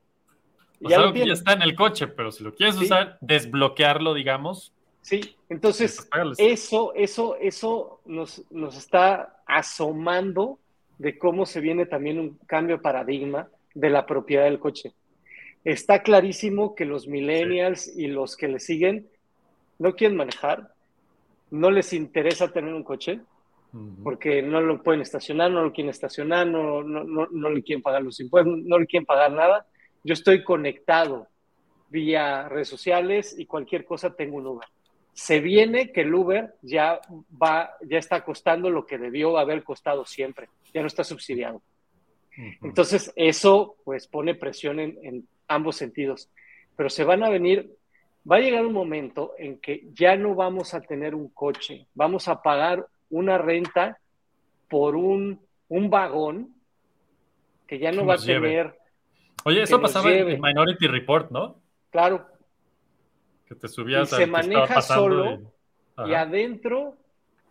[0.81, 1.29] ya, lo tiene.
[1.29, 4.75] ya está en el coche, pero si lo quieres usar, desbloquearlo, digamos.
[5.03, 6.09] Sí, entonces
[6.39, 10.59] eso, eso, eso nos, nos está asomando
[10.99, 14.93] de cómo se viene también un cambio de paradigma de la propiedad del coche.
[15.65, 19.09] está clarísimo que los millennials y los que le siguen
[19.79, 20.75] no quieren manejar,
[21.51, 23.21] no les interesa tener un coche,
[24.03, 27.83] porque no lo pueden estacionar, no lo quieren estacionar, no, no, no, no le quieren
[27.83, 29.67] pagar los impuestos, no le quieren pagar nada.
[30.03, 31.29] Yo estoy conectado
[31.89, 34.69] vía redes sociales y cualquier cosa tengo un Uber.
[35.13, 37.01] Se viene que el Uber ya
[37.43, 41.63] va, ya está costando lo que debió haber costado siempre, ya no está subsidiado.
[42.63, 46.31] Entonces, eso pues pone presión en, en ambos sentidos.
[46.77, 47.71] Pero se van a venir,
[48.31, 52.29] va a llegar un momento en que ya no vamos a tener un coche, vamos
[52.29, 53.99] a pagar una renta
[54.69, 56.55] por un, un vagón
[57.67, 58.49] que ya no va a lleve.
[58.49, 58.79] tener,
[59.45, 61.61] Oye, eso pasaba en Minority Report, ¿no?
[61.91, 62.27] claro,
[63.51, 65.41] Que te subías Y se maneja solo,
[66.07, 66.97] y- adentro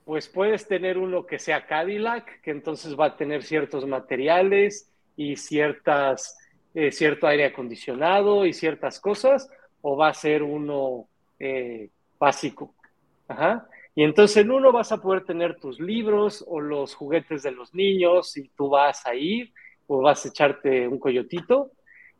[0.05, 5.35] pues puedes tener uno que sea Cadillac, que entonces va a tener ciertos materiales y
[5.35, 6.37] ciertas,
[6.73, 9.47] eh, cierto aire acondicionado y ciertas cosas,
[9.81, 12.73] o va a ser uno eh, básico.
[13.27, 13.67] Ajá.
[13.93, 17.75] Y entonces en uno vas a poder tener tus libros o los juguetes de los
[17.75, 19.51] niños y tú vas a ir
[19.85, 21.71] o vas a echarte un coyotito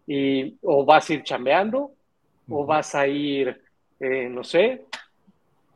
[0.05, 1.93] y, o vas a ir chambeando
[2.49, 3.61] o vas a ir,
[3.99, 4.85] eh, no sé,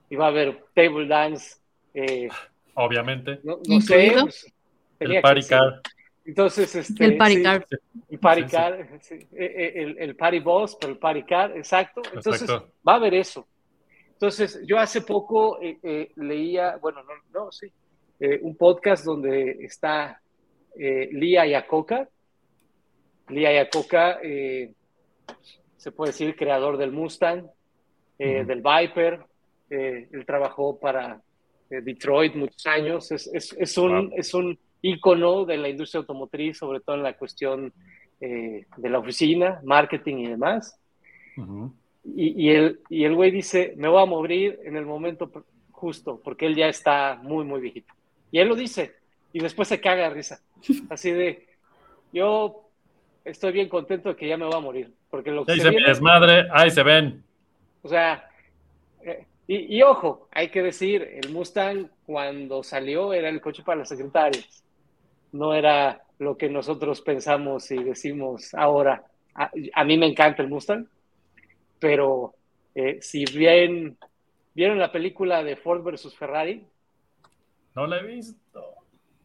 [0.10, 1.58] y va a haber table dance,
[1.94, 2.30] eh,
[2.76, 3.40] Obviamente.
[3.44, 4.14] no, no sé.
[4.22, 4.54] Pues,
[4.98, 5.82] tenía El party car.
[6.26, 7.68] Entonces, este, El party sí, car.
[8.10, 12.02] el party Sí, car, sí, eh, el, el party boss, pero el party car, exacto.
[12.14, 12.72] Entonces, Exacto.
[12.88, 13.46] va a haber eso.
[14.14, 17.12] Entonces, yo hace poco eh, eh, leía, bueno, no,
[17.46, 17.70] no, sí,
[18.22, 20.22] eh, un podcast donde está
[20.80, 22.08] eh, Lía Yacoca.
[23.28, 24.72] Lía Yacoca, eh,
[25.76, 27.48] se puede decir, creador del Mustang,
[28.20, 29.20] eh, del Viper.
[29.70, 31.20] eh, él trabajó para
[31.70, 33.12] eh, Detroit muchos años.
[33.12, 34.18] Es, es, es un, Wow.
[34.18, 37.74] es un ícono de la industria automotriz, sobre todo en la cuestión
[38.22, 40.78] eh, de la oficina, marketing y demás.
[42.16, 45.32] Y, y el, y el güey dice, me voy a morir en el momento
[45.72, 47.94] justo, porque él ya está muy, muy viejito.
[48.32, 48.94] Y él lo dice,
[49.32, 50.42] y después se caga de risa.
[50.90, 51.48] Así de,
[52.12, 52.70] yo
[53.26, 55.70] estoy bien contento de que ya me voy a morir, porque lo que se hice
[55.70, 56.48] mi viene, desmadre.
[56.52, 57.24] Ahí se ven.
[57.84, 58.30] O sea,
[59.02, 63.80] eh, y, y ojo, hay que decir, el Mustang cuando salió era el coche para
[63.80, 64.66] las secretarias,
[65.34, 69.06] no era lo que nosotros pensamos y decimos ahora.
[69.36, 70.88] A, a mí me encanta el Mustang,
[71.80, 72.36] pero
[72.76, 73.98] eh, si bien
[74.56, 76.68] vieron la película de Ford versus Ferrari,
[77.76, 78.64] No la he visto.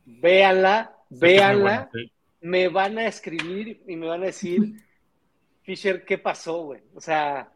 [0.04, 2.10] véanla, véanla, buena, sí.
[2.40, 4.72] me van a escribir y me van a decir,
[5.62, 6.82] Fisher, ¿qué pasó, güey?
[6.94, 7.52] O sea,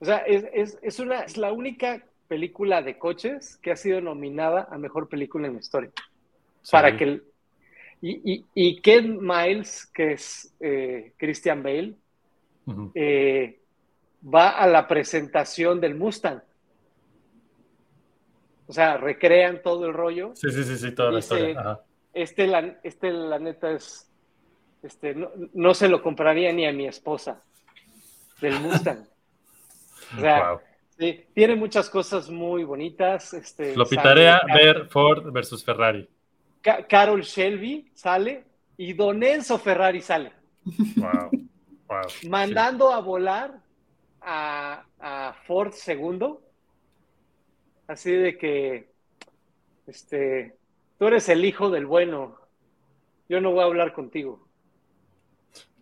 [0.00, 4.00] o sea es, es, es, una, es la única película de coches que ha sido
[4.00, 5.90] nominada a mejor película en la historia.
[6.62, 6.72] Sí.
[6.72, 7.24] Para que el-
[8.02, 11.94] y, y, y Ken Miles, que es eh, Christian Bale,
[12.94, 13.58] eh,
[14.34, 16.42] va a la presentación del Mustang.
[18.66, 20.32] O sea, recrean todo el rollo.
[20.34, 21.58] Sí, sí, sí, sí, toda la historia.
[21.58, 21.80] Ajá.
[22.12, 24.10] Este, la, este, la neta es,
[24.82, 27.42] este, no, no se lo compraría ni a mi esposa
[28.40, 29.06] del Mustang.
[30.16, 30.60] O sea, Wow.
[30.98, 33.32] sí, tiene muchas cosas muy bonitas.
[33.34, 36.08] Este, Lo pitarea ver Ford versus Ferrari.
[36.60, 38.44] Ca- Carol Shelby sale
[38.76, 40.32] y Don Enzo Ferrari sale,
[40.96, 41.30] Wow.
[41.88, 42.00] Wow.
[42.28, 43.60] mandando a volar
[44.20, 46.42] a, a Ford segundo.
[47.86, 48.90] Así de que,
[49.86, 50.56] este,
[50.98, 52.36] tú eres el hijo del bueno.
[53.28, 54.46] Yo no voy a hablar contigo.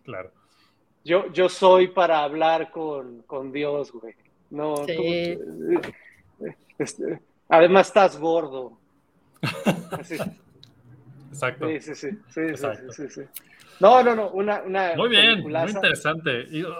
[0.03, 0.31] Claro.
[1.05, 4.13] Yo, yo soy para hablar con, con Dios, güey.
[4.49, 4.95] No, Sí.
[4.97, 5.81] tú-
[6.77, 8.77] este, además estás gordo.
[9.91, 10.15] Así,
[11.31, 11.67] Exacto.
[11.67, 12.91] sí, sí, sí, sí, sí, Exacto.
[12.91, 13.21] sí, sí.
[13.79, 16.47] No, no, no, una, una Muy bien, muy interesante.
[16.49, 16.73] Y, uh,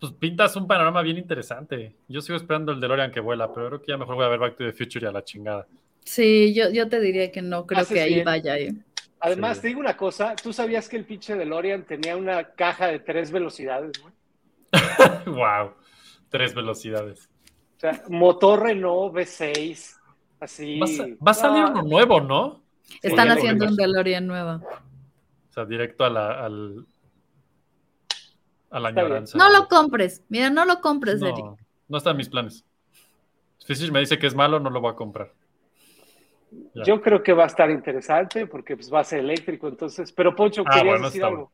[0.00, 1.94] pues pintas un panorama bien interesante.
[2.06, 4.38] Yo sigo esperando el DeLorean que vuela, pero creo que ya mejor voy a ver
[4.38, 5.66] Back to the Future y a la chingada.
[6.04, 8.24] Sí, yo, yo te diría que no creo Haces que ahí bien.
[8.24, 8.56] vaya.
[8.56, 8.72] eh.
[9.20, 9.62] Además, Sí.
[9.62, 13.30] te digo una cosa, ¿tú sabías que el pinche DeLorean tenía una caja de tres
[13.32, 14.14] velocidades, güey?
[15.26, 15.72] wow.
[16.28, 17.28] Tres velocidades.
[17.76, 19.96] O sea, motor Renault V6,
[20.40, 20.78] así.
[20.78, 22.62] Va a, sa- va a salir Ah, uno nuevo, ¿no?
[23.02, 23.76] Están haciendo un.
[23.76, 24.56] DeLorean nueva.
[25.48, 26.86] O sea, directo a la, al,
[28.70, 29.36] a la añoranza.
[29.38, 30.22] No lo compres.
[30.28, 31.38] Mira, no lo compres, Eric.
[31.44, 31.56] No,
[31.88, 32.64] no está en mis planes.
[33.58, 35.32] Si me dice que es malo, no lo voy a comprar.
[36.86, 40.12] Yo creo que va a estar interesante porque pues, va a ser eléctrico, entonces.
[40.12, 41.52] Pero Poncho, Ah, querías bueno, decir algo.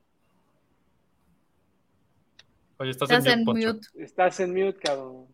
[2.79, 3.89] Oye, estás, Estás en en mute.
[3.97, 5.27] Estás en mute, cabrón.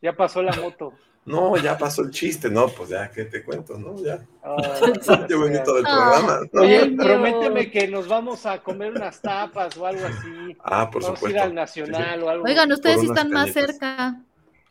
[0.00, 0.92] Ya pasó la moto.
[1.24, 3.76] No, ya pasó el chiste, no, pues ya, ¿qué te cuento?
[3.76, 4.18] No, ya.
[4.42, 4.56] Ah,
[5.28, 6.12] Qué bonito del Ah.
[6.22, 6.40] programa.
[6.50, 6.62] ¿no?
[6.62, 10.56] Oye, prométeme que nos vamos a comer unas tapas o algo así.
[10.60, 11.42] Ah, por vamos a ir supuesto.
[11.42, 12.44] al Nacional o algo.
[12.46, 14.22] Oigan, ustedes sí están más cerca.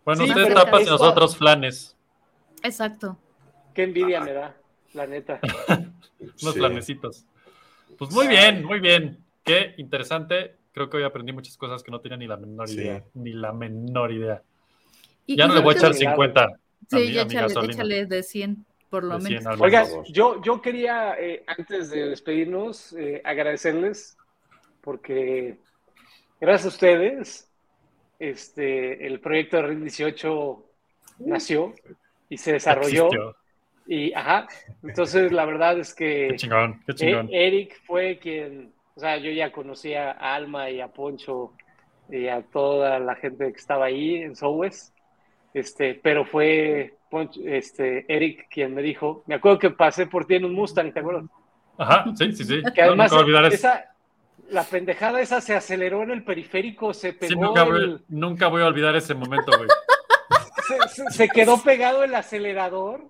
[0.03, 1.95] Bueno, Sí, ustedes tapas y nosotros flanes.
[2.63, 3.15] Exacto.
[3.77, 4.57] Qué envidia me da,
[4.95, 5.39] la neta.
[6.19, 6.51] Unos Sí.
[6.53, 7.25] flanecitos.
[7.95, 9.19] Pues muy bien, muy bien.
[9.43, 10.55] Qué interesante.
[10.71, 12.77] Creo que hoy aprendí muchas cosas que no tenía ni la menor Sí.
[12.79, 13.03] idea.
[13.13, 14.41] Ni la menor idea.
[15.27, 16.43] Y- Ya y no le voy a echar que- 50.
[16.45, 16.47] a
[16.89, 19.59] Sí, mi- ya échale, échale de 100, por lo De 100 menos.
[19.59, 20.03] favor.
[20.07, 24.17] yo, yo quería, eh, antes de despedirnos, eh, agradecerles
[24.81, 25.59] porque
[26.41, 27.47] gracias a ustedes,
[28.17, 30.65] este, el proyecto de RIN 18
[31.19, 31.75] nació
[32.27, 33.05] y se desarrolló.
[33.05, 33.35] Existió.
[33.87, 34.47] Y, ajá,
[34.83, 37.29] entonces la verdad es que Qué chingón, qué eh, chingón.
[37.31, 41.53] Eric fue quien, o sea, yo ya conocía a Alma y a Poncho
[42.09, 44.93] y a toda la gente que estaba ahí en Sowes,
[45.53, 50.35] este, pero fue Poncho- este, Eric quien me dijo, me acuerdo que pasé por ti
[50.35, 51.23] en un Mustang, ¿te acuerdas?
[51.77, 52.61] Ajá, sí, sí, sí.
[52.75, 53.11] Que además
[53.53, 53.85] esa,
[54.49, 58.47] la pendejada esa se aceleró en el periférico, se Sí, pegó, nunca, voy, el- nunca
[58.47, 59.69] voy a olvidar ese momento, güey.
[60.67, 63.09] se, se- se quedó pegado el acelerador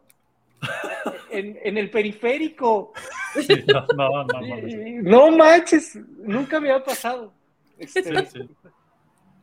[1.30, 2.94] en, en el periférico.
[3.34, 7.34] Sí, no, no, no, no manches, nunca me había pasado.
[7.78, 8.50] Este, Sí, sí.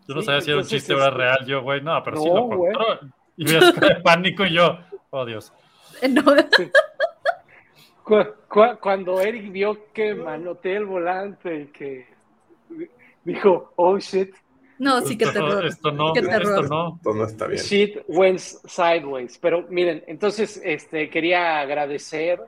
[0.07, 1.81] Yo no Sí, sabía si era un chiste o era este- real, yo, güey.
[1.81, 3.01] No, pero sí No, lo contó.
[3.37, 4.79] Y cara de pánico y yo,
[5.11, 5.53] oh Dios.
[6.11, 6.23] No,
[8.03, 12.07] cu- cu- cuando Eric vio que manoteé el volante y que
[13.25, 14.35] dijo, oh shit,
[14.79, 15.67] no, sí que esto, terror.
[15.67, 16.71] esto no, Qué esto terror.
[16.71, 17.01] no.
[17.03, 17.61] Todo no está bien.
[17.63, 19.39] shit went sideways.
[19.39, 22.41] Pero miren, entonces este, quería agradecer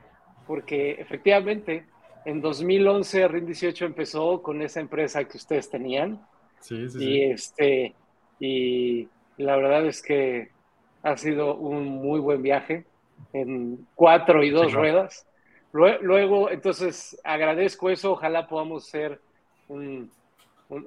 [0.46, 1.86] porque efectivamente
[2.24, 6.20] en 2011 RIN 18 empezó con esa empresa que ustedes tenían.
[6.60, 7.22] Sí, sí, Y sí.
[7.22, 7.94] este,
[8.40, 9.08] y
[9.38, 10.50] la verdad es que
[11.02, 12.84] ha sido un muy buen viaje
[13.32, 15.26] en cuatro y dos Sí, ruedas.
[15.72, 18.12] Lue- Luego, entonces, agradezco eso.
[18.12, 19.20] Ojalá podamos ser
[19.68, 20.10] un, un-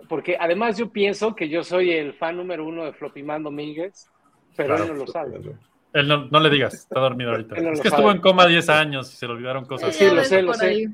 [0.09, 4.09] Porque además yo pienso que yo soy el fan número uno de Flopimán Domínguez,
[4.55, 5.39] pero Claro, él no lo sabe.
[5.93, 7.55] Él no, no le digas, está dormido ahorita.
[7.55, 8.01] No es que sabe.
[8.01, 9.95] estuvo en coma 10 años y se le olvidaron cosas.
[9.95, 10.65] Sí, Ya lo sé, lo sé.
[10.67, 10.85] ahí.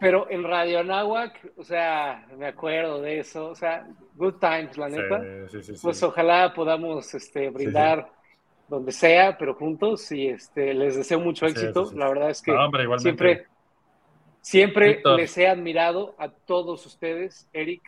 [0.00, 3.48] Pero en Radio Anáhuac, o sea, me acuerdo de eso.
[3.50, 5.20] O sea, good times, la neta.
[5.20, 5.26] Sí,
[5.58, 5.80] sí, sí, sí.
[5.82, 8.10] Pues ojalá podamos este, brindar
[8.66, 11.84] donde sea, pero juntos y este, les deseo mucho Sí, éxito.
[11.84, 11.98] sí, sí.
[11.98, 13.10] La verdad es que No, hombre, igualmente.
[13.24, 13.46] siempre,
[14.40, 17.82] siempre les he admirado a todos ustedes, Eric.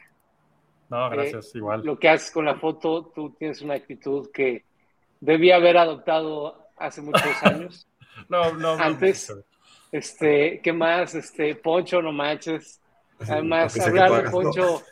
[0.93, 1.83] No, gracias, igual.
[1.85, 4.65] Lo que haces con la foto, tú tienes una actitud que
[5.21, 7.89] debí haber adoptado hace muchos años.
[8.29, 9.43] No, no, no, antes- no,
[9.91, 11.15] Este, ¿qué más?
[11.15, 12.79] Este, Poncho, no manches.
[13.21, 14.31] Además, hablar de hagas, ¿no?
[14.43, 14.83] Poncho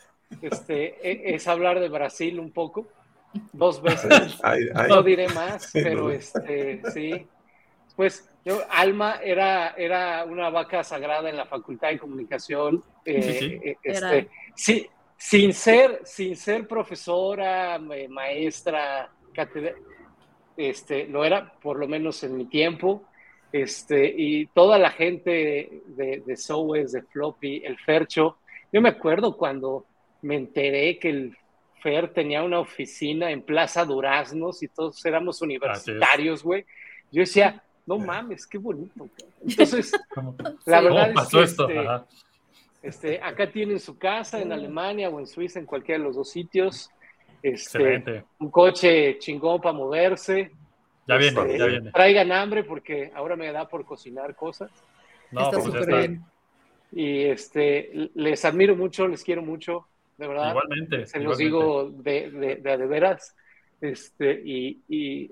[0.41, 2.87] este, e- es hablar de Brasil un poco,
[3.53, 4.39] dos veces.
[4.41, 6.09] Ay, ay, No diré más, Sí, pero no.
[6.11, 7.27] este, sí.
[7.95, 12.83] Pues yo, Alma era, era una vaca sagrada en la Facultad de Comunicación.
[13.05, 13.59] eh, Sí, sí.
[13.63, 14.15] eh, Era.
[14.15, 14.87] este, sí,
[15.23, 19.73] sin ser, sin ser profesora, ma- maestra, cátedra,
[20.57, 23.03] este, lo era, por lo menos en mi tiempo.
[23.51, 28.37] Este, y toda la gente de, de Sowes, de Floppy, el Fercho.
[28.71, 29.85] Yo me acuerdo cuando
[30.23, 31.37] me enteré que el
[31.83, 36.65] Fer tenía una oficina en Plaza Duraznos y todos éramos universitarios, güey.
[37.11, 38.93] Yo decía, no mames, qué bonito.
[38.95, 39.33] cabrón".
[39.47, 40.35] Entonces, ¿Cómo,
[40.65, 41.69] la verdad cómo es pasó que esto?
[41.69, 41.89] este.
[42.81, 46.29] Este, acá tienen su casa en Alemania o en Suiza, en cualquiera de los dos
[46.29, 46.89] sitios.
[47.43, 48.23] Este, Excelente.
[48.39, 50.51] un coche chingón para moverse.
[51.07, 51.91] Ya viene, Este, ya viene.
[51.91, 54.71] Traigan hambre porque ahora me da por cocinar cosas.
[55.31, 56.23] No, Está pues súper bien.
[56.91, 59.87] Y este, les admiro mucho, les quiero mucho,
[60.17, 60.49] de verdad.
[60.51, 61.07] Igualmente.
[61.07, 62.23] Se los igualmente.
[62.23, 63.35] digo de, de, de, a de veras.
[63.79, 65.31] Este, y, y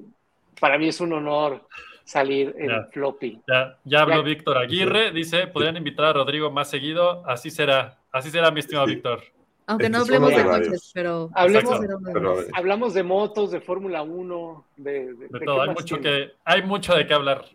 [0.60, 1.68] para mí es un honor
[2.10, 2.84] salir en Ya.
[2.92, 3.40] floppy.
[3.48, 4.22] Ya, ya habló Ya.
[4.24, 8.88] Víctor Aguirre, dice, podrían invitar a Rodrigo más seguido, así será, así será mi estimado
[8.88, 8.96] Sí.
[8.96, 9.22] Víctor.
[9.68, 11.30] Aunque no hablemos de coches, pero.
[11.36, 11.80] Hablemos-
[12.12, 16.32] Pero, Hablamos de motos, de Fórmula 1, de, de, De de todo, hay mucho que,
[16.44, 17.46] hay mucho de qué hablar.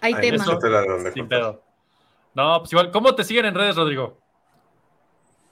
[0.00, 0.44] Hay ay, tema.
[0.44, 1.60] mucha tela de donde Sin pedo.
[2.34, 4.16] No, pues igual, ¿cómo te siguen en redes, Rodrigo?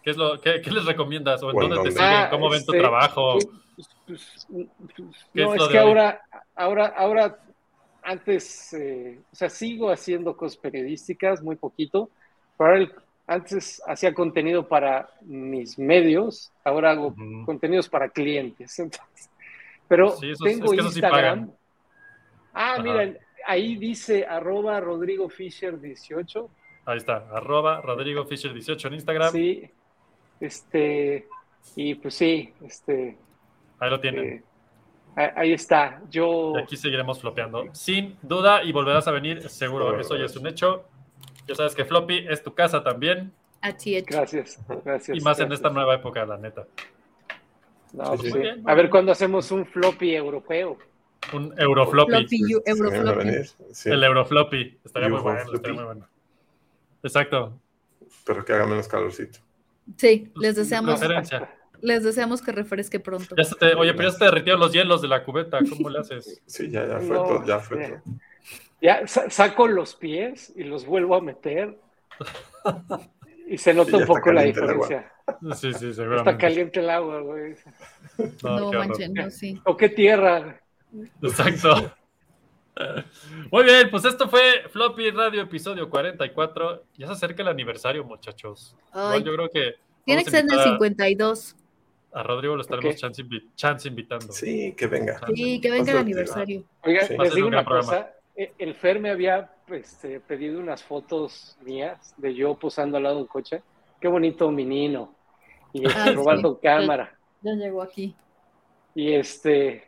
[0.05, 1.43] ¿Qué, es lo, qué, qué les recomiendas?
[1.43, 2.07] ¿O en en dónde te siguen?
[2.07, 3.39] Ah, ¿Cómo ven tu este, trabajo?
[3.75, 6.23] Pues, pues, pues, ¿Qué no, es lo es que ahora,
[6.55, 7.39] ahora, ahora,
[8.03, 12.11] antes, eh, o sea, sigo haciendo cosas periodísticas, muy poquito,
[12.59, 12.89] pero
[13.27, 17.15] antes hacía contenido para mis medios, ahora hago
[17.47, 18.79] contenidos para clientes.
[18.79, 19.31] Entonces,
[19.89, 21.51] pero Sí, eso- tengo es que sí Instagram.
[22.53, 22.83] ah, Ajá.
[22.83, 26.51] miren, ahí dice arroba Rodrigo Fisher 18.
[26.85, 29.33] Ahí está, arroba Rodrigo Fisher 18 en Instagram.
[29.33, 29.71] Sí,
[30.41, 31.29] este,
[31.77, 33.17] y pues sí, este,
[33.79, 34.25] Ahí lo tienen.
[34.25, 34.43] eh,
[35.17, 36.01] ahí está.
[36.11, 37.65] Yo, Y aquí seguiremos flopeando.
[37.73, 39.99] Sin duda, y volverás a venir, seguro.
[39.99, 40.85] Eso ya es un hecho.
[41.47, 43.33] Ya sabes que Floppy es tu casa también.
[43.61, 44.05] Así es.
[44.07, 45.17] gracias, gracias.
[45.17, 46.67] Y más en esta nueva época, la neta.
[47.93, 48.27] No, Sí, pues sí.
[48.27, 48.33] sí.
[48.33, 50.79] Muy bien, muy A ver cuándo hacemos un floppy europeo.
[51.33, 52.11] Un Eurofloppy.
[52.11, 53.19] Floppy, a Eurofloppy.
[53.19, 53.91] venir, sí.
[53.91, 54.79] El Eurofloppy.
[54.85, 55.41] Estaría muy bueno.
[55.53, 56.09] Estaría muy bueno.
[57.03, 57.59] Exacto.
[58.25, 59.39] Pero que haga menos calorcito.
[59.97, 61.49] Sí, les deseamos, Referencia.
[61.83, 63.35] Les deseamos que refresque pronto.
[63.37, 65.59] Ya se te- oye, pero ya se te derritieron los hielos de la cubeta.
[65.69, 66.41] ¿Cómo le haces?
[66.47, 68.03] Sí, ya, ya fue No, todo, ya fue todo.
[68.81, 71.79] Ya sa- saco los pies y los vuelvo a meter.
[73.47, 75.13] Y se nota Sí, un está poco la diferencia.
[75.55, 76.37] Sí, sí, Está seguramente.
[76.39, 77.55] caliente el agua, güey.
[78.43, 79.61] No, No manchen, no, sí.
[79.65, 80.61] O qué tierra.
[81.23, 81.93] Exacto.
[83.51, 86.85] Muy bien, pues esto fue Floppy Radio episodio 44.
[86.97, 88.75] Ya se acerca el aniversario, muchachos.
[88.93, 91.57] Ay, yo creo que tiene que ser en el invitar a- 52.
[92.15, 94.33] A Rodrigo lo estaremos chance, invi- chance invitando.
[94.33, 95.21] Sí, que venga.
[95.35, 96.63] Sí, que venga el aniversario.
[96.85, 97.17] Oiga, Sí.
[97.19, 97.87] Les digo un una programa.
[97.91, 98.13] cosa.
[98.37, 103.17] eh, El Fer me había este, pedido unas fotos mías de yo posando al lado
[103.17, 103.63] de un coche.
[104.01, 105.15] Qué bonito menino.
[105.73, 106.15] Y este, Ah, sí.
[106.15, 107.17] robando cámara.
[107.41, 108.15] Ya llegó aquí.
[108.95, 109.85] Y este,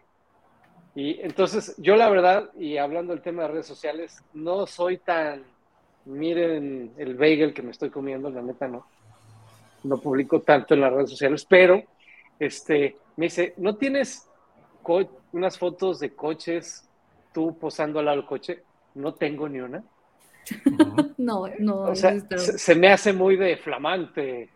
[0.94, 5.42] y entonces yo la verdad, y hablando del tema de redes sociales, no soy tan,
[6.06, 8.86] miren el bagel que me estoy comiendo, la neta no,
[9.82, 11.82] no publico tanto en las redes sociales, pero
[12.38, 14.28] este, me dice, ¿no tienes
[14.82, 16.88] co- unas fotos de coches
[17.32, 18.62] tú posando al lado del coche?
[18.94, 19.82] No tengo ni una.
[21.16, 21.80] No, no.
[21.82, 24.50] O sea, está- se, se me hace muy de flamante.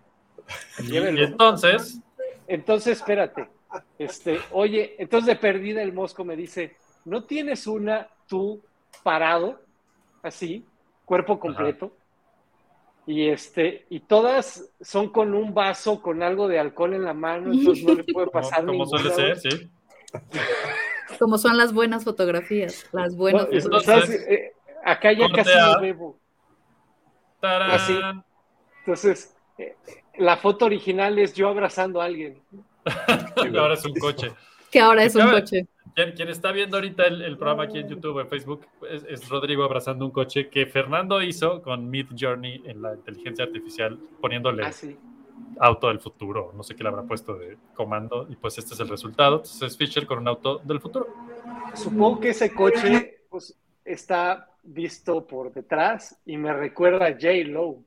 [0.83, 2.01] Y entonces,
[2.47, 3.49] Entonces, espérate.
[3.99, 8.63] Este, oye, entonces de perdida el mosco me dice, ¿no tienes una tú
[9.03, 9.61] parado,
[10.23, 10.65] así,
[11.05, 11.93] cuerpo completo?
[13.09, 17.55] Y este, y todas son con un vaso con algo de alcohol en la mano,
[17.55, 19.70] entonces no le puede como, pasar como ninguna, suele ser, sí.
[21.18, 22.86] Como son las buenas fotografías.
[22.93, 24.10] Las buenas fotografías.
[24.10, 24.52] Eh,
[24.85, 26.18] acá ya casi a- no bebo.
[27.40, 27.70] ¡Tarán!
[27.70, 27.98] Así.
[28.80, 29.74] Entonces, eh,
[30.18, 32.43] la foto original es yo abrazando a alguien.
[33.51, 34.32] Y ahora es un coche.
[34.70, 35.66] Que ahora es un coche.
[35.99, 39.03] Quien, quien está viendo ahorita el, el programa aquí en YouTube o en Facebook es,
[39.03, 43.99] es Rodrigo abrazando un coche que Fernando hizo con Mid Journey en la inteligencia artificial,
[44.20, 44.97] poniéndole Así.
[45.59, 46.53] auto del futuro.
[46.55, 48.29] No sé qué le habrá puesto de comando.
[48.31, 49.39] Y pues este es el resultado.
[49.39, 51.09] Entonces es Fisher con un auto del futuro.
[51.75, 57.29] Supongo que ese coche pues, está visto por detrás y me recuerda a J.
[57.47, 57.83] Lo.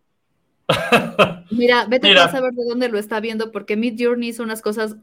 [1.52, 2.26] Mira, vete Mira.
[2.26, 4.98] a saber de dónde lo está viendo, porque Mid Journey hizo unas cosas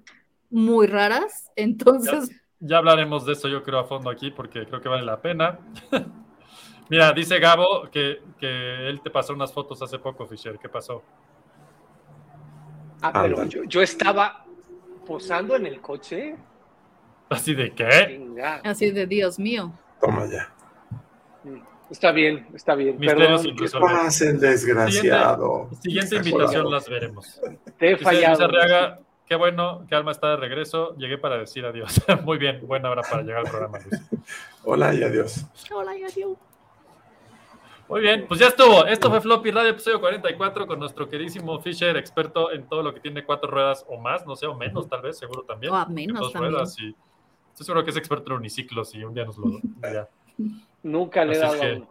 [0.50, 1.50] muy raras.
[1.56, 2.36] Entonces, Ya
[2.70, 5.58] hablaremos de eso, yo creo, a fondo aquí, porque creo que vale la pena.
[6.90, 10.58] Mira, dice Gabo que, que él te pasó unas fotos hace poco, Fisher.
[10.58, 11.02] ¿Qué pasó?
[13.02, 14.44] Ah, pero yo, yo estaba
[15.06, 16.36] posando en el coche.
[17.28, 18.06] ¿Así de qué?
[18.08, 18.60] Venga.
[18.64, 19.72] así de Dios mío.
[20.00, 20.52] Toma ya.
[21.90, 22.98] Está bien, está bien.
[22.98, 23.80] Misterios Perdón.
[23.80, 25.70] Pasa el desgraciado.
[25.80, 27.40] Siguiente invitación las veremos.
[27.78, 28.48] te he fallado.
[29.28, 30.94] Qué bueno que Alma está de regreso.
[30.96, 32.00] Llegué para decir adiós.
[32.24, 34.02] Muy bien, buena hora para llegar al programa, Luis.
[34.64, 35.46] Hola y adiós.
[35.72, 36.36] Hola, adiós.
[37.88, 38.84] Muy bien, pues ya estuvo.
[38.84, 43.00] Esto fue Floppy Radio, episodio 44, con nuestro queridísimo Fisher, experto en todo lo que
[43.00, 45.72] tiene cuatro ruedas o más, no sé, o menos tal vez, seguro también.
[45.72, 46.52] O a menos dos también.
[46.52, 46.94] ruedas y
[47.50, 49.46] estoy seguro que es experto en uniciclos y un día nos lo
[49.82, 50.06] ya,
[50.82, 51.82] Nunca le he dado que-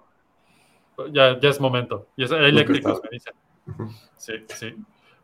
[1.11, 2.07] ya, ya es momento.
[2.15, 3.07] Y es eléctricos, está.
[3.09, 3.33] me dicen.
[4.17, 4.75] Sí, sí.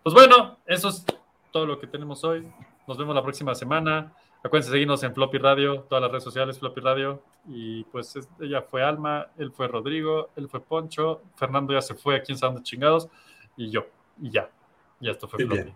[0.02, 1.06] Pues bueno, eso es
[1.54, 2.46] todo lo que tenemos hoy.
[2.86, 4.12] Nos vemos la próxima semana.
[4.44, 7.22] Acuérdense de seguirnos en Floppy Radio, todas las redes sociales, Floppy Radio.
[7.48, 11.94] Y pues es- ella fue Alma, él fue Rodrigo, él fue Poncho, Fernando ya se
[11.96, 13.08] fue, a quién sabe dónde chingados,
[13.56, 13.86] y yo.
[14.22, 14.50] Y ya.
[15.00, 15.62] Y esto fue Y Floppy.
[15.64, 15.76] bien.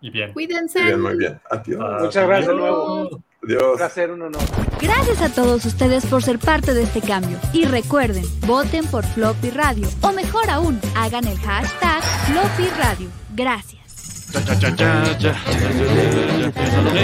[0.00, 0.32] Y bien.
[0.32, 0.78] Cuídense.
[0.80, 1.40] Muy bien, muy bien.
[1.50, 2.02] Adiós.
[2.02, 3.08] Muchas gracias de nuevo.
[3.42, 3.62] Adiós.
[3.72, 4.42] Un placer, un honor.
[4.80, 7.36] Gracias a todos ustedes por ser parte de este cambio.
[7.52, 9.88] Y recuerden, voten por Floppy Radio.
[10.02, 13.08] O mejor aún, hagan el hashtag Floppy Radio.
[13.34, 13.87] Gracias.
[14.32, 15.32] Cha, cha, cha, cha, cha.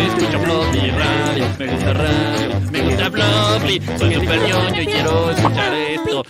[0.07, 1.47] Escucho Floppy Radio.
[1.59, 3.81] Me gusta radio, me gusta Floppy.
[3.99, 6.23] Soy super ñoño y quiero escuchar esto.